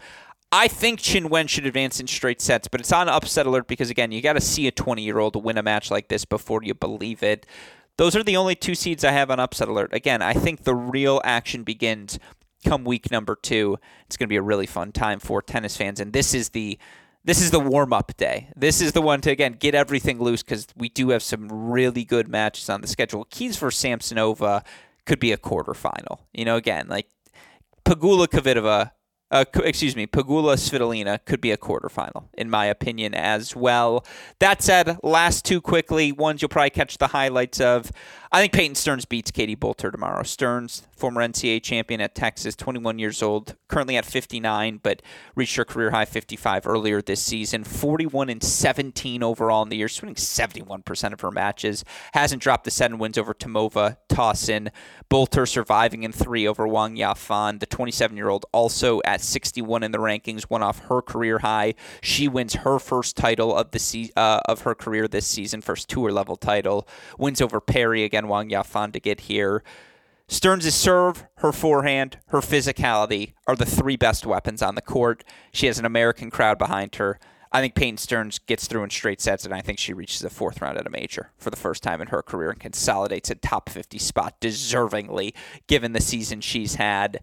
I 0.51 0.67
think 0.67 0.99
Qin 0.99 1.29
Wen 1.29 1.47
should 1.47 1.65
advance 1.65 1.99
in 1.99 2.07
straight 2.07 2.41
sets, 2.41 2.67
but 2.67 2.79
it's 2.79 2.91
on 2.91 3.07
upset 3.07 3.45
alert 3.45 3.67
because 3.67 3.89
again, 3.89 4.11
you 4.11 4.21
got 4.21 4.33
to 4.33 4.41
see 4.41 4.67
a 4.67 4.71
20 4.71 5.03
year 5.03 5.19
old 5.19 5.43
win 5.43 5.57
a 5.57 5.63
match 5.63 5.91
like 5.91 6.07
this 6.07 6.25
before 6.25 6.63
you 6.63 6.73
believe 6.73 7.21
it. 7.21 7.45
Those 7.97 8.15
are 8.15 8.23
the 8.23 8.37
only 8.37 8.55
two 8.55 8.75
seeds 8.75 9.03
I 9.03 9.11
have 9.11 9.29
on 9.29 9.41
upset 9.41 9.67
alert. 9.67 9.93
Again, 9.93 10.21
I 10.21 10.33
think 10.33 10.63
the 10.63 10.73
real 10.73 11.19
action 11.25 11.63
begins 11.63 12.17
come 12.63 12.83
week 12.83 13.11
number 13.11 13.35
two. 13.35 13.77
It's 14.05 14.17
going 14.17 14.27
to 14.27 14.29
be 14.29 14.37
a 14.37 14.41
really 14.41 14.65
fun 14.65 14.91
time 14.91 15.19
for 15.19 15.41
tennis 15.41 15.77
fans, 15.77 15.99
and 15.99 16.13
this 16.13 16.33
is 16.33 16.49
the 16.49 16.77
this 17.25 17.41
is 17.41 17.51
the 17.51 17.59
warm 17.59 17.91
up 17.93 18.15
day. 18.17 18.49
This 18.55 18.81
is 18.81 18.93
the 18.93 19.01
one 19.01 19.21
to 19.21 19.31
again 19.31 19.53
get 19.59 19.75
everything 19.75 20.19
loose 20.19 20.41
because 20.41 20.67
we 20.75 20.89
do 20.89 21.09
have 21.09 21.21
some 21.21 21.49
really 21.51 22.05
good 22.05 22.27
matches 22.27 22.69
on 22.69 22.81
the 22.81 22.87
schedule. 22.87 23.25
Keys 23.29 23.57
for 23.57 23.69
Samsonova 23.69 24.65
could 25.05 25.19
be 25.19 25.31
a 25.31 25.37
quarterfinal. 25.37 26.19
You 26.33 26.45
know, 26.45 26.55
again 26.55 26.87
like 26.87 27.07
Pegula 27.85 28.27
Kvitova. 28.27 28.91
Uh, 29.31 29.45
excuse 29.63 29.95
me, 29.95 30.07
Pegula 30.07 30.55
Svitolina 30.55 31.23
could 31.23 31.39
be 31.39 31.51
a 31.51 31.57
quarterfinal, 31.57 32.29
in 32.33 32.49
my 32.49 32.65
opinion, 32.65 33.13
as 33.13 33.55
well. 33.55 34.03
That 34.39 34.63
said, 34.63 34.97
last 35.03 35.45
two 35.45 35.61
quickly, 35.61 36.11
ones 36.11 36.41
you'll 36.41 36.49
probably 36.49 36.71
catch 36.71 36.97
the 36.97 37.05
highlights 37.07 37.61
of. 37.61 37.91
I 38.31 38.41
think 38.41 38.53
Peyton 38.53 38.75
Stearns 38.75 39.05
beats 39.05 39.31
Katie 39.31 39.55
Boulter 39.55 39.91
tomorrow. 39.91 40.21
Stearns, 40.21 40.83
former 40.95 41.27
NCAA 41.27 41.63
champion 41.63 41.99
at 41.99 42.13
Texas, 42.13 42.55
21 42.55 42.99
years 42.99 43.23
old, 43.23 43.55
currently 43.67 43.97
at 43.97 44.05
59, 44.05 44.79
but 44.83 45.01
reached 45.33 45.55
her 45.55 45.65
career 45.65 45.89
high 45.89 46.05
55 46.05 46.67
earlier 46.67 47.01
this 47.01 47.23
season. 47.23 47.63
41 47.63 48.29
and 48.29 48.43
17 48.43 49.23
overall 49.23 49.63
in 49.63 49.69
the 49.69 49.77
year, 49.77 49.87
She's 49.87 50.03
winning 50.03 50.13
71% 50.13 51.13
of 51.13 51.21
her 51.21 51.31
matches. 51.31 51.83
Hasn't 52.13 52.43
dropped 52.43 52.65
the 52.65 52.71
seven 52.71 52.99
wins 52.99 53.17
over 53.17 53.33
Tomova, 53.33 53.97
Tauson. 54.09 54.69
Boulter 55.09 55.47
surviving 55.47 56.03
in 56.03 56.11
three 56.11 56.47
over 56.47 56.67
Wang 56.67 56.97
Yafan. 56.97 57.59
The 57.59 57.65
27 57.65 58.15
year 58.15 58.29
old 58.29 58.45
also 58.51 59.01
at 59.05 59.21
61 59.21 59.81
in 59.81 59.91
the 59.91 59.97
rankings, 59.97 60.43
one 60.43 60.61
off 60.61 60.79
her 60.81 61.01
career 61.01 61.39
high. 61.39 61.73
She 62.03 62.27
wins 62.27 62.53
her 62.55 62.77
first 62.77 63.17
title 63.17 63.55
of 63.55 63.71
the 63.71 63.79
se- 63.79 64.11
uh, 64.15 64.41
of 64.45 64.61
her 64.61 64.75
career 64.75 65.07
this 65.07 65.25
season, 65.25 65.61
first 65.61 65.89
tour 65.89 66.11
level 66.11 66.35
title. 66.35 66.87
Wins 67.17 67.41
over 67.41 67.59
Perry 67.59 68.03
again, 68.03 68.18
Wang 68.27 68.49
Yafan 68.49 68.91
to 68.93 68.99
get 68.99 69.21
here. 69.21 69.63
Stearns' 70.27 70.73
serve, 70.75 71.25
her 71.37 71.51
forehand, 71.51 72.19
her 72.27 72.39
physicality 72.39 73.33
are 73.47 73.55
the 73.55 73.65
three 73.65 73.95
best 73.95 74.25
weapons 74.25 74.61
on 74.61 74.75
the 74.75 74.81
court. 74.81 75.23
She 75.51 75.65
has 75.65 75.79
an 75.79 75.85
American 75.85 76.29
crowd 76.29 76.59
behind 76.59 76.95
her. 76.95 77.19
I 77.51 77.61
think 77.61 77.73
Peyton 77.73 77.97
Stearns 77.97 78.37
gets 78.37 78.67
through 78.67 78.83
in 78.83 78.91
straight 78.91 79.21
sets, 79.21 79.43
and 79.43 79.53
I 79.55 79.61
think 79.61 79.79
she 79.79 79.93
reaches 79.93 80.19
the 80.19 80.29
fourth 80.29 80.61
round 80.61 80.77
at 80.77 80.85
a 80.85 80.91
major 80.91 81.31
for 81.37 81.49
the 81.49 81.57
first 81.57 81.81
time 81.81 81.99
in 81.99 82.09
her 82.09 82.21
career 82.21 82.51
and 82.51 82.59
consolidates 82.59 83.31
a 83.31 83.35
top 83.35 83.69
50 83.69 83.97
spot 83.97 84.39
deservingly, 84.39 85.33
given 85.65 85.93
the 85.93 86.01
season 86.01 86.41
she's 86.41 86.75
had. 86.75 87.21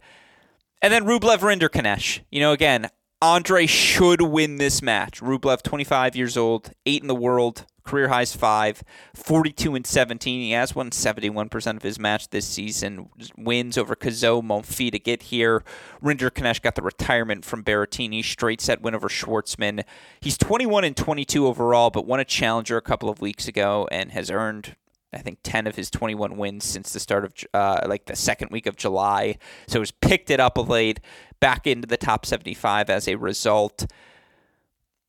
And 0.83 0.93
then 0.93 1.05
Rublev 1.05 1.39
Rinderknech. 1.39 2.23
You 2.33 2.41
know, 2.41 2.53
again, 2.53 2.89
Andre 3.23 3.67
should 3.67 4.21
win 4.21 4.57
this 4.57 4.83
match. 4.83 5.21
Rublev, 5.21 5.63
25 5.63 6.17
years 6.17 6.37
old, 6.37 6.73
eight 6.85 7.03
in 7.03 7.09
the 7.09 7.15
world, 7.15 7.65
career 7.87 8.09
highs 8.09 8.35
five, 8.35 8.83
42 9.15 9.75
and 9.75 9.87
17. 9.87 10.41
He 10.41 10.51
has 10.53 10.75
won 10.75 10.91
71% 10.91 11.77
of 11.77 11.83
his 11.83 11.99
match 11.99 12.29
this 12.29 12.47
season. 12.47 13.09
Wins 13.37 13.79
over 13.79 13.95
Cazaux, 13.95 14.43
Monfils 14.43 14.93
to 14.93 14.99
get 14.99 15.25
here. 15.25 15.65
Rinderknech 16.03 16.63
got 16.63 16.75
the 16.75 16.83
retirement 16.83 17.45
from 17.45 17.65
Berrettini, 17.65 18.25
straight 18.25 18.61
set 18.61 18.83
win 18.83 18.95
over 18.95 19.09
Schwartzman. 19.09 19.85
He's 20.21 20.37
21 20.37 20.85
and 20.85 20.97
22 20.97 21.47
overall, 21.47 21.91
but 21.91 22.07
won 22.07 22.21
a 22.21 22.25
challenger 22.25 22.77
a 22.77 22.83
couple 22.83 23.09
of 23.09 23.21
weeks 23.21 23.49
ago 23.49 23.89
and 23.91 24.13
has 24.13 24.31
earned 24.31 24.77
I 25.13 25.19
think 25.19 25.39
10 25.45 25.67
of 25.67 25.77
his 25.77 25.91
21 25.91 26.37
wins 26.37 26.65
since 26.65 26.93
the 26.93 27.01
start 27.01 27.25
of 27.25 27.33
uh, 27.55 27.87
like 27.89 28.05
the 28.07 28.17
second 28.17 28.51
week 28.51 28.67
of 28.67 28.77
July. 28.77 29.39
So 29.67 29.79
he's 29.79 29.91
picked 29.93 30.31
it 30.31 30.41
up 30.41 30.59
late, 30.69 31.01
back 31.41 31.67
into 31.67 31.87
the 31.87 31.97
top 31.97 32.27
75 32.27 32.91
as 32.91 33.09
a 33.09 33.15
result 33.15 33.87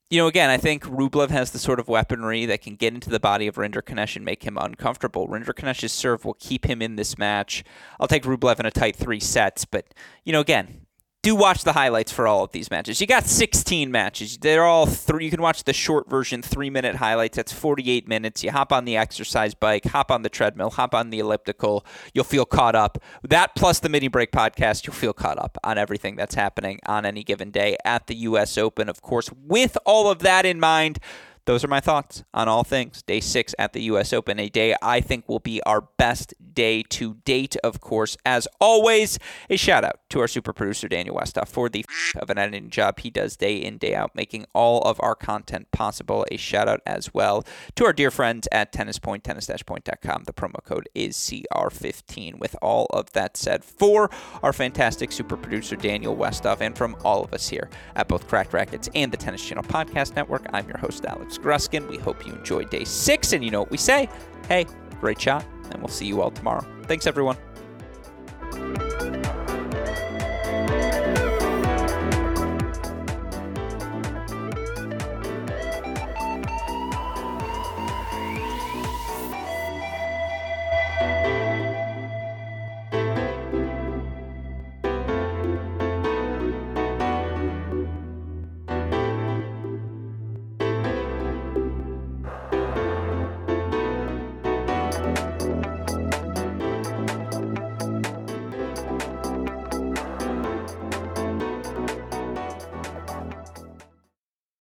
you 0.10 0.18
know, 0.18 0.28
again, 0.28 0.50
I 0.50 0.58
think 0.58 0.84
Rublev 0.86 1.30
has 1.30 1.52
the 1.52 1.60
sort 1.60 1.80
of 1.80 1.90
weaponry 1.90 2.46
that 2.46 2.62
can 2.62 2.76
get 2.76 2.94
into 2.94 3.10
the 3.10 3.20
body 3.20 3.46
of 3.48 3.56
Rinderknech 3.56 4.16
and 4.16 4.24
make 4.24 4.44
him 4.44 4.58
uncomfortable. 4.58 5.28
Rinderknech's 5.28 5.92
serve 5.92 6.24
will 6.24 6.36
keep 6.36 6.66
him 6.66 6.82
in 6.82 6.96
this 6.96 7.18
match. 7.18 7.64
I'll 8.00 8.08
take 8.08 8.24
Rublev 8.24 8.60
in 8.60 8.66
a 8.66 8.72
tight 8.72 8.96
three 8.96 9.20
sets, 9.20 9.66
but, 9.66 9.94
you 10.24 10.32
know, 10.32 10.40
again, 10.40 10.87
do 11.28 11.36
watch 11.36 11.66
the 11.66 11.74
highlights 11.74 12.10
for 12.10 12.26
all 12.26 12.46
of 12.46 12.54
these 12.54 12.72
matches. 12.72 13.02
You 13.02 13.08
got 13.08 13.26
16 13.26 13.92
matches. 13.92 14.38
They're 14.38 14.64
all 14.64 14.86
three. 14.86 15.26
You 15.26 15.32
can 15.32 15.42
watch 15.42 15.66
the 15.66 15.74
short 15.74 16.10
version, 16.10 16.42
three 16.42 16.70
minute 16.70 16.96
highlights. 16.96 17.36
That's 17.36 17.52
48 17.52 18.08
minutes. 18.08 18.46
You 18.46 18.52
hop 18.52 18.72
on 18.72 18.86
the 18.86 18.96
exercise 18.96 19.54
bike, 19.54 19.84
hop 19.88 20.10
on 20.10 20.22
the 20.22 20.30
treadmill, 20.30 20.70
hop 20.70 20.96
on 20.96 21.10
the 21.10 21.20
elliptical. 21.20 21.86
You'll 22.14 22.24
feel 22.24 22.46
caught 22.46 22.76
up. 22.76 22.98
That 23.28 23.56
plus 23.56 23.80
the 23.80 23.90
mini 23.90 24.08
break 24.08 24.32
podcast, 24.32 24.88
you'll 24.88 24.94
feel 24.94 25.12
caught 25.12 25.38
up 25.38 25.58
on 25.66 25.78
everything 25.78 26.16
that's 26.16 26.36
happening 26.36 26.80
on 26.86 27.06
any 27.06 27.26
given 27.26 27.52
day 27.52 27.76
at 27.84 28.08
the 28.08 28.16
U.S. 28.16 28.58
Open. 28.58 28.88
Of 28.88 29.02
course, 29.02 29.30
with 29.46 29.78
all 29.86 30.10
of 30.10 30.20
that 30.20 30.46
in 30.46 30.62
mind, 30.62 31.00
those 31.44 31.64
are 31.64 31.70
my 31.70 31.80
thoughts 31.82 32.24
on 32.34 32.48
all 32.48 32.64
things. 32.64 33.02
Day 33.04 33.20
six 33.20 33.54
at 33.60 33.74
the 33.74 33.82
U.S. 33.84 34.14
Open, 34.14 34.40
a 34.40 34.48
day 34.48 34.76
I 34.82 35.02
think 35.02 35.28
will 35.28 35.40
be 35.40 35.62
our 35.64 35.82
best 35.98 36.34
day 36.58 36.82
to 36.82 37.14
date, 37.24 37.56
of 37.64 37.80
course. 37.80 38.18
As 38.26 38.48
always, 38.60 39.20
a 39.48 39.58
shout 39.58 39.84
out 39.84 40.00
to 40.10 40.20
our 40.22 40.28
super 40.28 40.54
producer, 40.54 40.88
Daniel 40.88 41.16
Westoff, 41.16 41.48
for 41.48 41.70
the 41.70 41.86
f- 41.88 42.16
of 42.16 42.32
an 42.32 42.40
editing 42.40 42.72
job 42.72 43.00
he 43.00 43.12
does 43.12 43.38
day 43.38 43.58
in, 43.58 43.78
day 43.78 43.94
out, 43.94 44.16
making 44.16 44.48
all 44.56 44.82
of 44.82 45.00
our 45.04 45.14
content 45.14 45.70
possible. 45.72 46.26
A 46.32 46.38
shout 46.38 46.68
out 46.68 46.82
as 46.88 47.14
well 47.14 47.46
to 47.76 47.86
our 47.86 47.94
dear 47.94 48.10
friends 48.10 48.48
at 48.52 48.72
Tennis 48.74 48.98
Point, 48.98 49.24
tennis-point.com. 49.24 50.24
The 50.24 50.34
promo 50.34 50.64
code 50.64 50.90
is 50.96 51.16
CR15. 51.16 52.40
With 52.40 52.56
all 52.60 52.88
of 52.90 53.12
that 53.12 53.38
said, 53.38 53.64
for 53.64 54.10
our 54.42 54.52
fantastic 54.52 55.12
super 55.12 55.38
producer, 55.38 55.76
Daniel 55.76 56.18
Westoff, 56.18 56.60
and 56.60 56.76
from 56.76 56.98
all 57.06 57.24
of 57.24 57.36
us 57.36 57.48
here 57.48 57.70
at 57.96 58.08
both 58.08 58.28
Cracked 58.28 58.54
Racquets 58.54 58.90
and 58.96 59.12
the 59.12 59.18
Tennis 59.18 59.46
Channel 59.46 59.64
Podcast 59.64 60.16
Network, 60.16 60.48
I'm 60.54 60.68
your 60.68 60.80
host, 60.80 61.06
Alex 61.06 61.38
Gruskin. 61.38 61.88
We 61.88 61.98
hope 62.00 62.26
you 62.26 62.34
enjoyed 62.34 62.72
day 62.72 62.84
six, 62.84 63.34
and 63.34 63.46
you 63.46 63.52
know 63.52 63.60
what 63.60 63.70
we 63.70 63.78
say. 63.78 64.10
Hey, 64.48 64.66
great 65.00 65.22
shot, 65.22 65.46
and 65.78 65.84
we'll 65.84 65.94
see 65.94 66.08
you 66.08 66.22
all 66.22 66.32
tomorrow. 66.32 66.66
Thanks, 66.86 67.06
everyone. 67.06 67.38